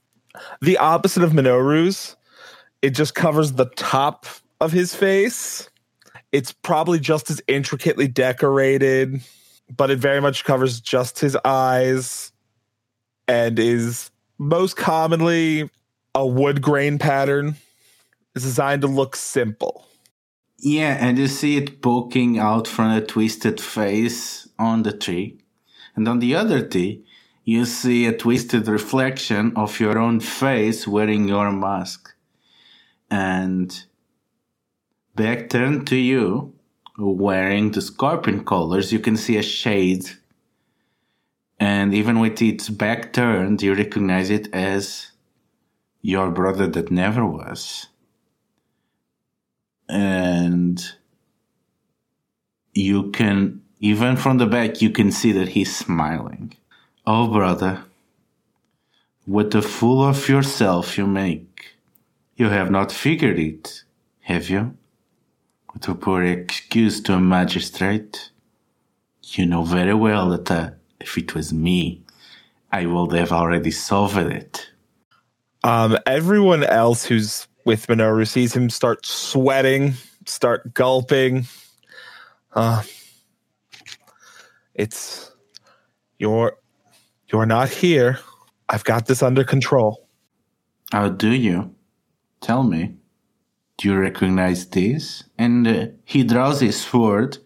the 0.61 0.77
opposite 0.77 1.23
of 1.23 1.31
Minoru's. 1.31 2.15
It 2.81 2.91
just 2.91 3.15
covers 3.15 3.53
the 3.53 3.65
top 3.65 4.25
of 4.61 4.71
his 4.71 4.95
face. 4.95 5.69
It's 6.31 6.51
probably 6.51 6.99
just 6.99 7.29
as 7.29 7.41
intricately 7.47 8.07
decorated, 8.07 9.21
but 9.75 9.89
it 9.89 9.99
very 9.99 10.21
much 10.21 10.43
covers 10.43 10.81
just 10.81 11.19
his 11.19 11.37
eyes 11.45 12.31
and 13.27 13.57
is 13.57 14.11
most 14.37 14.75
commonly 14.75 15.69
a 16.13 16.25
wood 16.25 16.61
grain 16.61 16.99
pattern. 16.99 17.55
It's 18.35 18.45
designed 18.45 18.81
to 18.81 18.87
look 18.87 19.15
simple. 19.15 19.87
Yeah, 20.59 20.97
and 20.99 21.17
you 21.17 21.27
see 21.27 21.57
it 21.57 21.81
poking 21.81 22.39
out 22.39 22.67
from 22.67 22.91
a 22.91 23.01
twisted 23.01 23.59
face 23.61 24.47
on 24.57 24.83
the 24.83 24.91
tree. 24.91 25.39
And 25.95 26.07
on 26.07 26.19
the 26.19 26.35
other 26.35 26.65
tree, 26.67 27.05
you 27.43 27.65
see 27.65 28.07
a 28.07 28.17
twisted 28.17 28.67
reflection 28.67 29.53
of 29.55 29.79
your 29.79 29.99
own 29.99 30.19
face 30.19 30.87
wearing 30.87 31.27
your 31.27 31.51
mask. 31.51 32.14
And 33.15 33.69
back 35.15 35.49
turned 35.49 35.87
to 35.87 35.95
you, 35.95 36.53
wearing 36.97 37.71
the 37.71 37.81
scorpion 37.81 38.43
colors, 38.43 38.91
you 38.91 38.99
can 38.99 39.15
see 39.15 39.37
a 39.37 39.41
shade. 39.41 40.05
And 41.57 41.93
even 41.93 42.19
with 42.19 42.41
its 42.41 42.67
back 42.67 43.13
turned, 43.13 43.61
you 43.61 43.73
recognize 43.73 44.29
it 44.29 44.53
as 44.53 45.11
your 46.01 46.29
brother 46.29 46.67
that 46.67 46.91
never 46.91 47.25
was. 47.25 47.87
And 49.87 50.77
you 52.73 53.11
can 53.11 53.61
even 53.79 54.17
from 54.17 54.39
the 54.39 54.47
back 54.57 54.81
you 54.81 54.89
can 54.89 55.09
see 55.11 55.31
that 55.31 55.49
he's 55.55 55.73
smiling. 55.73 56.53
Oh 57.07 57.27
brother 57.27 57.85
what 59.25 59.55
a 59.55 59.61
fool 59.61 60.03
of 60.03 60.27
yourself 60.27 60.97
you 60.97 61.07
make 61.07 61.74
you 62.35 62.49
have 62.49 62.69
not 62.71 62.91
figured 62.91 63.39
it 63.39 63.83
have 64.21 64.49
you 64.49 64.75
what 65.71 65.87
a 65.87 65.95
poor 65.95 66.23
excuse 66.23 67.01
to 67.01 67.13
a 67.13 67.19
magistrate 67.19 68.31
you 69.23 69.45
know 69.45 69.63
very 69.63 69.93
well 69.93 70.29
that 70.29 70.49
uh, 70.51 70.69
if 70.99 71.17
it 71.17 71.33
was 71.35 71.51
me 71.53 72.03
i 72.71 72.85
would 72.85 73.13
have 73.13 73.31
already 73.31 73.71
solved 73.71 74.17
it 74.17 74.69
Um, 75.63 75.97
everyone 76.05 76.63
else 76.63 77.03
who's 77.05 77.47
with 77.65 77.87
Minoru 77.87 78.27
sees 78.27 78.55
him 78.55 78.69
start 78.69 79.05
sweating, 79.05 79.95
start 80.27 80.73
gulping. 80.75 81.47
Uh, 82.53 82.83
it's 84.75 85.31
you're 86.19 86.57
you're 87.31 87.47
not 87.47 87.69
here. 87.69 88.19
I've 88.69 88.83
got 88.83 89.07
this 89.07 89.23
under 89.23 89.43
control. 89.43 90.07
How 90.91 91.09
do 91.09 91.31
you? 91.31 91.74
Tell 92.45 92.61
me. 92.61 92.93
Do 93.75 93.87
you 93.87 93.97
recognize 93.97 94.67
this? 94.67 95.23
And 95.35 95.67
uh, 95.67 95.87
he 96.03 96.23
draws 96.23 96.59
his 96.59 96.79
sword, 96.79 97.39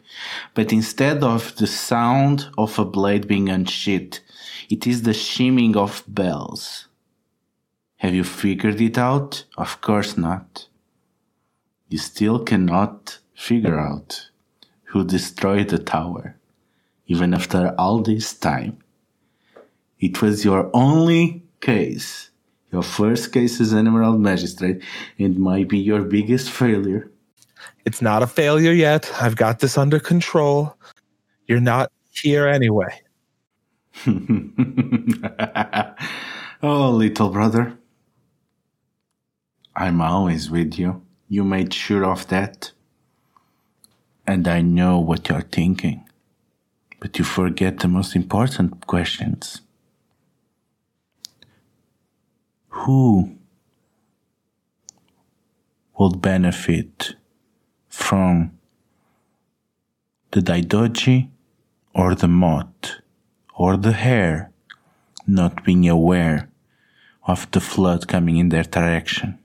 but 0.53 0.73
instead 0.73 1.23
of 1.23 1.55
the 1.55 1.67
sound 1.67 2.49
of 2.57 2.77
a 2.77 2.83
blade 2.83 3.25
being 3.25 3.47
unsheathed, 3.47 4.19
it 4.69 4.85
is 4.85 5.03
the 5.03 5.13
shimming 5.13 5.77
of 5.77 6.03
bells. 6.05 6.89
Have 7.99 8.13
you 8.13 8.25
figured 8.25 8.81
it 8.81 8.97
out? 8.97 9.45
Of 9.57 9.79
course 9.79 10.17
not. 10.17 10.67
You 11.87 11.97
still 11.97 12.43
cannot 12.43 13.19
figure 13.33 13.79
out 13.79 14.29
who 14.89 15.05
destroyed 15.05 15.69
the 15.69 15.79
tower, 15.79 16.35
even 17.07 17.33
after 17.33 17.73
all 17.77 18.01
this 18.01 18.33
time. 18.33 18.79
It 19.97 20.21
was 20.21 20.43
your 20.43 20.69
only 20.73 21.43
case, 21.61 22.28
your 22.71 22.83
first 22.83 23.31
case 23.31 23.59
as 23.59 23.73
an 23.73 23.87
Emerald 23.87 24.19
Magistrate. 24.19 24.81
It 25.17 25.37
might 25.37 25.67
be 25.67 25.79
your 25.79 26.03
biggest 26.03 26.49
failure. 26.49 27.11
It's 27.85 28.01
not 28.01 28.23
a 28.23 28.27
failure 28.27 28.71
yet. 28.73 29.11
I've 29.21 29.35
got 29.35 29.59
this 29.59 29.77
under 29.77 29.99
control. 29.99 30.75
You're 31.47 31.61
not 31.61 31.91
here 32.11 32.47
anyway. 32.47 33.01
Oh, 36.61 36.89
little 36.89 37.29
brother. 37.29 37.77
I'm 39.75 40.01
always 40.01 40.51
with 40.51 40.77
you. 40.77 41.01
You 41.29 41.45
made 41.45 41.73
sure 41.73 42.03
of 42.03 42.27
that. 42.27 42.71
And 44.27 44.45
I 44.45 44.59
know 44.59 44.99
what 44.99 45.29
you're 45.29 45.41
thinking. 45.41 46.03
But 46.99 47.17
you 47.17 47.23
forget 47.23 47.79
the 47.79 47.87
most 47.87 48.13
important 48.13 48.85
questions. 48.87 49.61
Who 52.83 53.35
will 55.97 56.15
benefit 56.15 57.15
from 57.89 58.57
the 60.31 60.39
Daidoji 60.39 61.29
or 61.93 62.15
the 62.15 62.27
moth 62.27 63.01
or 63.55 63.75
the 63.75 63.91
hare 63.91 64.51
not 65.27 65.63
being 65.65 65.89
aware 65.89 66.49
of 67.27 67.51
the 67.51 67.59
flood 67.59 68.07
coming 68.07 68.37
in 68.37 68.49
their 68.49 68.63
direction. 68.63 69.37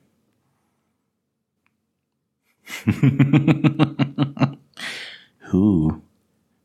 Who 5.51 6.03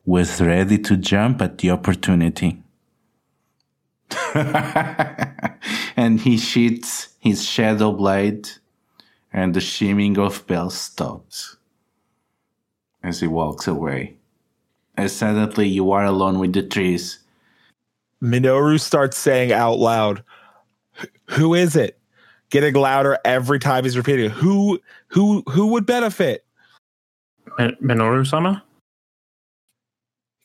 was 0.05 0.39
ready 0.39 0.77
to 0.77 0.95
jump 0.97 1.41
at 1.41 1.57
the 1.57 1.71
opportunity? 1.71 2.61
and 5.99 6.17
he 6.17 6.37
sheets 6.37 7.09
his 7.19 7.45
shadow 7.45 7.91
blade, 7.91 8.47
and 9.33 9.53
the 9.53 9.59
shimming 9.59 10.17
of 10.17 10.47
bells 10.47 10.77
stops 10.77 11.57
as 13.03 13.19
he 13.19 13.27
walks 13.27 13.67
away. 13.67 14.15
As 14.95 15.13
suddenly 15.13 15.67
you 15.67 15.91
are 15.91 16.05
alone 16.05 16.39
with 16.39 16.53
the 16.53 16.63
trees. 16.63 17.19
Minoru 18.23 18.79
starts 18.79 19.17
saying 19.17 19.51
out 19.51 19.77
loud, 19.77 20.23
"Who 21.31 21.53
is 21.53 21.75
it?" 21.75 21.99
Getting 22.49 22.75
louder 22.75 23.19
every 23.25 23.59
time 23.59 23.83
he's 23.83 23.97
repeating. 23.97 24.29
Who 24.29 24.79
who 25.09 25.43
who 25.49 25.67
would 25.67 25.85
benefit? 25.85 26.45
Min- 27.57 27.77
Minoru 27.83 28.25
sama? 28.25 28.63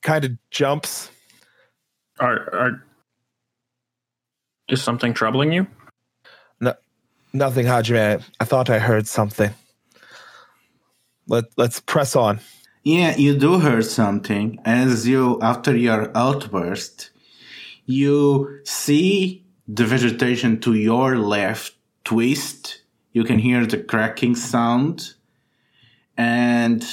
Kind 0.02 0.24
of 0.24 0.32
jumps. 0.50 1.10
Are, 2.18 2.52
are. 2.52 2.84
Is 4.68 4.82
something 4.82 5.12
troubling 5.12 5.52
you? 5.52 5.66
No, 6.60 6.74
Nothing, 7.34 7.66
Hajime. 7.66 8.22
I 8.40 8.44
thought 8.44 8.70
I 8.70 8.78
heard 8.78 9.06
something. 9.06 9.50
Let 11.26 11.44
let's 11.56 11.80
press 11.80 12.14
on. 12.14 12.40
Yeah, 12.84 13.16
you 13.16 13.36
do 13.36 13.58
hear 13.60 13.82
something 13.82 14.60
as 14.64 15.08
you, 15.08 15.40
after 15.40 15.74
your 15.74 16.14
outburst, 16.14 17.10
you 17.86 18.60
see 18.64 19.44
the 19.66 19.86
vegetation 19.86 20.60
to 20.60 20.74
your 20.74 21.16
left 21.16 21.74
twist. 22.04 22.82
You 23.12 23.24
can 23.24 23.38
hear 23.38 23.64
the 23.64 23.78
cracking 23.78 24.36
sound, 24.36 25.14
and 26.16 26.84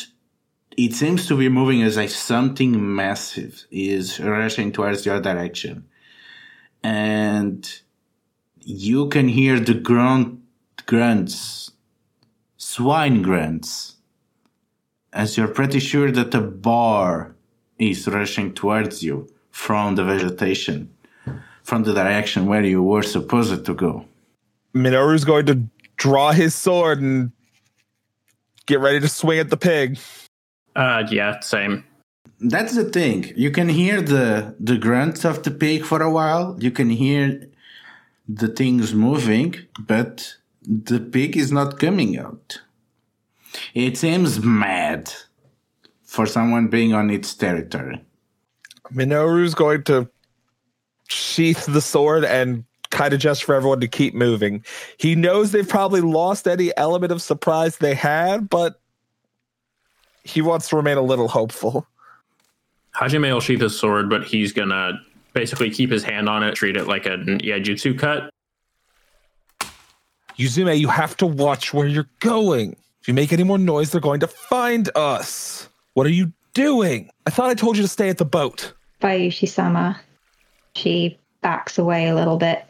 it 0.77 0.93
seems 0.93 1.27
to 1.27 1.37
be 1.37 1.49
moving 1.49 1.83
as 1.83 1.97
if 1.97 2.11
something 2.11 2.95
massive 2.95 3.65
is 3.69 4.19
rushing 4.19 4.71
towards 4.71 5.05
your 5.05 5.19
direction. 5.19 5.85
And 6.83 7.67
you 8.59 9.07
can 9.09 9.27
hear 9.27 9.59
the 9.59 9.73
grunt, 9.73 10.39
grunts, 10.85 11.71
swine 12.57 13.21
grunts 13.21 13.95
as 15.13 15.37
you're 15.37 15.47
pretty 15.47 15.79
sure 15.79 16.11
that 16.11 16.33
a 16.33 16.41
bar 16.41 17.35
is 17.77 18.07
rushing 18.07 18.53
towards 18.53 19.03
you 19.03 19.27
from 19.49 19.95
the 19.95 20.03
vegetation, 20.03 20.89
from 21.63 21.83
the 21.83 21.93
direction 21.93 22.45
where 22.45 22.63
you 22.63 22.81
were 22.81 23.03
supposed 23.03 23.65
to 23.65 23.73
go. 23.73 24.05
Minoru's 24.73 25.25
going 25.25 25.45
to 25.47 25.63
draw 25.97 26.31
his 26.31 26.55
sword 26.55 27.01
and 27.01 27.31
get 28.65 28.79
ready 28.79 28.99
to 28.99 29.07
swing 29.09 29.39
at 29.39 29.49
the 29.49 29.57
pig. 29.57 29.99
Uh, 30.75 31.03
yeah, 31.09 31.39
same. 31.41 31.83
That's 32.41 32.75
the 32.75 32.85
thing. 32.85 33.31
You 33.35 33.51
can 33.51 33.69
hear 33.69 34.01
the 34.01 34.55
the 34.59 34.77
grunts 34.77 35.23
of 35.25 35.43
the 35.43 35.51
pig 35.51 35.85
for 35.85 36.01
a 36.01 36.11
while. 36.11 36.57
You 36.59 36.71
can 36.71 36.89
hear 36.89 37.47
the 38.27 38.47
things 38.47 38.93
moving, 38.95 39.55
but 39.79 40.35
the 40.63 40.99
pig 40.99 41.37
is 41.37 41.51
not 41.51 41.79
coming 41.79 42.17
out. 42.17 42.61
It 43.75 43.97
seems 43.97 44.43
mad 44.43 45.13
for 46.03 46.25
someone 46.25 46.67
being 46.67 46.93
on 46.93 47.09
its 47.09 47.33
territory. 47.35 48.03
Minoru's 48.91 49.53
going 49.53 49.83
to 49.83 50.09
sheath 51.07 51.65
the 51.65 51.81
sword 51.81 52.25
and 52.25 52.65
kind 52.89 53.13
of 53.13 53.19
just 53.19 53.43
for 53.43 53.55
everyone 53.55 53.81
to 53.81 53.87
keep 53.87 54.13
moving. 54.13 54.65
He 54.97 55.15
knows 55.15 55.51
they've 55.51 55.67
probably 55.67 56.01
lost 56.01 56.47
any 56.47 56.75
element 56.75 57.11
of 57.11 57.21
surprise 57.21 57.77
they 57.77 57.93
had, 57.95 58.49
but 58.49 58.79
he 60.23 60.41
wants 60.41 60.69
to 60.69 60.75
remain 60.75 60.97
a 60.97 61.01
little 61.01 61.27
hopeful. 61.27 61.87
Hajime 62.95 63.33
will 63.33 63.39
sheath 63.39 63.61
his 63.61 63.77
sword, 63.77 64.09
but 64.09 64.23
he's 64.23 64.53
gonna 64.53 65.01
basically 65.33 65.69
keep 65.69 65.91
his 65.91 66.03
hand 66.03 66.27
on 66.27 66.43
it, 66.43 66.55
treat 66.55 66.75
it 66.75 66.87
like 66.87 67.05
a 67.05 67.17
Iaijutsu 67.17 67.97
cut. 67.97 68.29
Yuzume, 70.37 70.77
you 70.79 70.87
have 70.87 71.15
to 71.17 71.25
watch 71.25 71.73
where 71.73 71.87
you're 71.87 72.09
going. 72.19 72.75
If 73.01 73.07
you 73.07 73.13
make 73.13 73.33
any 73.33 73.43
more 73.43 73.57
noise, 73.57 73.91
they're 73.91 74.01
going 74.01 74.19
to 74.21 74.27
find 74.27 74.89
us. 74.95 75.69
What 75.93 76.05
are 76.05 76.11
you 76.11 76.31
doing? 76.53 77.09
I 77.25 77.29
thought 77.29 77.49
I 77.49 77.53
told 77.53 77.77
you 77.77 77.83
to 77.83 77.87
stay 77.87 78.09
at 78.09 78.17
the 78.17 78.25
boat. 78.25 78.73
Bayushi 79.01 79.47
sama. 79.47 79.99
She 80.75 81.19
backs 81.41 81.77
away 81.77 82.07
a 82.07 82.15
little 82.15 82.37
bit. 82.37 82.65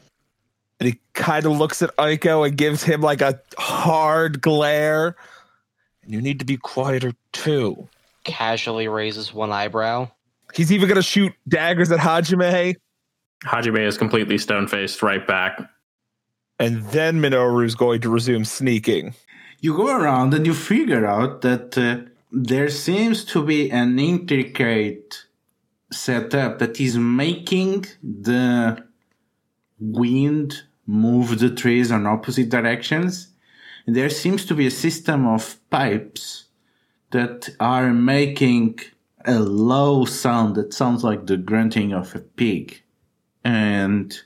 And 0.79 0.87
he 0.87 0.99
kind 1.13 1.45
of 1.45 1.57
looks 1.57 1.81
at 1.81 1.95
Aiko 1.97 2.47
and 2.47 2.57
gives 2.57 2.83
him 2.83 3.01
like 3.01 3.21
a 3.21 3.39
hard 3.57 4.41
glare. 4.41 5.15
And 6.03 6.13
you 6.13 6.21
need 6.21 6.39
to 6.39 6.45
be 6.45 6.57
quieter 6.57 7.13
too. 7.31 7.87
Casually 8.23 8.87
raises 8.87 9.33
one 9.33 9.51
eyebrow. 9.51 10.11
He's 10.53 10.71
even 10.71 10.87
going 10.87 10.97
to 10.97 11.01
shoot 11.01 11.33
daggers 11.47 11.91
at 11.91 11.99
Hajime. 11.99 12.75
Hajime 13.45 13.87
is 13.87 13.97
completely 13.97 14.37
stone 14.37 14.67
faced 14.67 15.01
right 15.01 15.25
back. 15.25 15.59
And 16.59 16.83
then 16.89 17.21
Minoru's 17.21 17.75
going 17.75 18.01
to 18.01 18.09
resume 18.09 18.45
sneaking. 18.45 19.15
You 19.59 19.75
go 19.75 19.95
around 19.95 20.33
and 20.33 20.45
you 20.45 20.53
figure 20.53 21.05
out 21.05 21.41
that 21.41 21.77
uh, 21.77 22.07
there 22.31 22.69
seems 22.69 23.25
to 23.25 23.43
be 23.43 23.71
an 23.71 23.97
intricate 23.97 25.25
setup 25.91 26.59
that 26.59 26.79
is 26.79 26.97
making 26.97 27.85
the 28.01 28.83
wind 29.79 30.63
move 30.85 31.39
the 31.39 31.49
trees 31.49 31.91
on 31.91 32.05
opposite 32.05 32.49
directions. 32.49 33.29
There 33.87 34.09
seems 34.09 34.45
to 34.45 34.53
be 34.53 34.67
a 34.67 34.71
system 34.71 35.27
of 35.27 35.57
pipes 35.69 36.45
that 37.11 37.49
are 37.59 37.93
making 37.93 38.79
a 39.25 39.39
low 39.39 40.05
sound 40.05 40.55
that 40.55 40.73
sounds 40.73 41.03
like 41.03 41.27
the 41.27 41.37
grunting 41.37 41.93
of 41.93 42.15
a 42.15 42.19
pig. 42.19 42.81
And 43.43 44.17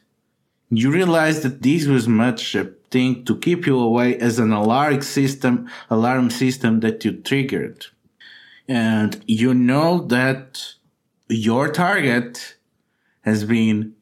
you 0.69 0.91
realize 0.91 1.41
that 1.43 1.61
this 1.61 1.86
was 1.86 2.07
much 2.07 2.55
a 2.55 2.71
thing 2.91 3.25
to 3.25 3.38
keep 3.38 3.65
you 3.65 3.79
away 3.79 4.17
as 4.17 4.39
an 4.39 4.51
alarm 4.51 5.01
system, 5.01 5.69
alarm 5.89 6.29
system 6.29 6.79
that 6.79 7.03
you 7.03 7.13
triggered. 7.13 7.86
And 8.67 9.21
you 9.27 9.53
know 9.53 10.05
that 10.07 10.75
your 11.27 11.71
target 11.71 12.55
has 13.21 13.43
been 13.43 13.95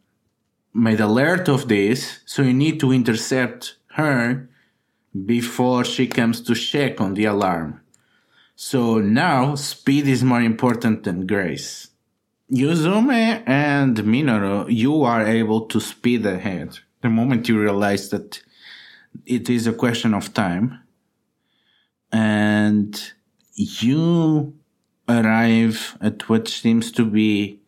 made 0.74 1.00
alert 1.00 1.48
of 1.48 1.68
this, 1.68 2.20
so 2.26 2.42
you 2.42 2.54
need 2.54 2.80
to 2.80 2.92
intercept 2.92 3.78
her 3.96 4.50
before 5.26 5.86
she 5.86 6.08
comes 6.08 6.42
to 6.42 6.56
check 6.56 7.00
on 7.00 7.14
the 7.14 7.26
alarm. 7.26 7.83
So 8.56 9.00
now 9.00 9.56
speed 9.56 10.08
is 10.08 10.24
more 10.24 10.42
important 10.42 11.04
than 11.04 11.28
grace. 11.28 11.90
Yuzume 12.52 13.44
and 13.48 13.98
Minoru, 13.98 14.66
you 14.70 15.04
are 15.04 15.26
able 15.26 15.66
to 15.68 15.80
speed 15.80 16.26
ahead 16.26 16.78
the 17.04 17.10
moment 17.10 17.50
you 17.50 17.60
realize 17.60 18.10
that 18.10 18.42
it 19.26 19.50
is 19.50 19.68
a 19.68 19.74
question 19.74 20.14
of 20.14 20.34
time. 20.34 20.80
And 22.12 23.00
you 23.56 24.54
arrive 25.10 25.98
at 26.02 26.30
what 26.30 26.48
seems 26.48 26.92
to 26.94 27.06
be 27.06 27.60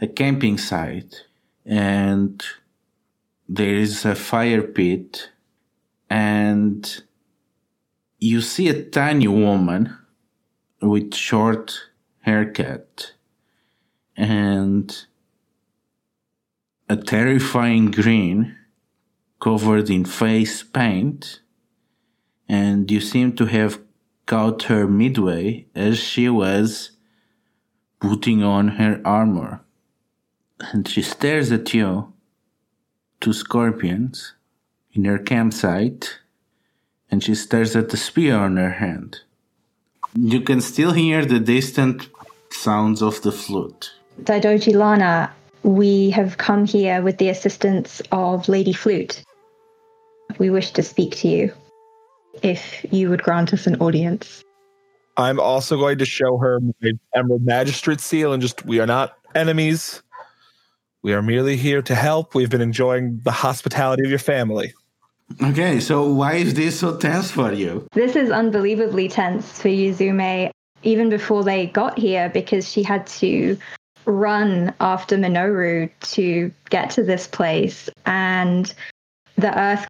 a 0.00 0.06
camping 0.06 0.58
site. 0.58 1.26
And 1.66 2.42
there 3.48 3.74
is 3.74 4.04
a 4.04 4.14
fire 4.14 4.62
pit. 4.62 5.30
And 6.08 7.02
you 8.18 8.40
see 8.40 8.68
a 8.68 8.82
tiny 8.82 9.28
woman 9.28 9.96
with 10.80 11.14
short 11.14 11.90
haircut 12.20 13.12
and 14.16 15.06
a 16.88 16.96
terrifying 16.96 17.90
grin 17.90 18.56
covered 19.40 19.88
in 19.88 20.04
face 20.04 20.62
paint. 20.62 21.40
And 22.48 22.90
you 22.90 23.00
seem 23.00 23.36
to 23.36 23.46
have 23.46 23.80
caught 24.26 24.64
her 24.64 24.86
midway 24.86 25.66
as 25.74 25.98
she 25.98 26.28
was 26.28 26.90
putting 28.00 28.42
on 28.42 28.68
her 28.68 29.00
armor. 29.04 29.62
And 30.72 30.86
she 30.86 31.02
stares 31.02 31.52
at 31.52 31.72
you 31.72 32.12
two 33.20 33.32
scorpions 33.32 34.34
in 34.92 35.04
her 35.04 35.18
campsite. 35.18 36.18
And 37.10 37.22
she 37.22 37.34
stares 37.34 37.74
at 37.76 37.88
the 37.88 37.96
spear 37.96 38.36
on 38.36 38.56
her 38.56 38.70
hand. 38.70 39.20
You 40.14 40.40
can 40.40 40.60
still 40.60 40.92
hear 40.92 41.24
the 41.24 41.40
distant 41.40 42.08
sounds 42.50 43.02
of 43.02 43.22
the 43.22 43.32
flute. 43.32 43.92
Daidoji 44.22 44.74
Lana, 44.74 45.32
we 45.62 46.10
have 46.10 46.36
come 46.36 46.66
here 46.66 47.00
with 47.02 47.18
the 47.18 47.28
assistance 47.28 48.02
of 48.12 48.48
Lady 48.48 48.72
Flute. 48.72 49.22
We 50.38 50.50
wish 50.50 50.72
to 50.72 50.82
speak 50.82 51.16
to 51.18 51.28
you, 51.28 51.52
if 52.42 52.84
you 52.90 53.08
would 53.10 53.22
grant 53.22 53.52
us 53.52 53.66
an 53.66 53.76
audience. 53.76 54.42
I'm 55.16 55.38
also 55.38 55.76
going 55.76 55.98
to 55.98 56.04
show 56.04 56.38
her 56.38 56.60
my 56.80 56.92
Emerald 57.14 57.44
Magistrate 57.44 58.00
seal 58.00 58.32
and 58.32 58.40
just, 58.40 58.64
we 58.64 58.80
are 58.80 58.86
not 58.86 59.16
enemies. 59.34 60.02
We 61.02 61.14
are 61.14 61.22
merely 61.22 61.56
here 61.56 61.82
to 61.82 61.94
help. 61.94 62.34
We've 62.34 62.50
been 62.50 62.60
enjoying 62.60 63.20
the 63.24 63.30
hospitality 63.30 64.02
of 64.04 64.10
your 64.10 64.18
family. 64.18 64.74
Okay, 65.42 65.80
so 65.80 66.10
why 66.12 66.34
is 66.34 66.54
this 66.54 66.80
so 66.80 66.96
tense 66.96 67.30
for 67.30 67.52
you? 67.52 67.86
This 67.92 68.16
is 68.16 68.30
unbelievably 68.30 69.08
tense 69.08 69.60
for 69.60 69.68
Yuzume, 69.68 70.50
even 70.82 71.08
before 71.08 71.44
they 71.44 71.66
got 71.66 71.98
here, 71.98 72.28
because 72.28 72.70
she 72.70 72.82
had 72.82 73.06
to 73.06 73.56
run 74.06 74.74
after 74.80 75.16
Minoru 75.16 75.90
to 76.00 76.52
get 76.68 76.90
to 76.90 77.02
this 77.02 77.26
place. 77.26 77.88
And 78.06 78.72
the 79.36 79.58
Earth 79.58 79.86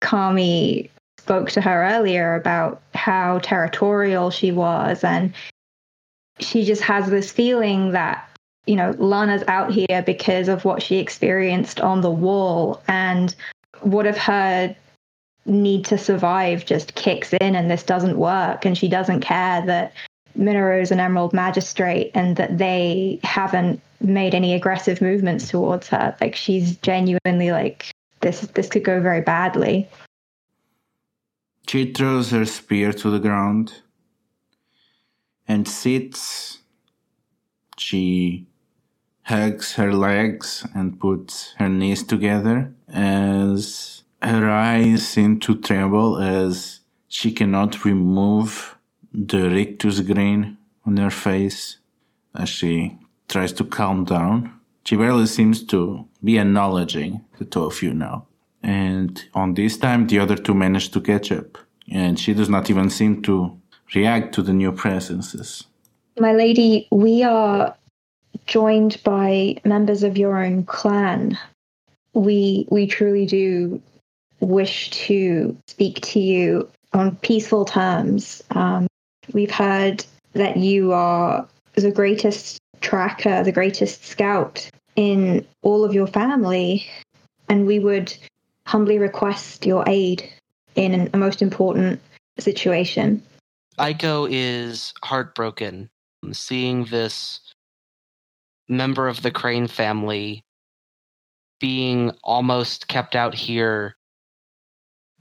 Kami 0.00 0.90
spoke 1.18 1.50
to 1.50 1.60
her 1.60 1.84
earlier 1.84 2.34
about 2.34 2.82
how 2.94 3.38
territorial 3.38 4.30
she 4.30 4.50
was. 4.50 5.04
And 5.04 5.32
she 6.40 6.64
just 6.64 6.82
has 6.82 7.08
this 7.08 7.30
feeling 7.30 7.92
that, 7.92 8.28
you 8.66 8.74
know, 8.74 8.94
Lana's 8.98 9.44
out 9.46 9.72
here 9.72 10.02
because 10.04 10.48
of 10.48 10.64
what 10.64 10.82
she 10.82 10.96
experienced 10.96 11.80
on 11.80 12.00
the 12.00 12.10
wall. 12.10 12.82
And 12.88 13.34
what 13.82 14.06
if 14.06 14.16
her 14.16 14.74
need 15.44 15.84
to 15.86 15.98
survive 15.98 16.64
just 16.64 16.94
kicks 16.94 17.32
in 17.40 17.56
and 17.56 17.70
this 17.70 17.82
doesn't 17.82 18.16
work 18.16 18.64
and 18.64 18.78
she 18.78 18.88
doesn't 18.88 19.20
care 19.20 19.64
that 19.66 19.92
Minoru's 20.38 20.90
an 20.90 21.00
Emerald 21.00 21.32
Magistrate 21.32 22.10
and 22.14 22.36
that 22.36 22.58
they 22.58 23.20
haven't 23.22 23.80
made 24.00 24.34
any 24.34 24.54
aggressive 24.54 25.00
movements 25.00 25.48
towards 25.48 25.88
her. 25.88 26.16
Like 26.20 26.34
she's 26.34 26.76
genuinely 26.78 27.50
like 27.50 27.90
this 28.20 28.40
this 28.40 28.68
could 28.68 28.84
go 28.84 29.00
very 29.00 29.20
badly. 29.20 29.88
She 31.68 31.92
throws 31.92 32.30
her 32.30 32.44
spear 32.44 32.92
to 32.92 33.10
the 33.10 33.18
ground 33.18 33.82
and 35.48 35.66
sits. 35.68 36.58
She 37.78 38.46
hugs 39.22 39.74
her 39.74 39.92
legs 39.92 40.66
and 40.74 40.98
puts 40.98 41.54
her 41.58 41.68
knees 41.68 42.02
together 42.02 42.72
as 42.92 44.02
her 44.20 44.48
eyes 44.48 45.08
seem 45.08 45.40
to 45.40 45.56
tremble 45.56 46.18
as 46.18 46.80
she 47.08 47.32
cannot 47.32 47.84
remove 47.84 48.76
the 49.12 49.50
rictus 49.50 50.00
grin 50.00 50.56
on 50.86 50.96
her 50.96 51.10
face 51.10 51.78
as 52.34 52.48
she 52.48 52.96
tries 53.28 53.52
to 53.54 53.64
calm 53.64 54.04
down. 54.04 54.52
She 54.84 54.96
barely 54.96 55.26
seems 55.26 55.64
to 55.64 56.06
be 56.22 56.38
acknowledging 56.38 57.24
the 57.38 57.44
two 57.44 57.64
of 57.64 57.82
you 57.82 57.94
now. 57.94 58.26
And 58.62 59.22
on 59.34 59.54
this 59.54 59.76
time, 59.76 60.06
the 60.06 60.18
other 60.18 60.36
two 60.36 60.54
manage 60.54 60.90
to 60.92 61.00
catch 61.00 61.32
up. 61.32 61.58
And 61.90 62.18
she 62.18 62.32
does 62.32 62.48
not 62.48 62.70
even 62.70 62.90
seem 62.90 63.22
to 63.22 63.58
react 63.94 64.34
to 64.34 64.42
the 64.42 64.52
new 64.52 64.72
presences. 64.72 65.64
My 66.18 66.32
lady, 66.32 66.88
we 66.90 67.22
are 67.22 67.76
joined 68.46 69.02
by 69.02 69.56
members 69.64 70.02
of 70.02 70.16
your 70.16 70.42
own 70.42 70.64
clan. 70.64 71.38
We 72.14 72.66
we 72.70 72.86
truly 72.86 73.26
do 73.26 73.80
wish 74.40 74.90
to 74.90 75.56
speak 75.68 76.00
to 76.02 76.20
you 76.20 76.68
on 76.92 77.16
peaceful 77.16 77.64
terms. 77.64 78.42
Um, 78.50 78.86
we've 79.32 79.50
heard 79.50 80.04
that 80.34 80.56
you 80.56 80.92
are 80.92 81.48
the 81.74 81.90
greatest 81.90 82.58
tracker, 82.80 83.42
the 83.42 83.52
greatest 83.52 84.04
scout 84.04 84.68
in 84.96 85.46
all 85.62 85.84
of 85.84 85.94
your 85.94 86.06
family, 86.06 86.86
and 87.48 87.66
we 87.66 87.78
would 87.78 88.14
humbly 88.66 88.98
request 88.98 89.64
your 89.64 89.84
aid 89.86 90.28
in 90.74 91.08
a 91.12 91.16
most 91.16 91.42
important 91.42 92.00
situation. 92.38 93.22
Aiko 93.78 94.28
is 94.30 94.92
heartbroken 95.02 95.88
seeing 96.32 96.84
this 96.84 97.40
member 98.68 99.08
of 99.08 99.22
the 99.22 99.30
Crane 99.30 99.66
family 99.66 100.44
being 101.62 102.10
almost 102.24 102.88
kept 102.88 103.14
out 103.14 103.34
here 103.34 103.96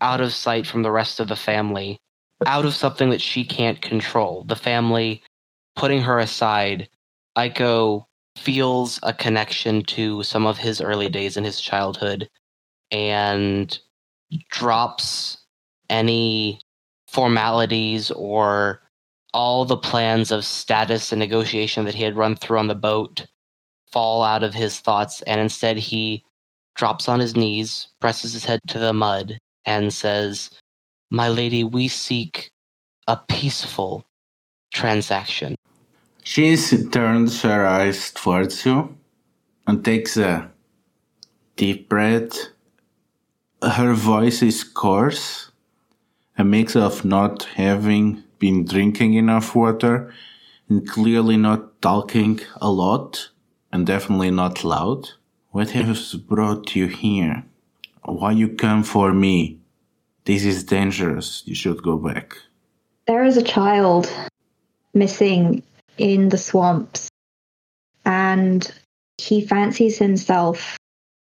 out 0.01 0.19
of 0.19 0.33
sight 0.33 0.65
from 0.65 0.81
the 0.81 0.89
rest 0.91 1.19
of 1.19 1.27
the 1.27 1.35
family, 1.35 1.99
out 2.47 2.65
of 2.65 2.73
something 2.73 3.11
that 3.11 3.21
she 3.21 3.45
can't 3.45 3.79
control. 3.79 4.43
The 4.45 4.55
family 4.55 5.21
putting 5.75 6.01
her 6.01 6.17
aside, 6.17 6.89
Aiko 7.37 8.05
feels 8.35 8.99
a 9.03 9.13
connection 9.13 9.83
to 9.83 10.23
some 10.23 10.47
of 10.47 10.57
his 10.57 10.81
early 10.81 11.09
days 11.09 11.37
in 11.37 11.43
his 11.43 11.61
childhood 11.61 12.27
and 12.89 13.77
drops 14.49 15.37
any 15.91 16.59
formalities 17.07 18.09
or 18.09 18.81
all 19.31 19.63
the 19.63 19.77
plans 19.77 20.31
of 20.31 20.43
status 20.43 21.11
and 21.11 21.19
negotiation 21.19 21.85
that 21.85 21.93
he 21.93 22.03
had 22.03 22.17
run 22.17 22.35
through 22.35 22.57
on 22.57 22.67
the 22.67 22.73
boat 22.73 23.27
fall 23.91 24.23
out 24.23 24.41
of 24.41 24.53
his 24.53 24.79
thoughts 24.79 25.21
and 25.23 25.39
instead 25.39 25.77
he 25.77 26.23
drops 26.75 27.09
on 27.09 27.19
his 27.19 27.35
knees 27.35 27.87
presses 27.99 28.33
his 28.33 28.45
head 28.45 28.59
to 28.67 28.79
the 28.79 28.93
mud 28.93 29.37
and 29.65 29.93
says 29.93 30.49
my 31.11 31.27
lady 31.29 31.63
we 31.63 31.87
seek 31.87 32.49
a 33.07 33.17
peaceful 33.29 34.05
transaction 34.73 35.55
She 36.23 36.55
turns 36.91 37.41
her 37.41 37.65
eyes 37.65 38.11
towards 38.11 38.65
you 38.65 38.95
and 39.67 39.83
takes 39.83 40.17
a 40.17 40.51
deep 41.55 41.89
breath. 41.89 42.49
Her 43.63 43.93
voice 43.93 44.41
is 44.41 44.63
coarse, 44.63 45.51
a 46.37 46.43
mix 46.43 46.75
of 46.75 47.05
not 47.05 47.43
having 47.55 48.23
been 48.39 48.65
drinking 48.65 49.15
enough 49.15 49.55
water 49.55 50.13
and 50.69 50.87
clearly 50.87 51.37
not 51.37 51.81
talking 51.81 52.39
a 52.61 52.71
lot 52.71 53.29
and 53.71 53.85
definitely 53.85 54.31
not 54.31 54.63
loud. 54.63 55.09
What 55.51 55.71
has 55.71 56.13
brought 56.13 56.77
you 56.77 56.87
here? 56.87 57.43
Why 58.05 58.31
you 58.31 58.55
come 58.55 58.83
for 58.83 59.11
me? 59.11 59.59
This 60.23 60.45
is 60.45 60.63
dangerous. 60.63 61.43
You 61.45 61.55
should 61.55 61.83
go 61.83 61.97
back. 61.97 62.37
There 63.05 63.25
is 63.25 63.35
a 63.35 63.43
child 63.43 64.09
missing 64.93 65.61
in 65.97 66.29
the 66.29 66.37
swamps, 66.37 67.09
and 68.05 68.71
he 69.17 69.41
fancies 69.45 69.97
himself 69.97 70.77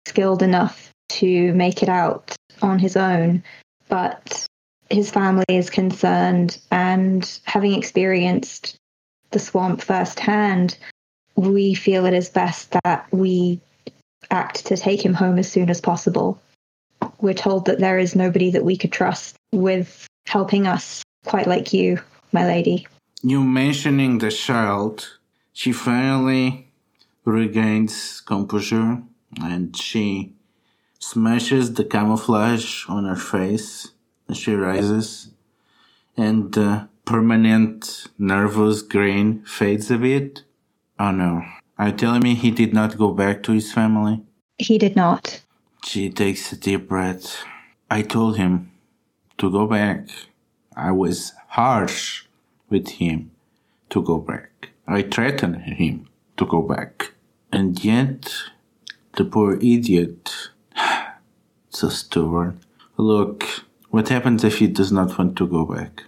skilled 0.06 0.44
enough 0.44 0.92
to 1.10 1.52
make 1.56 1.82
it 1.82 1.90
out 1.90 2.36
on 2.62 2.78
his 2.78 2.96
own, 2.96 3.44
but 3.90 4.46
his 4.92 5.10
family 5.10 5.46
is 5.48 5.72
concerned, 5.72 6.60
and 6.70 7.40
having 7.46 7.74
experienced 7.74 8.78
the 9.32 9.40
swamp 9.40 9.82
firsthand, 9.82 10.78
we 11.36 11.74
feel 11.74 12.06
it 12.06 12.14
is 12.14 12.30
best 12.30 12.76
that 12.84 13.08
we 13.12 13.60
act 14.30 14.66
to 14.68 14.78
take 14.78 15.04
him 15.04 15.14
home 15.14 15.38
as 15.38 15.52
soon 15.52 15.70
as 15.70 15.82
possible. 15.82 16.40
We're 17.20 17.34
told 17.34 17.66
that 17.66 17.80
there 17.80 17.98
is 17.98 18.16
nobody 18.16 18.52
that 18.52 18.64
we 18.64 18.78
could 18.78 18.92
trust 18.92 19.36
with 19.52 20.08
helping 20.28 20.68
us, 20.68 21.04
quite 21.26 21.48
like 21.48 21.74
you, 21.74 22.00
my 22.32 22.46
lady. 22.46 22.88
You 23.24 23.44
mentioning 23.44 24.20
the 24.20 24.32
child, 24.32 25.18
she 25.54 25.72
finally 25.72 26.68
regains 27.26 28.22
composure 28.22 29.02
and 29.42 29.76
she 29.76 30.34
smashes 31.00 31.74
the 31.74 31.86
camouflage 31.86 32.86
on 32.88 33.06
her 33.06 33.16
face 33.16 33.92
she 34.34 34.54
rises 34.54 35.30
and 36.18 36.54
the 36.54 36.88
permanent 37.06 38.08
nervous 38.18 38.82
grin 38.82 39.44
fades 39.46 39.90
a 39.92 39.98
bit. 39.98 40.44
Oh 41.00 41.12
no. 41.12 41.44
Are 41.82 41.88
you 41.88 41.94
telling 41.94 42.22
me 42.22 42.36
he 42.36 42.52
did 42.52 42.76
not 42.76 42.96
go 42.96 43.12
back 43.12 43.42
to 43.42 43.54
his 43.54 43.74
family? 43.74 44.22
He 44.60 44.78
did 44.78 44.96
not. 44.96 45.42
She 45.84 46.12
takes 46.12 46.52
a 46.52 46.56
deep 46.56 46.88
breath. 46.88 47.44
I 47.90 48.04
told 48.04 48.38
him 48.38 48.72
to 49.40 49.50
go 49.50 49.66
back. 49.66 50.08
I 50.78 50.92
was 50.92 51.34
harsh 51.48 52.26
with 52.70 52.88
him 52.88 53.32
to 53.90 54.04
go 54.04 54.20
back. 54.20 54.70
I 54.86 55.02
threatened 55.02 55.56
him 55.64 56.08
to 56.38 56.46
go 56.46 56.62
back. 56.62 57.14
And 57.52 57.84
yet, 57.84 58.32
the 59.14 59.26
poor 59.26 59.56
idiot, 59.56 60.52
so 61.72 61.90
stubborn. 61.90 62.60
Look, 62.98 63.44
what 63.90 64.10
happens 64.10 64.44
if 64.44 64.60
he 64.60 64.68
does 64.68 64.92
not 64.92 65.18
want 65.18 65.36
to 65.38 65.48
go 65.48 65.66
back? 65.66 66.04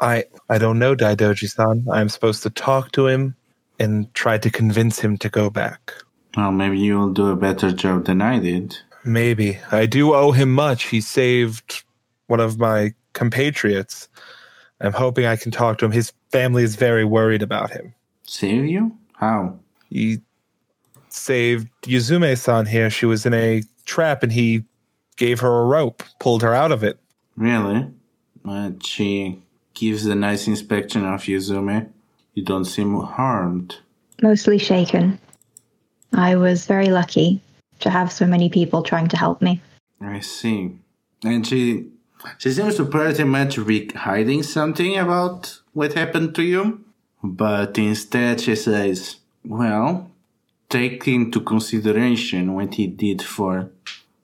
I 0.00 0.24
I 0.48 0.56
don't 0.56 0.78
know, 0.78 0.96
Daidoji-san. 0.96 1.84
I'm 1.92 2.08
supposed 2.08 2.42
to 2.44 2.50
talk 2.50 2.92
to 2.92 3.08
him 3.08 3.36
and 3.78 4.12
try 4.14 4.38
to 4.38 4.50
convince 4.50 4.98
him 4.98 5.16
to 5.18 5.28
go 5.28 5.50
back. 5.50 5.92
Well, 6.36 6.52
maybe 6.52 6.78
you'll 6.78 7.12
do 7.12 7.28
a 7.28 7.36
better 7.36 7.72
job 7.72 8.04
than 8.06 8.20
I 8.20 8.38
did. 8.38 8.76
Maybe. 9.04 9.58
I 9.70 9.86
do 9.86 10.14
owe 10.14 10.32
him 10.32 10.52
much. 10.52 10.84
He 10.84 11.00
saved 11.00 11.84
one 12.26 12.40
of 12.40 12.58
my 12.58 12.94
compatriots. 13.12 14.08
I'm 14.80 14.92
hoping 14.92 15.26
I 15.26 15.36
can 15.36 15.50
talk 15.50 15.78
to 15.78 15.84
him. 15.84 15.92
His 15.92 16.12
family 16.30 16.62
is 16.62 16.76
very 16.76 17.04
worried 17.04 17.42
about 17.42 17.70
him. 17.70 17.94
Save 18.24 18.66
you? 18.66 18.96
How? 19.14 19.58
He 19.88 20.18
saved 21.08 21.68
Yuzume 21.82 22.36
san 22.36 22.66
here. 22.66 22.90
She 22.90 23.06
was 23.06 23.26
in 23.26 23.34
a 23.34 23.62
trap 23.86 24.22
and 24.22 24.30
he 24.30 24.64
gave 25.16 25.40
her 25.40 25.62
a 25.62 25.64
rope, 25.64 26.02
pulled 26.20 26.42
her 26.42 26.54
out 26.54 26.70
of 26.70 26.84
it. 26.84 26.98
Really? 27.36 27.88
But 28.44 28.84
she 28.86 29.42
gives 29.74 30.06
a 30.06 30.14
nice 30.14 30.46
inspection 30.46 31.04
of 31.04 31.22
Yuzume. 31.22 31.90
You 32.38 32.44
don't 32.44 32.66
seem 32.66 32.94
harmed. 33.00 33.78
Mostly 34.22 34.58
shaken. 34.58 35.18
I 36.12 36.36
was 36.36 36.66
very 36.66 36.90
lucky 36.90 37.40
to 37.80 37.90
have 37.90 38.12
so 38.12 38.26
many 38.26 38.48
people 38.48 38.84
trying 38.84 39.08
to 39.08 39.16
help 39.16 39.42
me. 39.42 39.60
I 40.00 40.20
see. 40.20 40.78
And 41.24 41.44
she 41.44 41.88
she 42.38 42.52
seems 42.52 42.76
to 42.76 42.84
pretty 42.84 43.24
much 43.24 43.52
be 43.66 43.88
hiding 43.88 44.44
something 44.44 44.96
about 44.96 45.60
what 45.72 45.94
happened 45.94 46.36
to 46.36 46.44
you. 46.44 46.84
But 47.24 47.76
instead 47.76 48.40
she 48.40 48.54
says, 48.54 49.16
Well, 49.44 50.08
take 50.68 51.08
into 51.08 51.40
consideration 51.40 52.54
what 52.54 52.74
he 52.74 52.86
did 52.86 53.20
for 53.20 53.70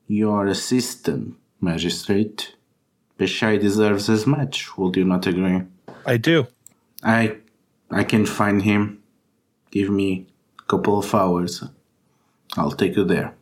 your 0.07 0.47
assistant, 0.47 1.35
magistrate. 1.61 2.55
Peshai 3.19 3.61
deserves 3.61 4.09
as 4.09 4.25
much, 4.25 4.79
would 4.79 4.95
you 4.95 5.05
not 5.05 5.27
agree? 5.27 5.63
I 6.07 6.17
do. 6.17 6.47
I 7.03 7.39
I 7.95 8.03
can 8.03 8.27
find 8.27 8.63
him. 8.63 9.01
Give 9.71 9.89
me 9.89 10.27
a 10.59 10.63
couple 10.65 10.99
of 10.99 11.15
hours. 11.15 11.63
I'll 12.57 12.73
take 12.73 12.97
you 12.97 13.05
there. 13.05 13.37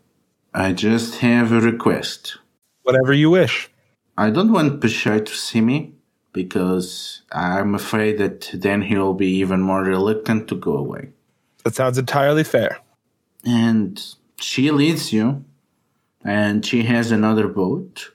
I 0.53 0.74
just 0.74 1.20
have 1.20 1.53
a 1.53 1.61
request. 1.61 2.36
Whatever 2.82 3.14
you 3.14 3.30
wish. 3.30 3.70
I 4.18 4.28
don't 4.28 4.53
want 4.53 4.80
Peshai 4.80 5.24
to 5.24 5.34
see 5.34 5.62
me 5.62 5.94
because 6.34 7.22
I'm 7.32 7.74
afraid 7.74 8.18
that 8.18 8.50
then 8.53 8.82
he'll 8.82 9.14
be 9.14 9.30
even 9.36 9.62
more 9.62 9.82
reluctant 9.82 10.48
to 10.48 10.55
go 10.55 10.76
away. 10.76 11.09
That 11.64 11.74
sounds 11.74 11.96
entirely 11.96 12.44
fair. 12.44 12.78
And 13.46 14.05
she 14.36 14.70
leads 14.70 15.14
you, 15.14 15.46
and 16.22 16.64
she 16.66 16.82
has 16.82 17.11
another 17.11 17.48
boat, 17.48 18.12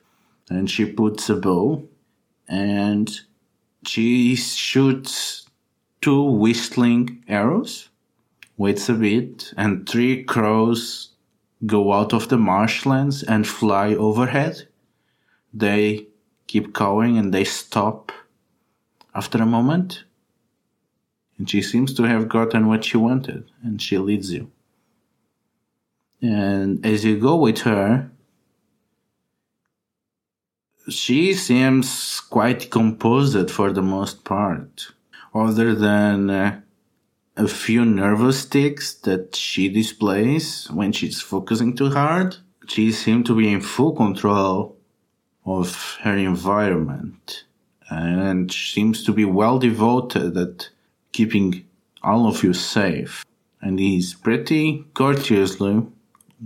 and 0.48 0.70
she 0.70 0.84
puts 0.86 1.28
a 1.28 1.34
bow, 1.34 1.88
and 2.46 3.10
she 3.84 4.36
shoots 4.36 5.47
two 6.00 6.22
whistling 6.22 7.24
arrows, 7.28 7.88
waits 8.56 8.88
a 8.88 8.94
bit, 8.94 9.52
and 9.56 9.88
three 9.88 10.24
crows 10.24 11.10
go 11.66 11.92
out 11.92 12.12
of 12.12 12.28
the 12.28 12.38
marshlands 12.38 13.22
and 13.22 13.46
fly 13.46 13.94
overhead. 13.94 14.68
They 15.52 16.06
keep 16.46 16.72
cawing 16.72 17.18
and 17.18 17.32
they 17.32 17.44
stop 17.44 18.12
after 19.14 19.42
a 19.42 19.46
moment. 19.46 20.04
And 21.36 21.48
she 21.48 21.62
seems 21.62 21.94
to 21.94 22.02
have 22.04 22.28
gotten 22.28 22.66
what 22.66 22.84
she 22.84 22.96
wanted, 22.96 23.50
and 23.62 23.80
she 23.80 23.96
leads 23.98 24.32
you. 24.32 24.50
And 26.20 26.84
as 26.84 27.04
you 27.04 27.18
go 27.18 27.36
with 27.36 27.60
her, 27.60 28.10
she 30.88 31.34
seems 31.34 32.20
quite 32.20 32.70
composed 32.70 33.50
for 33.50 33.72
the 33.72 33.82
most 33.82 34.24
part, 34.24 34.88
other 35.34 35.74
than 35.74 36.30
uh, 36.30 36.60
a 37.36 37.48
few 37.48 37.84
nervous 37.84 38.44
tics 38.44 38.94
that 38.94 39.36
she 39.36 39.68
displays 39.68 40.66
when 40.72 40.92
she's 40.92 41.20
focusing 41.20 41.76
too 41.76 41.90
hard. 41.90 42.36
She 42.66 42.92
seems 42.92 43.26
to 43.26 43.36
be 43.36 43.50
in 43.52 43.60
full 43.60 43.94
control 43.94 44.76
of 45.46 45.98
her 46.02 46.16
environment 46.16 47.44
and 47.88 48.52
seems 48.52 49.04
to 49.04 49.12
be 49.12 49.24
well 49.24 49.58
devoted 49.58 50.36
at 50.36 50.68
keeping 51.12 51.64
all 52.02 52.28
of 52.28 52.42
you 52.42 52.52
safe. 52.52 53.24
And 53.60 53.78
he's 53.78 54.14
pretty 54.14 54.84
courteously 54.94 55.82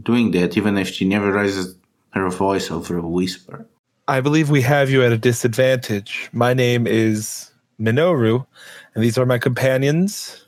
doing 0.02 0.30
that, 0.32 0.56
even 0.56 0.78
if 0.78 0.88
she 0.88 1.04
never 1.04 1.32
raises 1.32 1.76
her 2.10 2.28
voice 2.30 2.70
over 2.70 2.98
a 2.98 3.06
whisper. 3.06 3.66
I 4.08 4.20
believe 4.20 4.50
we 4.50 4.62
have 4.62 4.90
you 4.90 5.02
at 5.02 5.12
a 5.12 5.18
disadvantage. 5.18 6.28
My 6.32 6.54
name 6.54 6.86
is 6.86 7.51
Minoru, 7.82 8.46
and 8.94 9.02
these 9.02 9.18
are 9.18 9.26
my 9.26 9.38
companions 9.38 10.44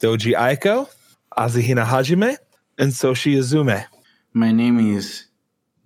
Doji 0.00 0.34
Aiko, 0.34 0.88
Asahina 1.36 1.84
Hajime, 1.84 2.36
and 2.78 2.92
Soshi 2.92 3.34
Yuzume. 3.34 3.86
My 4.32 4.52
name 4.52 4.78
is 4.96 5.26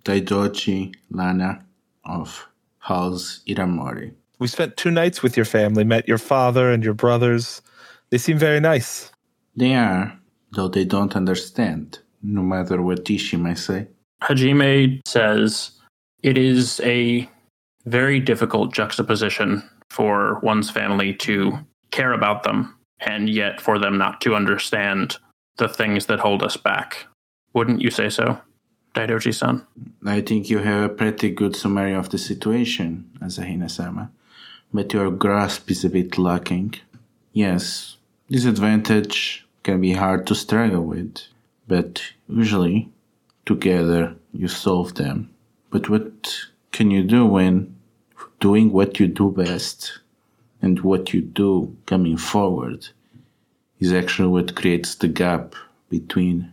Daidoji 0.03 0.93
Lana 1.11 1.63
of 2.05 2.47
House 2.79 3.41
Iramori. 3.47 4.13
We 4.39 4.47
spent 4.47 4.75
two 4.75 4.91
nights 4.91 5.23
with 5.23 5.37
your 5.37 5.45
family, 5.45 5.83
met 5.83 6.07
your 6.07 6.17
father 6.17 6.71
and 6.71 6.83
your 6.83 6.93
brothers. 6.93 7.61
They 8.09 8.17
seem 8.17 8.37
very 8.37 8.59
nice. 8.59 9.11
They 9.55 9.75
are, 9.75 10.19
though 10.51 10.67
they 10.67 10.85
don't 10.85 11.15
understand, 11.15 11.99
no 12.21 12.41
matter 12.41 12.81
what 12.81 13.09
Ishi 13.09 13.37
may 13.37 13.55
say. 13.55 13.87
Hajime 14.23 15.01
says 15.07 15.71
it 16.23 16.37
is 16.37 16.81
a 16.83 17.29
very 17.85 18.19
difficult 18.19 18.73
juxtaposition 18.73 19.67
for 19.93 20.39
one's 20.41 20.71
family 20.71 21.13
to 21.13 21.59
care 21.91 22.13
about 22.13 22.43
them 22.43 22.75
and 22.99 23.29
yet 23.29 23.61
for 23.61 23.77
them 23.77 23.97
not 23.97 24.19
to 24.21 24.35
understand 24.35 25.17
the 25.57 25.67
things 25.67 26.07
that 26.07 26.19
hold 26.19 26.41
us 26.41 26.57
back. 26.57 27.05
Wouldn't 27.53 27.81
you 27.81 27.91
say 27.91 28.09
so, 28.09 28.39
Daidoji 28.95 29.33
san? 29.33 29.65
I 30.05 30.21
think 30.21 30.49
you 30.49 30.59
have 30.59 30.83
a 30.83 30.89
pretty 30.89 31.29
good 31.29 31.55
summary 31.55 31.93
of 31.93 32.09
the 32.09 32.17
situation, 32.17 33.11
Asahina 33.21 33.69
sama, 33.69 34.09
but 34.73 34.91
your 34.93 35.11
grasp 35.11 35.69
is 35.69 35.85
a 35.85 35.89
bit 35.89 36.17
lacking. 36.17 36.73
Yes, 37.31 37.97
disadvantage 38.29 39.45
can 39.61 39.79
be 39.79 39.93
hard 39.93 40.25
to 40.27 40.35
struggle 40.35 40.83
with, 40.83 41.21
but 41.67 42.01
usually 42.27 42.89
together 43.45 44.15
you 44.33 44.47
solve 44.47 44.95
them. 44.95 45.29
But 45.69 45.89
what 45.89 46.35
can 46.71 46.89
you 46.89 47.03
do 47.03 47.25
when 47.25 47.72
doing 48.43 48.73
what 48.73 48.99
you 48.99 49.07
do 49.07 49.31
best 49.31 49.99
and 50.61 50.81
what 50.81 51.13
you 51.13 51.21
do 51.21 51.73
coming 51.85 52.17
forward 52.17 52.85
is 53.79 53.93
actually 53.93 54.27
what 54.27 54.53
creates 54.53 54.95
the 54.95 55.07
gap 55.07 55.55
between 55.89 56.51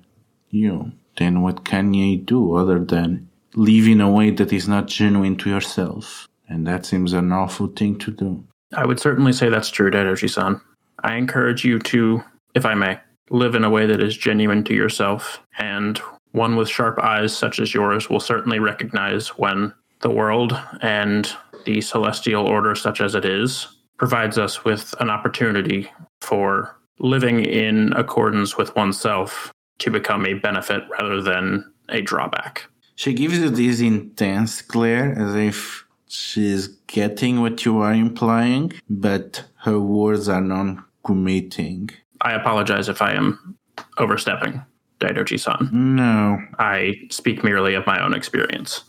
you? 0.50 0.92
Then 1.18 1.42
what 1.42 1.64
can 1.64 1.92
you 1.92 2.16
do 2.16 2.54
other 2.54 2.78
than 2.78 3.28
live 3.56 3.88
in 3.88 4.00
a 4.00 4.08
way 4.08 4.30
that 4.30 4.52
is 4.52 4.68
not 4.68 4.86
genuine 4.86 5.36
to 5.38 5.50
yourself? 5.50 6.28
And 6.48 6.64
that 6.64 6.86
seems 6.86 7.12
an 7.12 7.32
awful 7.32 7.66
thing 7.66 7.98
to 7.98 8.12
do. 8.12 8.44
I 8.72 8.86
would 8.86 9.00
certainly 9.00 9.32
say 9.32 9.48
that's 9.48 9.70
true, 9.70 9.90
Daidoji 9.90 10.30
san. 10.30 10.60
I 11.02 11.16
encourage 11.16 11.64
you 11.64 11.80
to, 11.80 12.22
if 12.54 12.64
I 12.64 12.74
may, 12.74 13.00
live 13.30 13.56
in 13.56 13.64
a 13.64 13.70
way 13.70 13.86
that 13.86 14.00
is 14.00 14.16
genuine 14.16 14.62
to 14.64 14.74
yourself, 14.74 15.40
and 15.58 15.98
one 16.30 16.54
with 16.54 16.68
sharp 16.68 17.00
eyes 17.00 17.36
such 17.36 17.58
as 17.58 17.74
yours 17.74 18.08
will 18.08 18.20
certainly 18.20 18.60
recognize 18.60 19.30
when 19.30 19.74
the 20.02 20.10
world 20.10 20.56
and 20.82 21.34
the 21.64 21.80
celestial 21.80 22.46
order, 22.46 22.74
such 22.74 23.00
as 23.00 23.14
it 23.14 23.24
is, 23.24 23.68
provides 23.96 24.38
us 24.38 24.64
with 24.64 24.94
an 25.00 25.10
opportunity 25.10 25.90
for 26.20 26.76
living 26.98 27.44
in 27.44 27.92
accordance 27.94 28.56
with 28.56 28.74
oneself 28.76 29.52
to 29.78 29.90
become 29.90 30.26
a 30.26 30.34
benefit 30.34 30.82
rather 30.90 31.22
than 31.22 31.70
a 31.88 32.00
drawback. 32.00 32.66
She 32.94 33.14
gives 33.14 33.38
you 33.38 33.48
this 33.48 33.80
intense 33.80 34.60
glare 34.62 35.18
as 35.18 35.34
if 35.34 35.86
she's 36.06 36.68
getting 36.86 37.40
what 37.40 37.64
you 37.64 37.78
are 37.78 37.94
implying, 37.94 38.72
but 38.88 39.44
her 39.64 39.80
words 39.80 40.28
are 40.28 40.40
non 40.40 40.84
committing. 41.04 41.90
I 42.20 42.32
apologize 42.32 42.88
if 42.88 43.00
I 43.00 43.14
am 43.14 43.56
overstepping, 43.96 44.62
Daidoji 45.00 45.40
san. 45.40 45.70
No, 45.72 46.38
I 46.58 46.96
speak 47.10 47.42
merely 47.42 47.74
of 47.74 47.86
my 47.86 48.02
own 48.04 48.12
experience. 48.12 48.84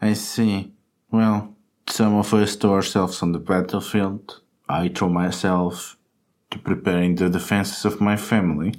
I 0.00 0.12
see. 0.12 0.72
Well, 1.10 1.55
some 1.88 2.16
of 2.16 2.32
us 2.34 2.56
throw 2.56 2.74
ourselves 2.74 3.22
on 3.22 3.32
the 3.32 3.38
battlefield. 3.38 4.40
I 4.68 4.88
throw 4.88 5.08
myself 5.08 5.96
to 6.50 6.58
preparing 6.58 7.14
the 7.14 7.28
defenses 7.28 7.84
of 7.84 8.00
my 8.00 8.16
family. 8.16 8.74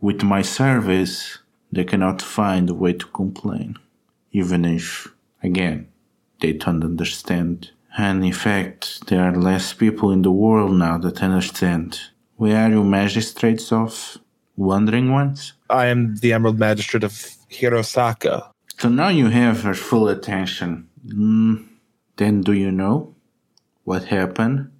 With 0.00 0.22
my 0.22 0.42
service, 0.42 1.38
they 1.72 1.84
cannot 1.84 2.22
find 2.22 2.68
a 2.68 2.74
way 2.74 2.92
to 2.92 3.06
complain, 3.06 3.78
even 4.32 4.64
if, 4.64 5.08
again, 5.42 5.88
they 6.40 6.52
don't 6.52 6.84
understand. 6.84 7.70
And 7.96 8.24
in 8.24 8.32
fact, 8.32 9.06
there 9.06 9.22
are 9.22 9.34
less 9.34 9.72
people 9.72 10.10
in 10.10 10.22
the 10.22 10.32
world 10.32 10.72
now 10.72 10.98
that 10.98 11.22
understand. 11.22 12.00
We 12.36 12.52
are 12.52 12.68
you 12.68 12.84
magistrates 12.84 13.72
of 13.72 14.18
wandering 14.56 15.12
ones? 15.12 15.52
I 15.70 15.86
am 15.86 16.16
the 16.16 16.32
Emerald 16.32 16.58
Magistrate 16.58 17.04
of 17.04 17.12
Hirosaka. 17.50 18.50
So 18.78 18.88
now 18.88 19.08
you 19.08 19.28
have 19.28 19.62
her 19.62 19.74
full 19.74 20.08
attention. 20.08 20.88
Mm, 21.06 21.66
then 22.16 22.40
do 22.40 22.52
you 22.52 22.70
know 22.70 23.14
what 23.84 24.04
happened 24.04 24.70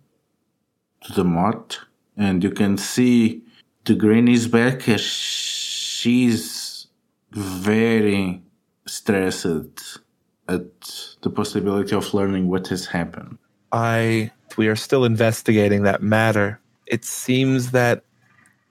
to 1.02 1.12
the 1.12 1.24
moth? 1.24 1.78
And 2.16 2.42
you 2.42 2.50
can 2.50 2.78
see 2.78 3.42
the 3.84 3.94
green 3.94 4.28
is 4.28 4.48
back 4.48 4.82
she's 5.00 6.86
very 7.32 8.42
stressed 8.86 9.46
at 10.48 11.16
the 11.22 11.30
possibility 11.30 11.94
of 11.96 12.14
learning 12.14 12.48
what 12.48 12.68
has 12.68 12.86
happened. 12.86 13.38
I 13.72 14.30
we 14.56 14.68
are 14.68 14.76
still 14.76 15.04
investigating 15.04 15.82
that 15.82 16.02
matter. 16.02 16.60
It 16.86 17.04
seems 17.04 17.72
that 17.72 18.04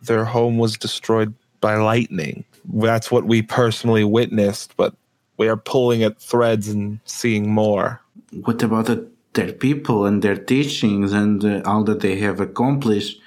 their 0.01 0.23
home 0.23 0.57
was 0.57 0.77
destroyed 0.77 1.33
by 1.59 1.75
lightning. 1.75 2.45
That's 2.65 3.11
what 3.11 3.25
we 3.25 3.41
personally 3.41 4.03
witnessed, 4.03 4.75
but 4.77 4.95
we 5.37 5.47
are 5.47 5.57
pulling 5.57 6.03
at 6.03 6.19
threads 6.19 6.69
and 6.69 6.99
seeing 7.05 7.49
more. 7.49 7.99
What 8.41 8.63
about 8.63 8.85
the, 8.87 9.09
their 9.33 9.53
people 9.53 10.05
and 10.05 10.21
their 10.21 10.35
teachings 10.35 11.13
and 11.13 11.43
uh, 11.43 11.61
all 11.65 11.83
that 11.83 12.01
they 12.01 12.17
have 12.19 12.39
accomplished? 12.39 13.19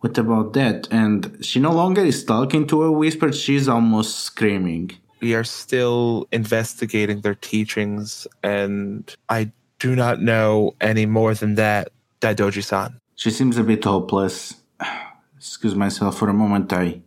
What 0.00 0.18
about 0.18 0.52
that? 0.54 0.88
And 0.90 1.38
she 1.44 1.60
no 1.60 1.72
longer 1.72 2.04
is 2.04 2.24
talking 2.24 2.66
to 2.68 2.82
a 2.82 2.92
whisper, 2.92 3.32
she's 3.32 3.68
almost 3.68 4.20
screaming. 4.20 4.92
We 5.20 5.34
are 5.34 5.44
still 5.44 6.26
investigating 6.32 7.20
their 7.20 7.36
teachings, 7.36 8.26
and 8.42 9.14
I 9.28 9.52
do 9.78 9.94
not 9.94 10.20
know 10.20 10.74
any 10.80 11.06
more 11.06 11.34
than 11.34 11.54
that, 11.54 11.92
Daidoji 12.20 12.64
san. 12.64 12.98
She 13.14 13.30
seems 13.30 13.56
a 13.56 13.62
bit 13.62 13.84
hopeless. 13.84 14.54
Excuse 15.36 15.76
myself 15.76 16.18
for 16.18 16.28
a 16.28 16.34
moment, 16.34 16.72
I 16.72 17.02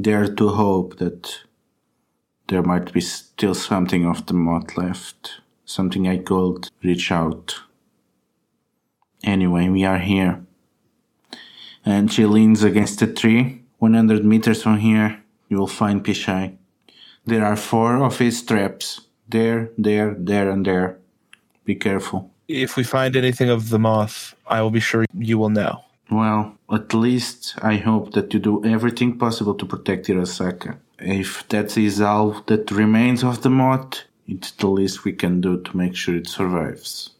dare 0.00 0.34
to 0.34 0.48
hope 0.48 0.98
that 0.98 1.38
there 2.48 2.62
might 2.62 2.92
be 2.92 3.00
still 3.00 3.54
something 3.54 4.04
of 4.04 4.26
the 4.26 4.34
moth 4.34 4.76
left, 4.76 5.40
something 5.64 6.08
I 6.08 6.18
could 6.18 6.70
reach 6.82 7.10
out. 7.10 7.60
Anyway, 9.22 9.68
we 9.68 9.84
are 9.84 9.98
here. 9.98 10.44
And 11.84 12.12
she 12.12 12.26
leans 12.26 12.62
against 12.62 13.02
a 13.02 13.06
tree. 13.06 13.62
100 13.78 14.24
meters 14.24 14.62
from 14.62 14.78
here, 14.78 15.22
you 15.48 15.58
will 15.58 15.66
find 15.66 16.04
Peshai. 16.04 16.56
There 17.26 17.44
are 17.44 17.56
four 17.56 18.02
of 18.02 18.18
his 18.18 18.42
traps. 18.42 19.02
There, 19.28 19.70
there, 19.78 20.14
there, 20.18 20.50
and 20.50 20.64
there. 20.64 20.98
Be 21.64 21.74
careful. 21.74 22.30
If 22.48 22.76
we 22.76 22.84
find 22.84 23.16
anything 23.16 23.48
of 23.48 23.70
the 23.70 23.78
moth, 23.78 24.34
I 24.46 24.60
will 24.60 24.70
be 24.70 24.80
sure 24.80 25.06
you 25.18 25.38
will 25.38 25.48
know. 25.48 25.84
Well, 26.10 26.58
at 26.70 26.92
least 26.92 27.54
I 27.62 27.76
hope 27.76 28.12
that 28.12 28.34
you 28.34 28.40
do 28.40 28.64
everything 28.64 29.18
possible 29.18 29.54
to 29.54 29.64
protect 29.64 30.06
Hirosaka. 30.06 30.76
If 30.98 31.48
that 31.48 31.76
is 31.78 32.00
all 32.00 32.42
that 32.46 32.70
remains 32.70 33.24
of 33.24 33.42
the 33.42 33.50
moth, 33.50 34.04
it's 34.26 34.50
the 34.52 34.66
least 34.66 35.04
we 35.04 35.12
can 35.12 35.40
do 35.40 35.60
to 35.60 35.76
make 35.76 35.94
sure 35.94 36.16
it 36.16 36.28
survives. 36.28 37.10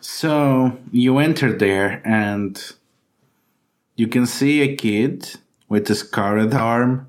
So 0.00 0.76
you 0.90 1.18
enter 1.18 1.52
there 1.52 2.02
and 2.04 2.60
you 3.96 4.08
can 4.08 4.26
see 4.26 4.62
a 4.62 4.76
kid 4.76 5.36
with 5.68 5.90
a 5.90 5.94
scarred 5.94 6.54
arm, 6.54 7.08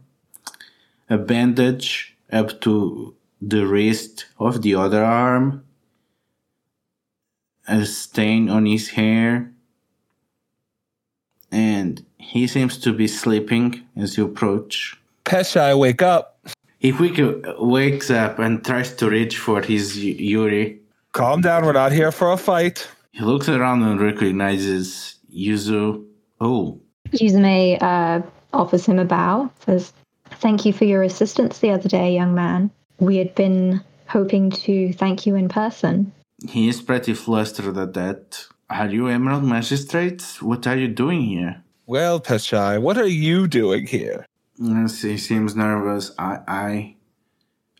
a 1.09 1.17
bandage 1.17 2.15
up 2.31 2.61
to 2.61 3.15
the 3.41 3.65
wrist 3.65 4.25
of 4.39 4.61
the 4.61 4.75
other 4.75 5.03
arm, 5.03 5.63
a 7.67 7.85
stain 7.85 8.49
on 8.49 8.65
his 8.65 8.89
hair, 8.89 9.51
and 11.51 12.05
he 12.17 12.47
seems 12.47 12.77
to 12.79 12.93
be 12.93 13.07
sleeping 13.07 13.85
as 13.95 14.17
you 14.17 14.25
approach. 14.25 14.97
Peshai, 15.25 15.77
wake 15.77 16.01
up. 16.01 16.36
He 16.79 16.91
quickly 16.91 17.41
wakes 17.59 18.09
up 18.11 18.39
and 18.39 18.63
tries 18.63 18.95
to 18.97 19.09
reach 19.09 19.37
for 19.37 19.61
his 19.61 19.95
y- 19.95 20.15
Yuri. 20.19 20.79
Calm 21.13 21.41
down. 21.41 21.65
We're 21.65 21.73
not 21.73 21.91
here 21.91 22.11
for 22.11 22.31
a 22.31 22.37
fight. 22.37 22.87
He 23.11 23.21
looks 23.23 23.49
around 23.49 23.81
and 23.83 23.99
recognizes 23.99 25.15
Yuzu. 25.33 26.05
Oh, 26.39 26.79
Yuzume 27.11 27.81
uh, 27.81 28.21
offers 28.53 28.85
him 28.85 28.99
a 28.99 29.05
bow, 29.05 29.49
says, 29.65 29.91
Thank 30.39 30.65
you 30.65 30.73
for 30.73 30.85
your 30.85 31.01
assistance 31.03 31.59
the 31.59 31.71
other 31.71 31.89
day, 31.89 32.13
young 32.13 32.35
man. 32.35 32.69
We 32.99 33.17
had 33.17 33.33
been 33.33 33.81
hoping 34.07 34.51
to 34.51 34.93
thank 34.93 35.25
you 35.25 35.35
in 35.35 35.49
person. 35.49 36.11
he 36.47 36.69
is 36.69 36.79
pretty 36.81 37.13
flustered 37.15 37.75
at 37.77 37.93
that. 37.95 38.45
Are 38.69 38.87
you 38.87 39.07
Emerald 39.07 39.43
Magistrate? 39.45 40.21
What 40.41 40.67
are 40.67 40.77
you 40.77 40.87
doing 40.89 41.21
here? 41.23 41.63
Well, 41.87 42.19
Peshai, 42.19 42.79
what 42.81 42.97
are 42.99 43.07
you 43.07 43.47
doing 43.47 43.87
here? 43.87 44.25
Yes, 44.59 45.01
he 45.01 45.17
seems 45.17 45.55
nervous. 45.55 46.11
I, 46.17 46.39
I, 46.47 46.95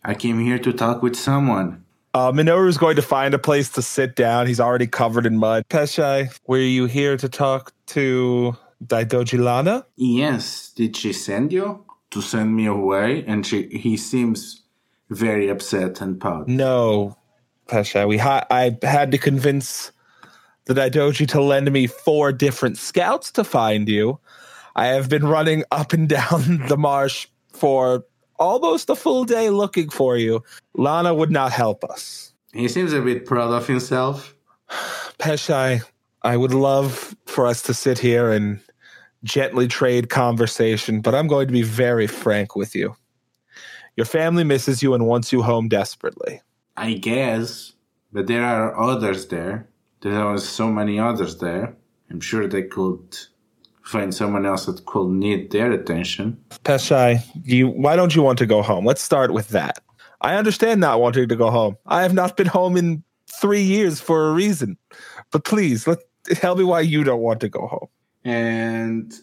I 0.04 0.14
came 0.14 0.40
here 0.40 0.58
to 0.58 0.72
talk 0.72 1.02
with 1.02 1.16
someone. 1.16 1.84
Uh, 2.14 2.32
is 2.34 2.78
going 2.78 2.96
to 2.96 3.02
find 3.02 3.34
a 3.34 3.38
place 3.38 3.68
to 3.70 3.82
sit 3.82 4.16
down. 4.16 4.46
He's 4.46 4.60
already 4.60 4.86
covered 4.86 5.26
in 5.26 5.36
mud. 5.36 5.64
Peshai, 5.68 6.36
were 6.46 6.58
you 6.58 6.86
here 6.86 7.16
to 7.16 7.28
talk 7.28 7.72
to 7.86 8.56
Daidoji 8.84 9.38
Lana? 9.38 9.86
Yes, 9.96 10.70
did 10.70 10.96
she 10.96 11.12
send 11.12 11.52
you 11.52 11.84
to 12.10 12.22
send 12.22 12.56
me 12.56 12.66
away? 12.66 13.24
And 13.26 13.46
she, 13.46 13.68
he 13.68 13.96
seems 13.96 14.62
very 15.10 15.48
upset 15.48 16.00
and 16.00 16.20
proud. 16.20 16.48
No, 16.48 17.16
Peshai. 17.66 18.08
We 18.08 18.18
ha- 18.18 18.46
I 18.50 18.78
had 18.82 19.12
to 19.12 19.18
convince 19.18 19.92
the 20.64 20.74
Daidoji 20.74 21.28
to 21.28 21.40
lend 21.40 21.70
me 21.70 21.86
four 21.86 22.32
different 22.32 22.78
scouts 22.78 23.30
to 23.32 23.44
find 23.44 23.88
you. 23.88 24.18
I 24.78 24.86
have 24.86 25.08
been 25.08 25.26
running 25.26 25.64
up 25.72 25.92
and 25.92 26.08
down 26.08 26.64
the 26.68 26.76
marsh 26.76 27.26
for 27.52 28.04
almost 28.38 28.88
a 28.88 28.94
full 28.94 29.24
day 29.24 29.50
looking 29.50 29.90
for 29.90 30.16
you. 30.16 30.44
Lana 30.74 31.12
would 31.12 31.32
not 31.32 31.50
help 31.50 31.82
us. 31.82 32.32
He 32.52 32.68
seems 32.68 32.92
a 32.92 33.02
bit 33.02 33.26
proud 33.26 33.52
of 33.52 33.66
himself. 33.66 34.36
Peshai, 35.18 35.82
I 36.22 36.36
would 36.36 36.54
love 36.54 37.16
for 37.26 37.44
us 37.44 37.60
to 37.62 37.74
sit 37.74 37.98
here 37.98 38.30
and 38.30 38.60
gently 39.24 39.66
trade 39.66 40.10
conversation, 40.10 41.00
but 41.00 41.12
I'm 41.12 41.26
going 41.26 41.48
to 41.48 41.52
be 41.52 41.62
very 41.62 42.06
frank 42.06 42.54
with 42.54 42.76
you. 42.76 42.94
Your 43.96 44.06
family 44.06 44.44
misses 44.44 44.80
you 44.80 44.94
and 44.94 45.08
wants 45.08 45.32
you 45.32 45.42
home 45.42 45.66
desperately. 45.66 46.40
I 46.76 46.92
guess, 46.92 47.72
but 48.12 48.28
there 48.28 48.44
are 48.44 48.80
others 48.80 49.26
there. 49.26 49.68
There 50.02 50.22
are 50.22 50.38
so 50.38 50.70
many 50.70 51.00
others 51.00 51.38
there. 51.38 51.74
I'm 52.10 52.20
sure 52.20 52.46
they 52.46 52.62
could 52.62 53.18
find 53.88 54.14
someone 54.14 54.44
else 54.44 54.66
that 54.66 54.84
could 54.84 55.08
need 55.08 55.50
their 55.50 55.72
attention. 55.72 56.36
Peshai, 56.64 57.24
you 57.44 57.68
why 57.68 57.96
don't 57.96 58.14
you 58.14 58.22
want 58.22 58.38
to 58.38 58.46
go 58.46 58.60
home? 58.62 58.84
Let's 58.84 59.02
start 59.02 59.32
with 59.32 59.48
that. 59.48 59.80
I 60.20 60.34
understand 60.34 60.80
not 60.80 61.00
wanting 61.00 61.28
to 61.28 61.36
go 61.36 61.50
home. 61.50 61.76
I 61.86 62.02
have 62.02 62.12
not 62.12 62.36
been 62.36 62.48
home 62.48 62.76
in 62.76 63.02
three 63.40 63.62
years 63.62 64.00
for 64.00 64.28
a 64.28 64.32
reason. 64.32 64.76
But 65.30 65.44
please, 65.44 65.86
let 65.86 65.98
tell 66.24 66.56
me 66.56 66.64
why 66.64 66.80
you 66.80 67.02
don't 67.04 67.20
want 67.20 67.40
to 67.40 67.48
go 67.48 67.66
home. 67.66 67.88
And 68.24 69.14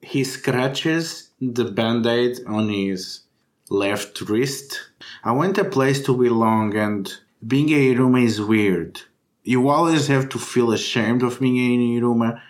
he 0.00 0.24
scratches 0.24 1.30
the 1.40 1.64
band-aid 1.64 2.38
on 2.46 2.68
his 2.68 3.24
left 3.68 4.20
wrist. 4.22 4.78
I 5.24 5.32
want 5.32 5.58
a 5.58 5.64
place 5.64 6.02
to 6.04 6.16
belong 6.16 6.76
and 6.76 7.12
being 7.46 7.68
a 7.70 7.94
Iruma 7.94 8.24
is 8.24 8.40
weird. 8.40 9.00
You 9.42 9.68
always 9.68 10.06
have 10.06 10.28
to 10.30 10.38
feel 10.38 10.72
ashamed 10.72 11.22
of 11.22 11.40
being 11.40 11.58
an 11.58 12.00
Iruma. 12.00 12.40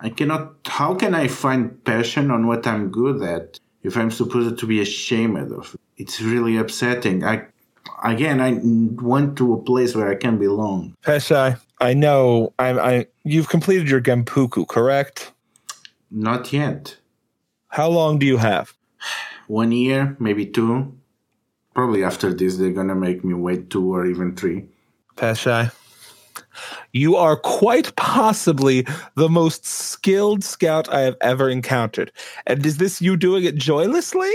I 0.00 0.08
cannot 0.08 0.54
how 0.66 0.94
can 0.94 1.14
I 1.14 1.28
find 1.28 1.84
passion 1.84 2.30
on 2.30 2.46
what 2.46 2.66
I'm 2.66 2.90
good 2.90 3.22
at 3.22 3.60
if 3.82 3.96
I'm 3.96 4.10
supposed 4.10 4.58
to 4.58 4.66
be 4.66 4.80
ashamed 4.80 5.52
of 5.52 5.74
it? 5.74 5.80
It's 5.98 6.20
really 6.20 6.56
upsetting. 6.56 7.22
I 7.24 7.46
again 8.02 8.40
I 8.40 8.58
went 9.02 9.36
to 9.38 9.52
a 9.52 9.62
place 9.62 9.94
where 9.94 10.08
I 10.08 10.14
can 10.14 10.38
belong. 10.38 10.96
Peshai, 11.02 11.60
I 11.80 11.92
know 11.92 12.54
I 12.58 12.70
I 12.78 13.06
you've 13.24 13.48
completed 13.50 13.90
your 13.90 14.00
gempukku, 14.00 14.66
correct? 14.66 15.32
Not 16.10 16.52
yet. 16.52 16.96
How 17.68 17.88
long 17.88 18.18
do 18.18 18.26
you 18.26 18.38
have? 18.38 18.74
One 19.46 19.70
year, 19.72 20.16
maybe 20.18 20.46
two. 20.46 20.96
Probably 21.74 22.02
after 22.04 22.32
this 22.32 22.56
they're 22.56 22.72
gonna 22.72 22.94
make 22.94 23.22
me 23.22 23.34
wait 23.34 23.68
two 23.68 23.94
or 23.94 24.06
even 24.06 24.34
three. 24.34 24.64
Peshai. 25.16 25.72
You 26.92 27.16
are 27.16 27.36
quite 27.36 27.94
possibly 27.96 28.86
the 29.16 29.28
most 29.28 29.66
skilled 29.66 30.44
scout 30.44 30.88
I 30.92 31.00
have 31.00 31.16
ever 31.20 31.48
encountered. 31.48 32.12
And 32.46 32.64
is 32.64 32.78
this 32.78 33.00
you 33.00 33.16
doing 33.16 33.44
it 33.44 33.56
joylessly? 33.56 34.32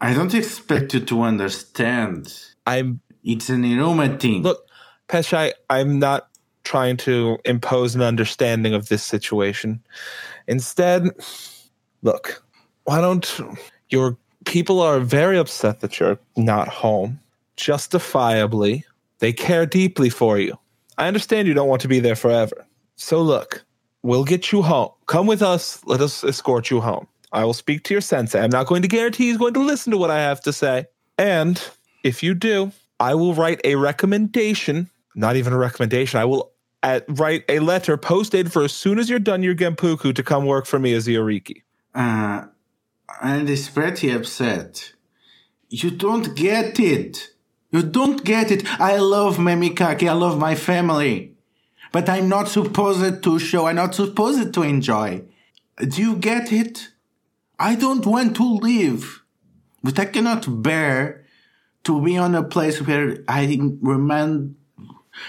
I 0.00 0.12
don't 0.12 0.34
expect 0.34 0.94
you 0.94 1.00
to 1.00 1.22
understand. 1.22 2.34
I'm 2.66 3.00
It's 3.24 3.48
an 3.48 3.62
Iruma 3.62 4.20
thing. 4.20 4.42
look, 4.42 4.68
Peshai, 5.08 5.52
I'm 5.70 5.98
not 5.98 6.28
trying 6.64 6.96
to 6.96 7.38
impose 7.44 7.94
an 7.94 8.02
understanding 8.02 8.74
of 8.74 8.88
this 8.88 9.02
situation. 9.02 9.80
Instead, 10.48 11.08
look, 12.02 12.42
why 12.84 13.00
don't 13.00 13.40
your 13.88 14.16
people 14.46 14.80
are 14.80 15.00
very 15.00 15.36
upset 15.36 15.80
that 15.80 16.00
you're 16.00 16.18
not 16.36 16.68
home. 16.68 17.20
Justifiably, 17.56 18.84
they 19.18 19.32
care 19.32 19.66
deeply 19.66 20.08
for 20.08 20.38
you. 20.38 20.58
I 20.98 21.08
understand 21.08 21.48
you 21.48 21.54
don't 21.54 21.68
want 21.68 21.82
to 21.82 21.88
be 21.88 22.00
there 22.00 22.16
forever. 22.16 22.66
So 22.96 23.20
look, 23.20 23.64
we'll 24.02 24.24
get 24.24 24.52
you 24.52 24.62
home. 24.62 24.90
Come 25.06 25.26
with 25.26 25.42
us. 25.42 25.84
Let 25.84 26.00
us 26.00 26.24
escort 26.24 26.70
you 26.70 26.80
home. 26.80 27.06
I 27.32 27.44
will 27.44 27.54
speak 27.54 27.84
to 27.84 27.94
your 27.94 28.00
sensei. 28.00 28.40
I'm 28.40 28.50
not 28.50 28.66
going 28.66 28.82
to 28.82 28.88
guarantee 28.88 29.24
he's 29.24 29.36
going 29.36 29.54
to 29.54 29.62
listen 29.62 29.90
to 29.90 29.98
what 29.98 30.10
I 30.10 30.20
have 30.20 30.40
to 30.42 30.52
say. 30.52 30.86
And 31.18 31.62
if 32.02 32.22
you 32.22 32.34
do, 32.34 32.72
I 32.98 33.14
will 33.14 33.34
write 33.34 33.60
a 33.64 33.74
recommendation, 33.74 34.88
not 35.14 35.36
even 35.36 35.52
a 35.52 35.58
recommendation. 35.58 36.18
I 36.18 36.24
will 36.24 36.52
uh, 36.82 37.00
write 37.08 37.44
a 37.48 37.58
letter 37.58 37.96
posted 37.96 38.52
for 38.52 38.62
as 38.62 38.72
soon 38.72 38.98
as 38.98 39.10
you're 39.10 39.18
done 39.18 39.42
your 39.42 39.54
gempukku 39.54 40.14
to 40.14 40.22
come 40.22 40.46
work 40.46 40.66
for 40.66 40.78
me 40.78 40.94
as 40.94 41.06
Yoriki. 41.06 41.62
Uh, 41.94 42.46
and 43.22 43.50
is 43.50 43.68
pretty 43.68 44.10
upset. 44.10 44.92
You 45.68 45.90
don't 45.90 46.34
get 46.36 46.78
it. 46.78 47.30
You 47.70 47.82
don't 47.82 48.24
get 48.24 48.50
it. 48.50 48.64
I 48.80 48.96
love 48.98 49.38
Memikaki. 49.38 50.08
I 50.08 50.12
love 50.12 50.38
my 50.38 50.54
family. 50.54 51.34
But 51.92 52.08
I'm 52.08 52.28
not 52.28 52.48
supposed 52.48 53.22
to 53.22 53.38
show. 53.38 53.66
I'm 53.66 53.76
not 53.76 53.94
supposed 53.94 54.54
to 54.54 54.62
enjoy. 54.62 55.22
Do 55.78 56.00
you 56.00 56.16
get 56.16 56.52
it? 56.52 56.88
I 57.58 57.74
don't 57.74 58.06
want 58.06 58.36
to 58.36 58.44
live. 58.44 59.22
But 59.82 59.98
I 59.98 60.06
cannot 60.06 60.62
bear 60.62 61.24
to 61.84 62.02
be 62.02 62.18
on 62.18 62.34
a 62.34 62.42
place 62.42 62.82
where 62.82 63.18
I 63.28 63.58
remind, 63.80 64.56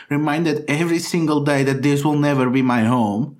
reminded 0.10 0.66
every 0.68 1.00
single 1.00 1.44
day 1.44 1.64
that 1.64 1.84
this 1.84 2.04
will 2.04 2.18
never 2.18 2.50
be 2.50 2.62
my 2.62 2.84
home. 2.84 3.38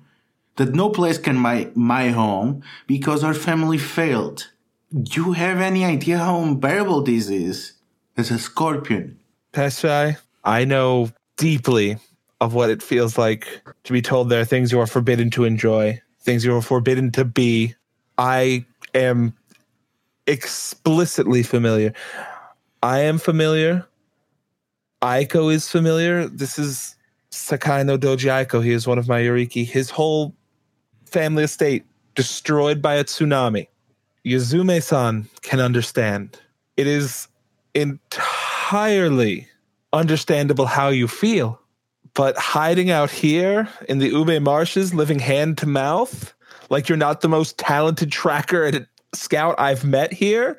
That 0.56 0.74
no 0.74 0.90
place 0.90 1.18
can 1.18 1.36
my 1.36 1.70
my 1.74 2.10
home 2.10 2.62
because 2.88 3.22
our 3.22 3.34
family 3.34 3.78
failed. 3.78 4.50
Do 4.92 5.22
you 5.22 5.32
have 5.32 5.60
any 5.60 5.84
idea 5.84 6.18
how 6.18 6.40
unbearable 6.40 7.02
this 7.02 7.28
is? 7.28 7.77
As 8.18 8.32
a 8.32 8.38
scorpion. 8.38 9.16
Peshai, 9.52 10.16
I 10.42 10.64
know 10.64 11.10
deeply 11.36 11.98
of 12.40 12.52
what 12.52 12.68
it 12.68 12.82
feels 12.82 13.16
like 13.16 13.62
to 13.84 13.92
be 13.92 14.02
told 14.02 14.28
there 14.28 14.40
are 14.40 14.44
things 14.44 14.72
you 14.72 14.80
are 14.80 14.88
forbidden 14.88 15.30
to 15.30 15.44
enjoy, 15.44 16.00
things 16.20 16.44
you 16.44 16.52
are 16.56 16.60
forbidden 16.60 17.12
to 17.12 17.24
be. 17.24 17.76
I 18.18 18.66
am 18.92 19.34
explicitly 20.26 21.44
familiar. 21.44 21.92
I 22.82 22.98
am 23.00 23.18
familiar. 23.18 23.86
Aiko 25.00 25.52
is 25.52 25.70
familiar. 25.70 26.26
This 26.26 26.58
is 26.58 26.96
Sakai 27.30 27.84
no 27.84 27.96
Doji 27.96 28.28
Aiko. 28.28 28.64
He 28.64 28.72
is 28.72 28.84
one 28.84 28.98
of 28.98 29.06
my 29.06 29.20
Yoriki. 29.20 29.64
His 29.64 29.90
whole 29.90 30.34
family 31.06 31.44
estate 31.44 31.84
destroyed 32.16 32.82
by 32.82 32.96
a 32.96 33.04
tsunami. 33.04 33.68
Yuzume 34.26 34.82
san 34.82 35.28
can 35.42 35.60
understand. 35.60 36.40
It 36.76 36.88
is 36.88 37.28
entirely 37.80 39.48
understandable 39.92 40.66
how 40.66 40.88
you 40.88 41.08
feel. 41.08 41.60
But 42.14 42.36
hiding 42.36 42.90
out 42.90 43.10
here 43.10 43.68
in 43.88 43.98
the 43.98 44.10
Uebe 44.10 44.42
marshes, 44.42 44.92
living 44.92 45.18
hand 45.18 45.58
to 45.58 45.66
mouth, 45.66 46.34
like 46.70 46.88
you're 46.88 46.98
not 46.98 47.20
the 47.20 47.28
most 47.28 47.58
talented 47.58 48.10
tracker 48.10 48.64
and 48.64 48.86
scout 49.14 49.54
I've 49.58 49.84
met 49.84 50.12
here, 50.12 50.58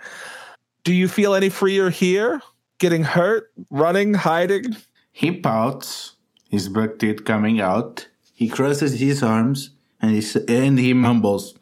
do 0.84 0.93
you 0.93 1.07
feel 1.07 1.36
any 1.36 1.49
freer 1.49 1.89
here? 1.89 2.41
Getting 2.80 3.03
hurt, 3.03 3.51
running, 3.70 4.13
hiding? 4.13 4.78
He 5.11 5.32
pouts, 5.32 6.13
his 6.49 6.70
buck 6.70 6.97
teeth 6.97 7.26
coming 7.26 7.59
out. 7.59 8.07
He 8.34 8.47
crosses 8.47 8.99
his 8.99 9.22
arms 9.22 9.72
and 10.01 10.11
he, 10.11 10.24
and 10.47 10.80
he 10.80 10.93
mumbles, 10.93 11.55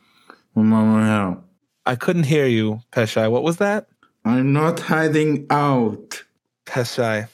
I 1.87 1.95
couldn't 1.95 2.23
hear 2.23 2.45
you, 2.45 2.81
Peshai. 2.91 3.31
What 3.31 3.43
was 3.43 3.57
that? 3.57 3.87
Not 4.35 4.79
hiding 4.79 5.47
out. 5.49 6.23
Peshai, 6.65 7.27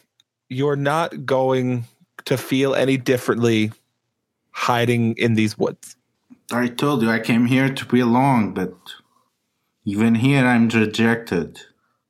you're 0.50 0.76
not 0.76 1.26
going 1.26 1.86
to 2.26 2.38
feel 2.38 2.76
any 2.76 2.98
differently 2.98 3.72
hiding 4.52 5.16
in 5.18 5.34
these 5.34 5.58
woods. 5.58 5.96
I 6.52 6.68
told 6.68 7.02
you 7.02 7.10
I 7.10 7.20
came 7.20 7.46
here 7.46 7.70
to 7.74 7.86
belong, 7.86 8.54
but 8.54 8.76
even 9.86 10.16
here 10.16 10.46
I'm 10.46 10.70
rejected. 10.70 11.60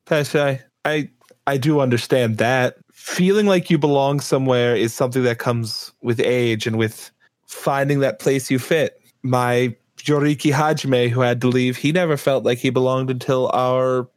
Peshai, 0.06 0.62
I 0.86 1.10
I 1.48 1.58
do 1.58 1.80
understand 1.80 2.38
that. 2.38 2.78
Feeling 2.92 3.48
like 3.48 3.70
you 3.70 3.78
belong 3.78 4.20
somewhere 4.20 4.76
is 4.76 4.94
something 4.94 5.24
that 5.24 5.40
comes 5.40 5.92
with 6.02 6.20
age 6.20 6.68
and 6.68 6.78
with 6.78 7.12
finding 7.48 8.00
that 8.00 8.20
place 8.20 8.50
you 8.50 8.60
fit. 8.60 9.00
My 9.24 9.76
Yoriki 9.98 10.54
Hajime, 10.54 11.10
who 11.10 11.22
had 11.22 11.42
to 11.42 11.48
leave, 11.48 11.78
he 11.78 11.92
never 11.92 12.18
felt 12.18 12.44
like 12.44 12.58
he 12.60 12.70
belonged 12.70 13.10
until 13.10 13.50
our 13.54 14.08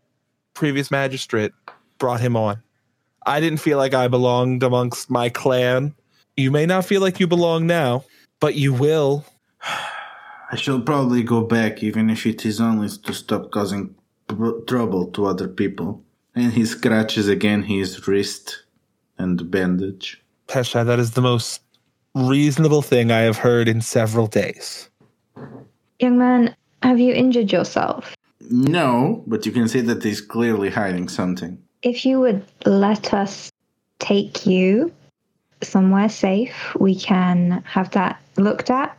previous 0.57 0.91
magistrate 0.91 1.53
brought 1.99 2.21
him 2.21 2.37
on. 2.37 2.63
I 3.25 3.41
didn't 3.41 3.61
feel 3.61 3.79
like 3.79 3.95
I 3.95 4.09
belonged 4.09 4.63
amongst 4.63 5.11
my 5.11 5.29
clan. 5.29 5.95
You 6.37 6.51
may 6.51 6.67
not 6.67 6.85
feel 6.85 7.01
like 7.01 7.21
you 7.21 7.27
belong 7.27 7.67
now, 7.67 8.05
but 8.41 8.55
you 8.57 8.73
will. 8.73 9.25
I 10.53 10.57
shall 10.57 10.81
probably 10.81 11.23
go 11.23 11.43
back, 11.43 11.83
even 11.83 12.09
if 12.09 12.25
it 12.25 12.47
is 12.47 12.61
only 12.61 12.89
to 12.89 13.13
stop 13.13 13.51
causing 13.51 13.95
pr- 14.29 14.61
trouble 14.67 15.07
to 15.13 15.27
other 15.27 15.49
people. 15.49 16.03
And 16.35 16.53
he 16.53 16.65
scratches 16.65 17.29
again 17.29 17.63
his 17.63 18.07
wrist 18.07 18.65
and 19.19 19.51
bandage. 19.51 20.23
Pesha, 20.47 20.87
that 20.87 20.99
is 20.99 21.13
the 21.13 21.23
most 21.23 21.63
reasonable 22.15 22.83
thing 22.83 23.11
I 23.11 23.21
have 23.21 23.37
heard 23.37 23.69
in 23.69 23.81
several 23.81 24.27
days. 24.27 24.89
Young 25.99 26.19
man, 26.19 26.55
have 26.83 27.01
you 27.01 27.13
injured 27.13 27.53
yourself? 27.53 28.16
No, 28.51 29.24
but 29.26 29.47
you 29.47 29.53
can 29.53 29.68
see 29.68 29.80
that 29.82 30.03
he's 30.03 30.20
clearly 30.20 30.70
hiding 30.70 31.09
something. 31.09 31.59
If 31.82 32.05
you 32.05 32.20
would 32.20 32.44
let 32.64 33.12
us 33.14 33.51
take 33.99 34.47
you 34.47 34.92
somewhere 35.62 36.09
safe, 36.09 36.74
we 36.78 36.94
can 36.94 37.62
have 37.66 37.90
that 37.92 38.20
looked 38.36 38.70
at, 38.70 38.97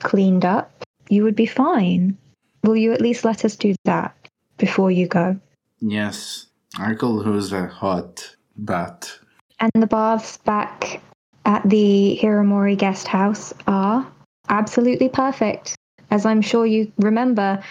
cleaned 0.00 0.44
up. 0.44 0.70
You 1.08 1.24
would 1.24 1.36
be 1.36 1.46
fine. 1.46 2.16
Will 2.62 2.76
you 2.76 2.92
at 2.92 3.00
least 3.00 3.24
let 3.24 3.44
us 3.44 3.56
do 3.56 3.74
that 3.84 4.14
before 4.58 4.90
you 4.90 5.06
go? 5.06 5.38
Yes, 5.80 6.46
I 6.78 6.94
call 6.94 7.20
who's 7.22 7.52
a 7.52 7.66
hot 7.66 8.36
bat. 8.56 9.18
And 9.60 9.70
the 9.74 9.86
baths 9.86 10.36
back 10.38 11.00
at 11.44 11.68
the 11.68 12.18
Hiramori 12.20 12.76
guest 12.76 13.08
house 13.08 13.52
are 13.66 14.06
absolutely 14.48 15.08
perfect. 15.08 15.76
As 16.10 16.26
I'm 16.26 16.42
sure 16.42 16.66
you 16.66 16.92
remember, 16.98 17.62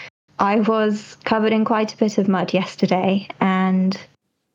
I 0.41 0.55
was 0.61 1.17
covered 1.23 1.53
in 1.53 1.65
quite 1.65 1.93
a 1.93 1.97
bit 1.97 2.17
of 2.17 2.27
mud 2.27 2.51
yesterday 2.51 3.27
and 3.39 3.95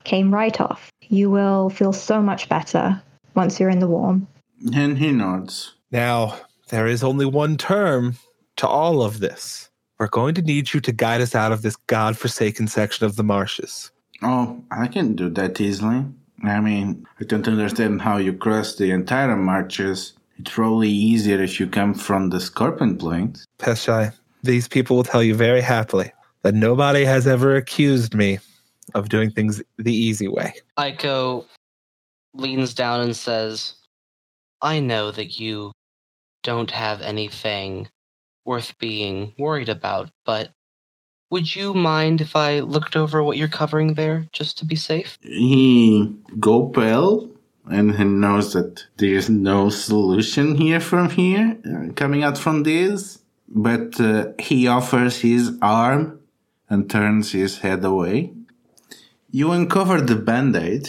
came 0.02 0.34
right 0.34 0.60
off. 0.60 0.90
You 1.00 1.30
will 1.30 1.70
feel 1.70 1.92
so 1.92 2.20
much 2.20 2.48
better 2.48 3.00
once 3.36 3.60
you're 3.60 3.70
in 3.70 3.78
the 3.78 3.86
warm. 3.86 4.26
And 4.74 4.98
he 4.98 5.12
nods. 5.12 5.74
Now, 5.92 6.40
there 6.70 6.88
is 6.88 7.04
only 7.04 7.24
one 7.24 7.56
term 7.56 8.16
to 8.56 8.66
all 8.66 9.00
of 9.00 9.20
this. 9.20 9.70
We're 10.00 10.08
going 10.08 10.34
to 10.34 10.42
need 10.42 10.74
you 10.74 10.80
to 10.80 10.90
guide 10.90 11.20
us 11.20 11.36
out 11.36 11.52
of 11.52 11.62
this 11.62 11.76
god-forsaken 11.86 12.66
section 12.66 13.06
of 13.06 13.14
the 13.14 13.22
marshes. 13.22 13.92
Oh, 14.22 14.60
I 14.72 14.88
can 14.88 15.14
do 15.14 15.30
that 15.30 15.60
easily. 15.60 16.04
I 16.42 16.58
mean, 16.58 17.06
I 17.20 17.24
don't 17.24 17.46
understand 17.46 18.02
how 18.02 18.16
you 18.16 18.32
cross 18.32 18.74
the 18.74 18.90
entire 18.90 19.36
marches. 19.36 20.14
It's 20.36 20.50
probably 20.50 20.90
easier 20.90 21.40
if 21.40 21.60
you 21.60 21.68
come 21.68 21.94
from 21.94 22.30
the 22.30 22.40
Scorpion 22.40 22.98
Plains. 22.98 23.46
Peshai, 23.60 24.14
these 24.42 24.68
people 24.68 24.96
will 24.96 25.04
tell 25.04 25.22
you 25.22 25.34
very 25.34 25.60
happily 25.60 26.12
that 26.42 26.54
nobody 26.54 27.04
has 27.04 27.26
ever 27.26 27.56
accused 27.56 28.14
me 28.14 28.38
of 28.94 29.08
doing 29.08 29.30
things 29.30 29.62
the 29.78 29.94
easy 29.94 30.28
way. 30.28 30.54
Aiko 30.78 31.44
leans 32.34 32.74
down 32.74 33.00
and 33.00 33.16
says, 33.16 33.74
I 34.62 34.80
know 34.80 35.10
that 35.10 35.38
you 35.40 35.72
don't 36.42 36.70
have 36.70 37.00
anything 37.02 37.88
worth 38.44 38.78
being 38.78 39.34
worried 39.38 39.68
about, 39.68 40.10
but 40.24 40.50
would 41.30 41.54
you 41.56 41.74
mind 41.74 42.20
if 42.20 42.36
I 42.36 42.60
looked 42.60 42.94
over 42.94 43.22
what 43.22 43.36
you're 43.36 43.48
covering 43.48 43.94
there 43.94 44.28
just 44.32 44.58
to 44.58 44.64
be 44.64 44.76
safe? 44.76 45.18
He 45.22 46.14
go 46.38 46.68
pale 46.68 47.28
and 47.68 47.96
he 47.96 48.04
knows 48.04 48.52
that 48.52 48.84
there 48.98 49.14
is 49.14 49.28
no 49.28 49.68
solution 49.70 50.54
here 50.54 50.78
from 50.78 51.10
here 51.10 51.58
uh, 51.66 51.92
coming 51.94 52.22
out 52.22 52.38
from 52.38 52.62
this. 52.62 53.18
But 53.48 54.00
uh, 54.00 54.32
he 54.38 54.66
offers 54.66 55.20
his 55.20 55.56
arm 55.62 56.20
and 56.68 56.90
turns 56.90 57.32
his 57.32 57.58
head 57.58 57.84
away. 57.84 58.32
You 59.30 59.52
uncover 59.52 60.00
the 60.00 60.16
band-aid 60.16 60.88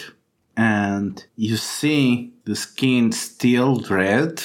and 0.55 1.23
you 1.35 1.57
see 1.57 2.33
the 2.45 2.55
skin 2.55 3.11
still 3.11 3.81
red 3.89 4.41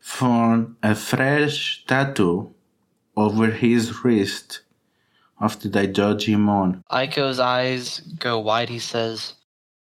from 0.00 0.76
a 0.82 0.94
fresh 0.94 1.84
tattoo 1.86 2.52
over 3.16 3.46
his 3.50 4.02
wrist 4.02 4.62
of 5.40 5.60
the 5.60 5.68
Daijojimon. 5.68 6.82
Aiko's 6.90 7.38
eyes 7.38 8.00
go 8.18 8.38
wide. 8.40 8.68
He 8.68 8.78
says, 8.78 9.34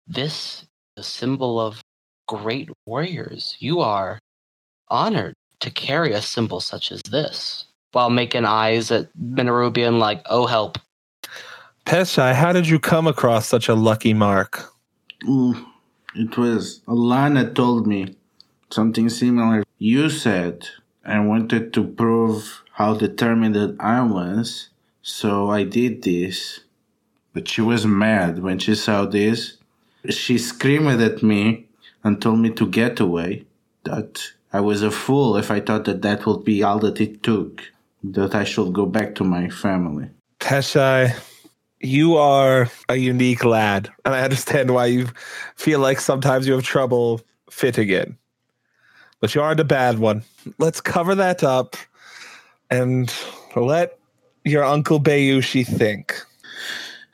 This 0.06 0.62
is 0.62 0.68
a 0.98 1.02
symbol 1.02 1.60
of 1.60 1.82
great 2.26 2.70
warriors. 2.86 3.56
You 3.58 3.80
are 3.80 4.18
honored 4.88 5.34
to 5.60 5.70
carry 5.70 6.12
a 6.12 6.22
symbol 6.22 6.60
such 6.60 6.92
as 6.92 7.02
this. 7.02 7.64
While 7.92 8.10
making 8.10 8.44
eyes 8.44 8.90
at 8.90 9.08
Minarubian 9.16 9.98
like, 9.98 10.22
oh 10.26 10.46
help. 10.46 10.78
Peshai, 11.86 12.34
how 12.34 12.52
did 12.52 12.68
you 12.68 12.78
come 12.78 13.06
across 13.06 13.46
such 13.46 13.68
a 13.68 13.74
lucky 13.74 14.12
mark? 14.12 14.72
Ooh, 15.24 15.54
it 16.14 16.36
was 16.36 16.82
Alana 16.88 17.54
told 17.54 17.86
me 17.86 18.16
something 18.70 19.08
similar. 19.08 19.62
You 19.78 20.10
said 20.10 20.68
I 21.04 21.20
wanted 21.20 21.72
to 21.74 21.84
prove 21.84 22.62
how 22.72 22.94
determined 22.94 23.56
I 23.80 24.02
was, 24.02 24.68
so 25.00 25.48
I 25.48 25.62
did 25.62 26.02
this. 26.02 26.60
But 27.32 27.48
she 27.48 27.60
was 27.60 27.86
mad 27.86 28.40
when 28.40 28.58
she 28.58 28.74
saw 28.74 29.06
this. 29.06 29.58
She 30.10 30.38
screamed 30.38 31.00
at 31.00 31.22
me 31.22 31.66
and 32.02 32.20
told 32.20 32.40
me 32.40 32.50
to 32.50 32.66
get 32.66 32.98
away. 33.00 33.44
That 33.84 34.32
I 34.56 34.60
was 34.60 34.80
a 34.82 34.90
fool 34.90 35.36
if 35.36 35.50
I 35.50 35.60
thought 35.60 35.84
that 35.84 36.00
that 36.00 36.24
would 36.24 36.42
be 36.42 36.62
all 36.62 36.78
that 36.78 36.98
it 36.98 37.22
took. 37.22 37.62
That 38.02 38.34
I 38.34 38.44
should 38.44 38.72
go 38.72 38.86
back 38.86 39.14
to 39.16 39.24
my 39.24 39.50
family. 39.50 40.08
Peshai, 40.40 41.14
you 41.80 42.16
are 42.16 42.70
a 42.88 42.96
unique 42.96 43.44
lad, 43.44 43.90
and 44.06 44.14
I 44.14 44.22
understand 44.22 44.70
why 44.72 44.86
you 44.86 45.08
feel 45.56 45.80
like 45.80 46.00
sometimes 46.00 46.46
you 46.46 46.54
have 46.54 46.62
trouble 46.62 47.20
fitting 47.50 47.90
in. 47.90 48.16
But 49.20 49.34
you 49.34 49.42
aren't 49.42 49.60
a 49.60 49.64
bad 49.64 49.98
one. 49.98 50.22
Let's 50.56 50.80
cover 50.80 51.14
that 51.16 51.44
up 51.44 51.76
and 52.70 53.12
let 53.56 53.98
your 54.42 54.64
Uncle 54.64 55.00
Bayushi 55.00 55.66
think. 55.66 56.18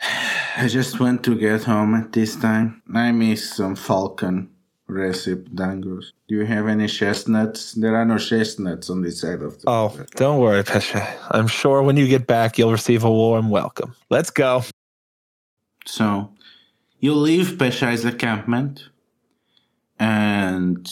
I 0.56 0.68
just 0.68 1.00
want 1.00 1.24
to 1.24 1.34
get 1.34 1.64
home 1.64 1.96
at 1.96 2.12
this 2.12 2.36
time. 2.36 2.82
I 2.94 3.10
miss 3.10 3.56
some 3.56 3.74
falcon 3.74 4.51
recipe 4.92 5.50
dangos. 5.50 6.12
Do 6.28 6.36
you 6.36 6.44
have 6.44 6.68
any 6.68 6.86
chestnuts? 6.86 7.72
There 7.72 7.96
are 7.96 8.04
no 8.04 8.18
chestnuts 8.18 8.90
on 8.90 9.02
this 9.02 9.20
side 9.20 9.42
of 9.42 9.60
the. 9.60 9.68
Oh, 9.68 9.98
don't 10.16 10.38
worry, 10.38 10.62
Peshai. 10.62 11.16
I'm 11.30 11.48
sure 11.48 11.82
when 11.82 11.96
you 11.96 12.06
get 12.06 12.26
back, 12.26 12.58
you'll 12.58 12.72
receive 12.72 13.04
a 13.04 13.10
warm 13.10 13.50
welcome. 13.50 13.94
Let's 14.10 14.30
go. 14.30 14.62
So, 15.86 16.32
you 17.00 17.14
leave 17.14 17.58
Peshai's 17.58 18.04
encampment, 18.04 18.88
and 19.98 20.88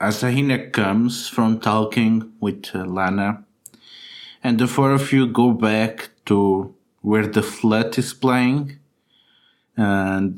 Asahina 0.00 0.72
comes 0.72 1.28
from 1.28 1.60
talking 1.60 2.32
with 2.40 2.70
uh, 2.74 2.84
Lana, 2.84 3.44
and 4.42 4.58
the 4.58 4.66
four 4.66 4.92
of 4.92 5.12
you 5.12 5.26
go 5.26 5.52
back 5.52 6.10
to 6.26 6.74
where 7.02 7.26
the 7.26 7.42
flat 7.42 7.98
is 7.98 8.12
playing, 8.12 8.78
and 9.76 10.36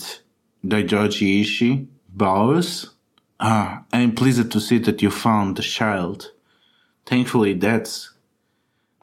Daidoji 0.65 1.43
Ishii 1.43 1.87
bows. 2.15 2.91
Ah, 3.41 3.85
I'm 3.93 4.15
pleased 4.15 4.51
to 4.51 4.61
see 4.61 4.79
that 4.79 5.03
you 5.03 5.11
found 5.11 5.57
the 5.57 5.63
child. 5.63 6.31
Thankfully, 7.07 7.55
that's 7.55 8.11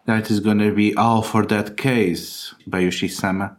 that 0.05 0.31
is 0.31 0.39
gonna 0.39 0.71
be 0.71 0.95
all 0.95 1.21
for 1.21 1.45
that 1.45 1.77
case, 1.77 2.53
Bayushi-sama. 2.67 3.57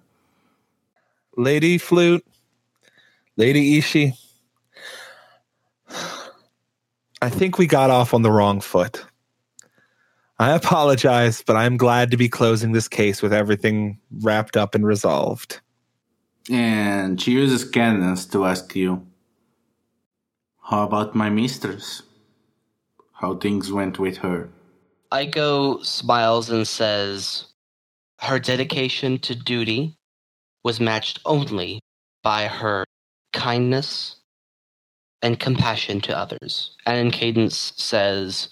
Lady 1.37 1.79
Flute, 1.79 2.25
Lady 3.37 3.79
Ishi, 3.79 4.15
I 7.23 7.29
think 7.29 7.59
we 7.59 7.67
got 7.67 7.91
off 7.91 8.15
on 8.15 8.23
the 8.23 8.33
wrong 8.33 8.61
foot. 8.61 9.05
I 10.39 10.53
apologize, 10.53 11.43
but 11.43 11.57
I'm 11.57 11.77
glad 11.77 12.11
to 12.13 12.17
be 12.17 12.29
closing 12.29 12.73
this 12.73 12.89
case 12.89 13.21
with 13.21 13.33
everything 13.33 13.99
wrapped 14.23 14.57
up 14.57 14.75
and 14.75 14.87
resolved. 14.87 15.61
And 16.51 17.21
she 17.21 17.33
uses 17.33 17.69
Cadence 17.69 18.25
to 18.27 18.47
ask 18.47 18.75
you, 18.75 19.07
How 20.71 20.85
about 20.85 21.17
my 21.17 21.31
mistress? 21.31 22.03
How 23.15 23.35
things 23.35 23.73
went 23.73 23.99
with 23.99 24.19
her? 24.19 24.51
Aiko 25.11 25.85
smiles 25.85 26.49
and 26.49 26.65
says, 26.65 27.47
Her 28.21 28.39
dedication 28.39 29.19
to 29.19 29.35
duty 29.35 29.97
was 30.63 30.79
matched 30.79 31.19
only 31.25 31.81
by 32.23 32.47
her 32.47 32.85
kindness 33.33 34.21
and 35.23 35.41
compassion 35.41 36.01
to 36.03 36.17
others. 36.17 36.77
And 36.87 37.13
Cadence 37.13 37.73
says, 37.77 38.51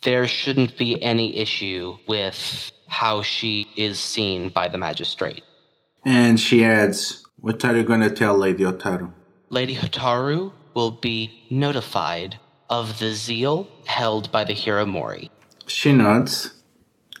There 0.00 0.26
shouldn't 0.26 0.78
be 0.78 1.02
any 1.02 1.36
issue 1.36 1.98
with 2.08 2.72
how 2.88 3.20
she 3.20 3.68
is 3.76 4.00
seen 4.00 4.48
by 4.48 4.68
the 4.68 4.78
magistrate. 4.78 5.44
And 6.06 6.40
she 6.40 6.64
adds, 6.64 7.22
What 7.36 7.62
are 7.66 7.76
you 7.76 7.82
gonna 7.82 8.08
tell 8.08 8.34
Lady 8.34 8.64
Hotaru? 8.64 9.12
Lady 9.50 9.76
Hotaru 9.76 10.52
will 10.74 10.90
be 10.90 11.44
notified 11.50 12.38
of 12.68 12.98
the 12.98 13.12
zeal 13.12 13.68
held 13.86 14.30
by 14.30 14.44
the 14.44 14.54
Hiramori. 14.54 15.28
She 15.66 15.92
nods 15.92 16.54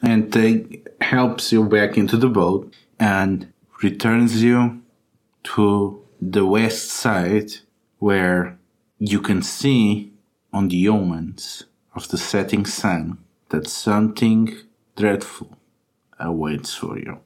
and 0.02 0.32
take, 0.32 0.86
helps 1.00 1.52
you 1.52 1.64
back 1.64 1.96
into 1.96 2.16
the 2.16 2.28
boat 2.28 2.72
and 2.98 3.52
returns 3.82 4.42
you 4.42 4.82
to 5.42 6.04
the 6.20 6.46
west 6.46 6.88
side 6.88 7.52
where 7.98 8.58
you 8.98 9.20
can 9.20 9.42
see 9.42 10.12
on 10.52 10.68
the 10.68 10.88
omens 10.88 11.64
of 11.94 12.08
the 12.08 12.18
setting 12.18 12.66
sun 12.66 13.18
that 13.48 13.66
something 13.68 14.56
dreadful 14.96 15.56
awaits 16.18 16.74
for 16.74 16.98
you. 16.98 17.20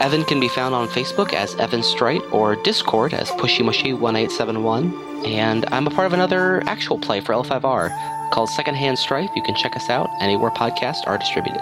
Evan 0.00 0.24
can 0.24 0.40
be 0.40 0.48
found 0.48 0.74
on 0.74 0.88
Facebook 0.88 1.34
as 1.34 1.54
Evan 1.56 1.82
Strite 1.82 2.22
or 2.32 2.56
Discord 2.56 3.12
as 3.12 3.30
PushyMushy1871. 3.32 5.26
And 5.26 5.66
I'm 5.70 5.86
a 5.86 5.90
part 5.90 6.06
of 6.06 6.14
another 6.14 6.62
actual 6.66 6.98
play 6.98 7.20
for 7.20 7.34
L5R 7.34 8.30
called 8.30 8.48
Secondhand 8.48 8.98
Strife. 8.98 9.28
You 9.36 9.42
can 9.42 9.54
check 9.54 9.76
us 9.76 9.90
out 9.90 10.08
anywhere 10.18 10.50
podcasts 10.50 11.06
are 11.06 11.18
distributed. 11.18 11.60